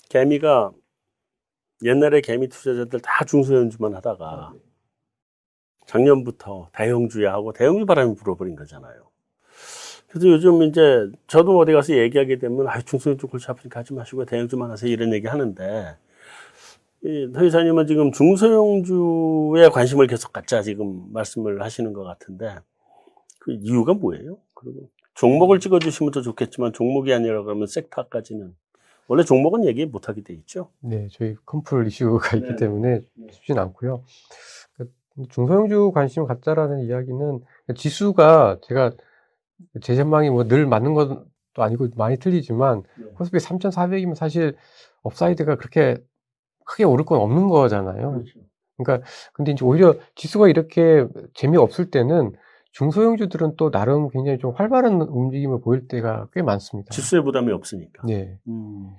개미가 0.09 0.73
옛날에 1.85 2.21
개미 2.21 2.49
투자자들 2.49 3.01
다 3.01 3.25
중소형주만 3.25 3.95
하다가 3.95 4.53
작년부터 5.87 6.69
대형주야 6.73 7.33
하고 7.33 7.53
대형주 7.53 7.87
바람이 7.87 8.15
불어버린 8.17 8.57
거잖아요. 8.57 9.11
그래서 10.09 10.29
요즘 10.29 10.63
이제 10.63 11.09
저도 11.29 11.59
어디 11.59 11.73
가서 11.73 11.95
얘기하게 11.95 12.39
되면 12.39 12.67
아, 12.69 12.81
중소형주 12.81 13.29
골치 13.29 13.47
아프니까 13.51 13.81
하지 13.81 13.95
마시고 13.95 14.25
대형주만 14.25 14.71
하세요 14.71 14.91
이런 14.91 15.13
얘기 15.13 15.27
하는데 15.29 15.63
이, 15.63 16.10
더 17.33 17.45
이사님은 17.45 17.87
지금 17.87 18.13
중소형주에 18.13 19.71
관심을 19.71 20.07
계속 20.07 20.33
갖자 20.33 20.61
지금 20.63 21.11
말씀을 21.13 21.63
하시는 21.63 21.93
것 21.93 22.05
같은데 22.05 22.57
그 23.39 23.53
이유가 23.53 23.95
뭐예요? 23.95 24.39
그리고 24.55 24.89
종목을 25.15 25.61
찍어주시면 25.61 26.13
더 26.13 26.21
좋겠지만 26.21 26.73
종목이 26.73 27.13
아니라 27.15 27.43
그러면 27.43 27.67
sector까지는 27.67 28.55
원래 29.09 29.25
종목은 29.25 29.65
얘기 29.65 29.87
못하게 29.87 30.23
돼 30.23 30.35
있죠. 30.35 30.71
네, 30.81 31.09
저희 31.11 31.35
컴플 31.47 31.87
이슈가 31.87 32.37
있기 32.37 32.51
네. 32.51 32.57
때문에 32.57 33.01
네. 33.15 33.27
쉽진 33.33 33.59
않고요. 33.59 34.05
그 34.77 34.93
중소형주 35.31 35.93
관심 35.93 36.27
갖자라는 36.27 36.81
이야기는 36.81 37.41
지수가 37.75 38.59
제가 38.63 38.93
제 39.81 39.97
전망이 39.97 40.31
뭐 40.31 40.45
늘 40.45 40.67
맞는 40.67 40.95
것도 40.95 41.25
아니고 41.57 41.89
많이 41.97 42.19
틀리지만 42.19 42.83
네. 42.99 43.07
코스피 43.17 43.39
3,400이면 43.39 44.15
사실 44.15 44.55
upside가 45.03 45.57
그렇게 45.57 45.97
크게 46.71 46.85
오를 46.85 47.05
건 47.05 47.21
없는 47.21 47.49
거잖아요. 47.49 48.13
그렇죠. 48.13 48.41
근데 49.35 49.53
이제 49.53 49.65
오히려 49.65 49.95
지수가 50.15 50.49
이렇게 50.49 51.07
재미없을 51.35 51.91
때는 51.91 52.33
중소형주들은 52.73 53.57
또 53.57 53.71
나름 53.71 54.09
굉장히 54.09 54.39
좀 54.39 54.53
활발한 54.55 55.03
움직임을 55.03 55.61
보일 55.61 55.89
때가 55.89 56.29
꽤 56.33 56.43
많습니다. 56.43 56.91
지수의 56.91 57.25
부담이 57.25 57.53
없으니까. 57.53 58.07
네. 58.07 58.39
음. 58.49 58.91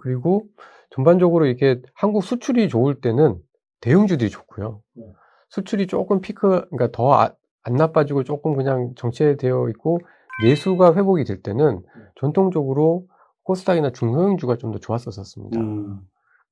그리고 0.00 0.44
전반적으로 0.90 1.46
이렇게 1.46 1.80
한국 1.94 2.22
수출이 2.22 2.68
좋을 2.68 3.00
때는 3.00 3.36
대형주들이 3.80 4.30
좋고요. 4.30 4.80
네. 4.94 5.04
수출이 5.50 5.88
조금 5.88 6.20
피크, 6.20 6.68
그러니까 6.70 6.90
더안 6.92 7.32
나빠지고 7.76 8.22
조금 8.22 8.54
그냥 8.54 8.92
정체되어 8.96 9.68
있고 9.70 9.98
내수가 10.44 10.94
회복이 10.94 11.24
될 11.24 11.42
때는 11.42 11.80
네. 11.80 12.02
전통적으로 12.16 13.06
코스닥이나 13.42 13.90
중소형주가 13.90 14.56
좀 14.56 14.72
더 14.72 14.78
좋았었습니다. 14.78 15.58
음. 15.60 16.00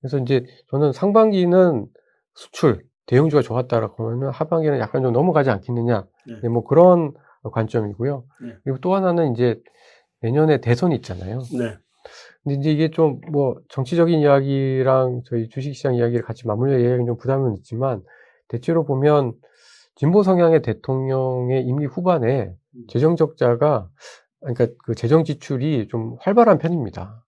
그래서 0.01 0.19
이제 0.19 0.45
저는 0.71 0.93
상반기는 0.93 1.87
수출, 2.35 2.85
대형주가 3.07 3.43
좋았다라고 3.43 4.11
하면 4.11 4.31
하반기는 4.31 4.79
약간 4.79 5.03
좀 5.03 5.13
넘어가지 5.13 5.51
않겠느냐. 5.51 6.07
네. 6.27 6.41
네, 6.43 6.49
뭐 6.49 6.65
그런 6.65 7.13
관점이고요. 7.45 8.25
네. 8.43 8.57
그리고 8.65 8.79
또 8.81 8.95
하나는 8.95 9.33
이제 9.33 9.61
내년에 10.21 10.61
대선이 10.61 10.95
있잖아요. 10.97 11.41
네. 11.57 11.77
근데 12.43 12.59
이제 12.59 12.71
이게 12.73 12.91
좀 12.91 13.21
뭐 13.33 13.57
정치적인 13.69 14.21
이야기랑 14.21 15.23
저희 15.27 15.49
주식시장 15.49 15.95
이야기를 15.95 16.25
같이 16.25 16.47
맞물려 16.47 16.75
얘기하기는 16.75 17.07
좀 17.07 17.17
부담은 17.17 17.57
있지만 17.59 18.03
대체로 18.49 18.85
보면 18.85 19.33
진보 19.97 20.23
성향의 20.23 20.63
대통령의 20.63 21.65
임기 21.65 21.87
후반에 21.87 22.53
재정 22.89 23.17
적자가 23.17 23.89
그러니까 24.41 24.67
그 24.85 24.95
재정 24.95 25.25
지출이 25.25 25.89
좀 25.89 26.17
활발한 26.21 26.59
편입니다. 26.59 27.25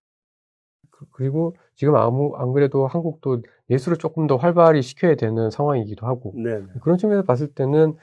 그- 0.91 1.07
그리고 1.13 1.55
지금 1.79 1.95
아무 1.95 2.35
안 2.37 2.53
그래도 2.53 2.89
한국도 2.89 3.43
내수를 3.69 3.99
조금 3.99 4.27
더 4.27 4.35
활발히 4.37 4.83
시켜야 4.83 5.15
되는 5.15 5.49
상황이기도 5.49 6.07
하고 6.09 6.33
네. 6.35 6.61
그런 6.83 6.99
측면에서 6.99 7.25
봤을 7.25 7.47
때는 7.55 7.95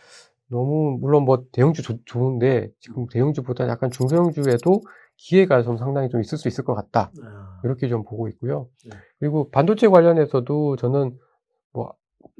너무 0.47 0.97
물론 1.01 1.25
뭐 1.25 1.43
대형주 1.51 1.81
좋- 1.83 1.99
좋은데 2.05 2.69
지금 2.79 3.05
대형주보다 3.07 3.67
약간 3.67 3.91
중소형주에도 3.91 4.81
기회가 5.17 5.61
좀 5.61 5.75
상당히 5.77 6.07
좀 6.07 6.21
있을 6.21 6.37
수 6.37 6.47
있을 6.47 6.63
것 6.63 6.73
같다. 6.73 7.11
아, 7.21 7.59
이렇게 7.65 7.89
좀 7.89 8.05
보고 8.05 8.29
있고요. 8.29 8.69
네. 8.89 8.95
그리고 9.19 9.49
반도체 9.49 9.89
관련해서도 9.89 10.77
저는 10.77 11.17
뭐 11.73 11.93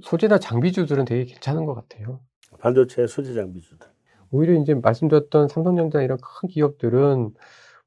소재나 0.04 0.40
장비주들은 0.40 1.04
되게 1.04 1.26
괜찮은 1.26 1.66
것 1.66 1.74
같아요. 1.74 2.22
반도체 2.60 3.08
소재 3.08 3.34
장비주들. 3.34 3.86
오히려 4.32 4.54
이제 4.54 4.74
말씀드렸던 4.74 5.50
삼성전자 5.50 6.02
이런 6.02 6.18
큰 6.22 6.48
기업들은 6.48 7.34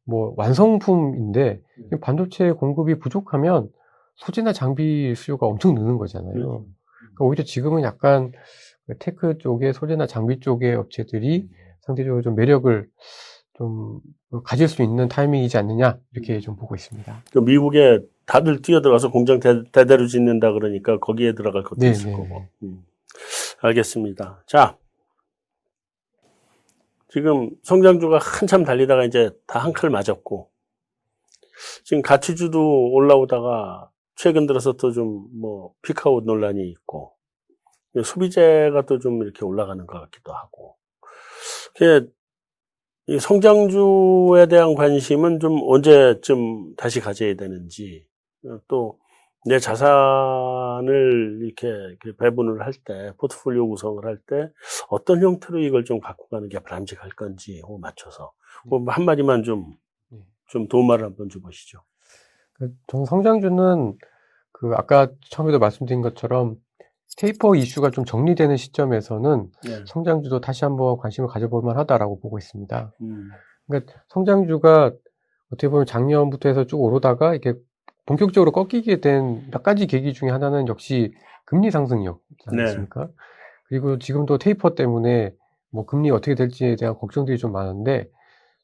뭐 0.09 0.33
완성품인데 0.37 1.61
반도체 2.01 2.51
공급이 2.53 2.99
부족하면 2.99 3.69
소재나 4.17 4.53
장비 4.53 5.15
수요가 5.15 5.47
엄청 5.47 5.75
느는 5.75 5.99
거잖아요. 5.99 6.33
그렇죠. 6.33 6.67
그러니까 6.99 7.25
오히려 7.25 7.45
지금은 7.45 7.83
약간 7.83 8.33
그 8.87 8.97
tech 8.99 9.37
쪽의 9.39 9.75
소재나 9.75 10.07
장비 10.07 10.41
쪽의 10.41 10.75
업체들이 10.75 11.49
상대적으로 11.83 12.23
좀 12.23 12.35
매력을 12.35 12.89
좀 13.59 14.01
가질 14.45 14.67
수 14.69 14.83
있는 14.83 15.09
타이밍이지 15.09 15.59
않느냐 15.59 15.99
이렇게 16.13 16.41
좀 16.41 16.57
보고 16.57 16.75
있습니다. 16.75 17.25
그 17.31 17.39
미국에 17.41 18.01
다들 18.25 18.63
뛰어들어가서 18.63 19.11
공장 19.11 19.41
대, 19.41 19.85
대로 19.85 20.07
짓는다 20.07 20.53
그러니까 20.53 20.99
거기에 20.99 21.35
들어갈 21.35 21.65
것도 21.65 21.81
네, 21.81 21.91
있을 21.91 22.07
네, 22.07 22.13
거고. 22.13 22.29
네. 22.29 22.49
음. 22.63 22.83
알겠습니다. 23.61 24.43
자, 24.47 24.77
지금 27.09 27.51
성장주가 27.63 28.19
한참 28.19 28.65
달리다가 28.65 29.05
이제 29.05 29.31
다 29.47 29.61
한 29.61 29.73
칼 29.73 29.91
맞았고, 29.91 30.51
지금 31.85 32.03
가치주도 32.03 32.91
올라오다가 32.93 33.91
최근 34.17 34.47
들어서 34.47 34.73
또 34.75 34.93
좀 34.93 35.29
뭐 35.41 35.73
피크아웃 35.83 36.25
논란이 36.25 36.69
있고, 36.71 37.15
소비재가 38.05 38.83
또 38.87 38.99
좀 38.99 39.23
이렇게 39.23 39.45
올라가는 39.45 39.87
것 39.87 40.01
같기도 40.01 40.33
하고, 40.33 40.77
이 43.07 43.19
성장주에 43.19 44.47
대한 44.51 44.75
관심은 44.75 45.41
좀 45.41 45.61
언제쯤 45.63 46.77
다시 46.77 47.01
가져야 47.01 47.35
되는지, 47.35 48.07
또 48.69 48.99
내 49.47 49.59
자산을 49.59 51.39
이렇게 51.43 51.69
이렇게 51.69 52.17
배분을 52.19 52.65
할 52.65 52.73
때, 52.85 53.13
포트폴리오 53.19 53.69
구성을 53.69 54.05
할 54.05 54.19
때, 54.27 54.51
어떤 54.89 55.23
형태로 55.23 55.61
이걸 55.61 55.85
좀 55.85 56.01
갖고 56.01 56.29
가는 56.29 56.49
게 56.49 56.59
바람직할 56.59 57.11
건지, 57.11 57.61
호 57.65 57.79
맞춰서. 57.79 58.33
뭐 58.67 58.83
한마디만 58.89 59.45
좀, 59.45 59.77
네. 60.11 60.19
좀 60.49 60.69
도움을 60.69 61.03
한번 61.03 61.29
줘보시죠. 61.29 61.81
그 62.55 62.71
저는 62.89 63.07
성장주는 63.07 63.97
그 64.53 64.73
아까 64.75 65.09
처음에도 65.31 65.59
말씀드린 65.61 66.03
것처럼 66.03 66.57
테이퍼 67.17 67.55
이슈가 67.55 67.91
좀 67.91 68.05
정리되는 68.05 68.57
시점에서는 68.57 69.51
네. 69.65 69.85
성장주도 69.87 70.41
다시 70.41 70.65
한번 70.65 70.97
관심을 70.99 71.29
가져볼 71.29 71.63
만하다라고 71.63 72.21
보고 72.21 72.39
있습니다. 72.39 72.93
음, 73.01 73.29
그러니까 73.67 73.95
성장주가 74.09 74.93
어떻게 75.51 75.69
보면 75.69 75.87
작년부터 75.87 76.49
해서 76.49 76.67
쭉 76.67 76.81
오르다가 76.83 77.35
이렇게 77.35 77.59
본격적으로 78.09 78.53
꺾이게 78.53 79.01
된 79.01 79.49
몇 79.51 79.63
가지 79.63 79.87
계기 79.87 80.13
중에 80.13 80.31
하나는 80.31 80.67
역시 80.69 81.13
금리 81.45 81.71
상승이었지 81.71 82.21
네. 82.53 82.63
않습니까? 82.63 83.09
그리고 83.69 83.99
지금도 83.99 84.39
테이퍼 84.39 84.75
때문에 84.75 85.35
뭐 85.71 85.85
금리 85.85 86.11
어떻게 86.11 86.35
될지에 86.35 86.77
대한 86.77 86.95
걱정들이 86.97 87.39
좀 87.39 87.53
많은데 87.53 88.09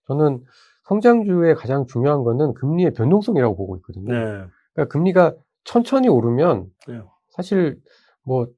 저는 0.08 0.42
성장주의 0.84 1.54
가장 1.54 1.86
중요한 1.86 2.24
거는 2.24 2.54
금리의 2.54 2.92
변동성이라고 2.94 3.56
보고 3.56 3.76
있거든요. 3.76 4.12
네. 4.12 4.44
그러니까 4.74 4.92
금리가 4.92 5.34
천천히 5.64 6.08
오르면 6.08 6.66
네. 6.88 7.00
사실 7.30 7.78
뭐 8.22 8.48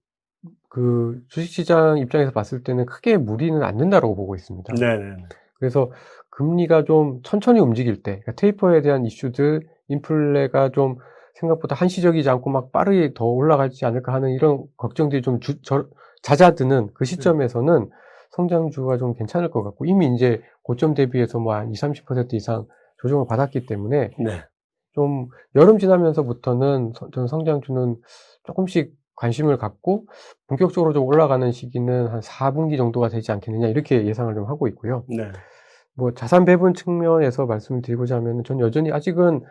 그 0.77 1.23
주식시장 1.29 1.97
입장에서 1.97 2.33
봤을 2.33 2.63
때는 2.63 2.85
크게 2.85 3.17
무리는 3.17 3.63
안 3.63 3.79
된다라고 3.79 4.15
보고 4.15 4.35
있습니다. 4.35 4.75
네. 4.75 4.99
네. 4.99 5.17
그래서 5.55 5.91
금리가 6.29 6.85
좀 6.85 7.23
천천히 7.23 7.61
움직일 7.61 8.03
때, 8.03 8.21
그러니까 8.21 8.33
테이퍼에 8.33 8.83
대한 8.83 9.07
이슈들, 9.07 9.67
인플레가 9.89 10.71
좀 10.71 10.97
생각보다 11.35 11.75
한시적이지 11.75 12.29
않고 12.31 12.51
막 12.51 12.73
빠르게 12.73 13.13
더 13.15 13.27
올라가지 13.27 13.85
않을까 13.85 14.13
하는 14.15 14.31
이런 14.31 14.65
걱정들이 14.77 15.23
좀 15.23 15.41
주- 15.41 15.61
저- 15.63 15.87
잦아드는 16.23 16.89
그 16.95 17.05
시점에서는 17.05 17.91
성장주가 18.31 18.99
좀 18.99 19.15
괜찮을 19.15 19.51
것 19.51 19.63
같고, 19.63 19.85
이미 19.85 20.13
이제 20.15 20.43
고점 20.63 20.95
대비해서 20.95 21.39
뭐 21.39 21.55
한 21.55 21.71
20, 21.71 21.81
30% 22.07 22.35
이상 22.35 22.67
조정을 23.03 23.27
받았기 23.29 23.67
때문에 23.67 24.11
네. 24.19 24.45
좀 24.95 25.29
여름 25.55 25.79
지나면서부터는 25.79 26.93
서- 26.95 27.09
저는 27.13 27.29
성장주는 27.29 27.97
조금씩 28.45 28.93
관심을 29.15 29.57
갖고 29.59 30.07
본격적으로 30.49 30.93
좀 30.93 31.05
올라가는 31.05 31.51
시기는 31.53 32.09
한 32.09 32.21
4분기 32.21 32.77
정도가 32.77 33.09
되지 33.09 33.33
않겠느냐 33.33 33.69
이렇게 33.69 34.07
예상을 34.07 34.35
좀 34.35 34.47
하고 34.47 34.69
있고요. 34.69 35.05
네. 35.09 35.31
뭐 35.95 36.13
자산 36.13 36.45
배분 36.45 36.75
측면에서 36.75 37.47
말씀을 37.47 37.81
드리고자 37.81 38.17
하면 38.17 38.43
전 38.45 38.61
여전히 38.61 38.93
아직은 38.93 39.43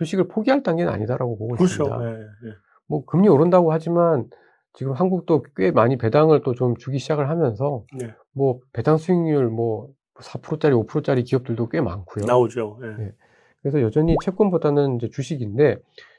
주식을 0.00 0.28
포기할 0.28 0.62
단계는 0.62 0.90
아니다라고 0.90 1.36
보고 1.36 1.54
그렇죠. 1.56 1.84
있습니다. 1.84 1.98
네. 1.98 2.10
네. 2.16 2.50
뭐 2.86 3.04
금리 3.04 3.28
오른다고 3.28 3.70
하지만 3.70 4.30
지금 4.72 4.92
한국도 4.94 5.44
꽤 5.56 5.70
많이 5.72 5.98
배당을 5.98 6.42
또 6.42 6.54
좀 6.54 6.74
주기 6.76 6.98
시작을 6.98 7.28
하면서 7.28 7.84
네. 7.98 8.14
뭐 8.32 8.60
배당 8.72 8.96
수익률 8.96 9.48
뭐 9.50 9.88
4%짜리 10.20 10.74
5%짜리 10.74 11.22
기업들도 11.24 11.68
꽤 11.68 11.82
많고요. 11.82 12.24
나오죠. 12.24 12.78
네. 12.80 12.96
네. 12.96 13.12
그래서 13.60 13.82
여전히 13.82 14.16
채권보다는 14.24 14.96
이제 14.96 15.10
주식인데 15.10 15.76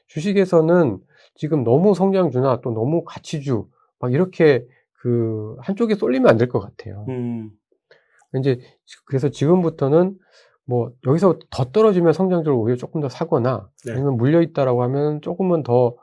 주식에서는 0.08 1.00
지금 1.34 1.64
너무 1.64 1.96
성장주나 1.96 2.62
또 2.62 2.72
너무 2.72 3.04
가치주 3.04 3.68
막 4.00 4.14
이렇게 4.14 4.68
그 5.02 5.56
한쪽에 5.60 5.96
쏠리면 5.96 6.30
안 6.30 6.38
될 6.38 6.50
것 6.50 6.60
같아요. 6.60 7.06
음, 7.10 7.50
이제 8.38 8.60
그래서 9.08 9.30
지금부터는 9.30 10.18
뭐 10.72 10.92
여기서 11.06 11.38
더 11.50 11.66
떨어지면 11.66 12.14
성장주를 12.14 12.58
오히려 12.58 12.78
조금 12.78 13.02
더 13.02 13.10
사거나 13.10 13.70
네. 13.86 13.92
아니면 13.92 14.18
물려 14.18 14.42
있다라고 14.42 14.84
하면 14.84 15.22
조금은 15.22 15.64
더 15.64 15.96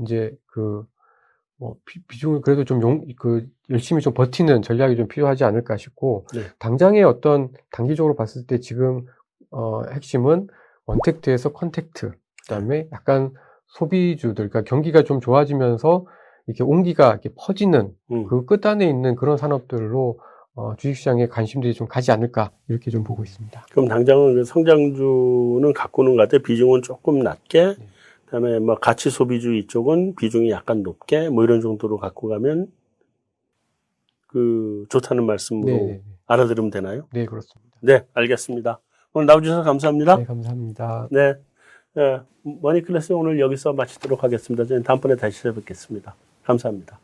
이제 0.00 0.34
그 0.46 0.84
뭐 1.56 1.76
비중을 2.08 2.40
그래도 2.40 2.64
좀 2.64 2.80
용 2.82 3.06
그 3.18 3.46
열심히 3.70 4.02
좀 4.02 4.12
버티는 4.12 4.62
전략이 4.62 4.96
좀 4.96 5.08
필요하지 5.08 5.44
않을까 5.44 5.76
싶고 5.76 6.26
네. 6.34 6.42
당장의 6.58 7.04
어떤 7.04 7.50
단기적으로 7.70 8.14
봤을 8.16 8.46
때 8.46 8.58
지금 8.58 9.06
어 9.50 9.82
핵심은 9.92 10.48
untact에서 10.86 11.52
contact 11.52 12.12
그다음에 12.42 12.88
약간 12.92 13.32
소비주들 13.68 14.50
그러니까 14.50 14.62
경기가 14.62 15.02
좀 15.04 15.20
좋아지면서 15.20 16.06
이렇게 16.46 16.62
온기가 16.64 17.12
이렇게 17.12 17.30
퍼지는 17.38 17.94
음. 18.10 18.26
그 18.26 18.44
끝단에 18.44 18.86
있는 18.86 19.14
그런 19.14 19.36
산업들로 19.36 20.18
어, 20.56 20.74
주식시장에 20.76 21.26
관심들이 21.26 21.74
좀 21.74 21.88
가지 21.88 22.12
않을까 22.12 22.50
이렇게 22.68 22.90
좀 22.90 23.02
보고 23.02 23.24
있습니다. 23.24 23.66
그럼 23.72 23.88
당장은 23.88 24.34
그 24.34 24.44
성장주는 24.44 25.72
갖고는 25.72 26.16
가되 26.16 26.42
비중은 26.42 26.82
조금 26.82 27.20
낮게, 27.20 27.74
네. 27.78 27.86
그다음에 28.26 28.60
뭐 28.60 28.76
가치 28.76 29.10
소비주 29.10 29.54
이쪽은 29.54 30.14
비중이 30.14 30.50
약간 30.50 30.82
높게, 30.82 31.28
뭐 31.28 31.42
이런 31.44 31.60
정도로 31.60 31.98
갖고 31.98 32.28
가면 32.28 32.68
그 34.28 34.86
좋다는 34.90 35.26
말씀으로 35.26 35.66
네, 35.66 35.86
네, 35.86 36.02
알아들으면 36.26 36.70
되나요? 36.70 37.06
네, 37.12 37.26
그렇습니다. 37.26 37.76
네, 37.80 38.04
알겠습니다. 38.14 38.80
오늘 39.12 39.26
나와주셔서 39.26 39.62
감사합니다. 39.62 40.16
네, 40.16 40.24
감사합니다. 40.24 41.08
네. 41.10 41.34
네. 41.94 42.20
머니클래스 42.42 43.12
오늘 43.12 43.38
여기서 43.40 43.72
마치도록 43.72 44.24
하겠습니다. 44.24 44.64
저는 44.64 44.82
다음번에 44.82 45.16
다시 45.16 45.42
찾아뵙겠습니다. 45.42 46.14
감사합니다. 46.42 47.03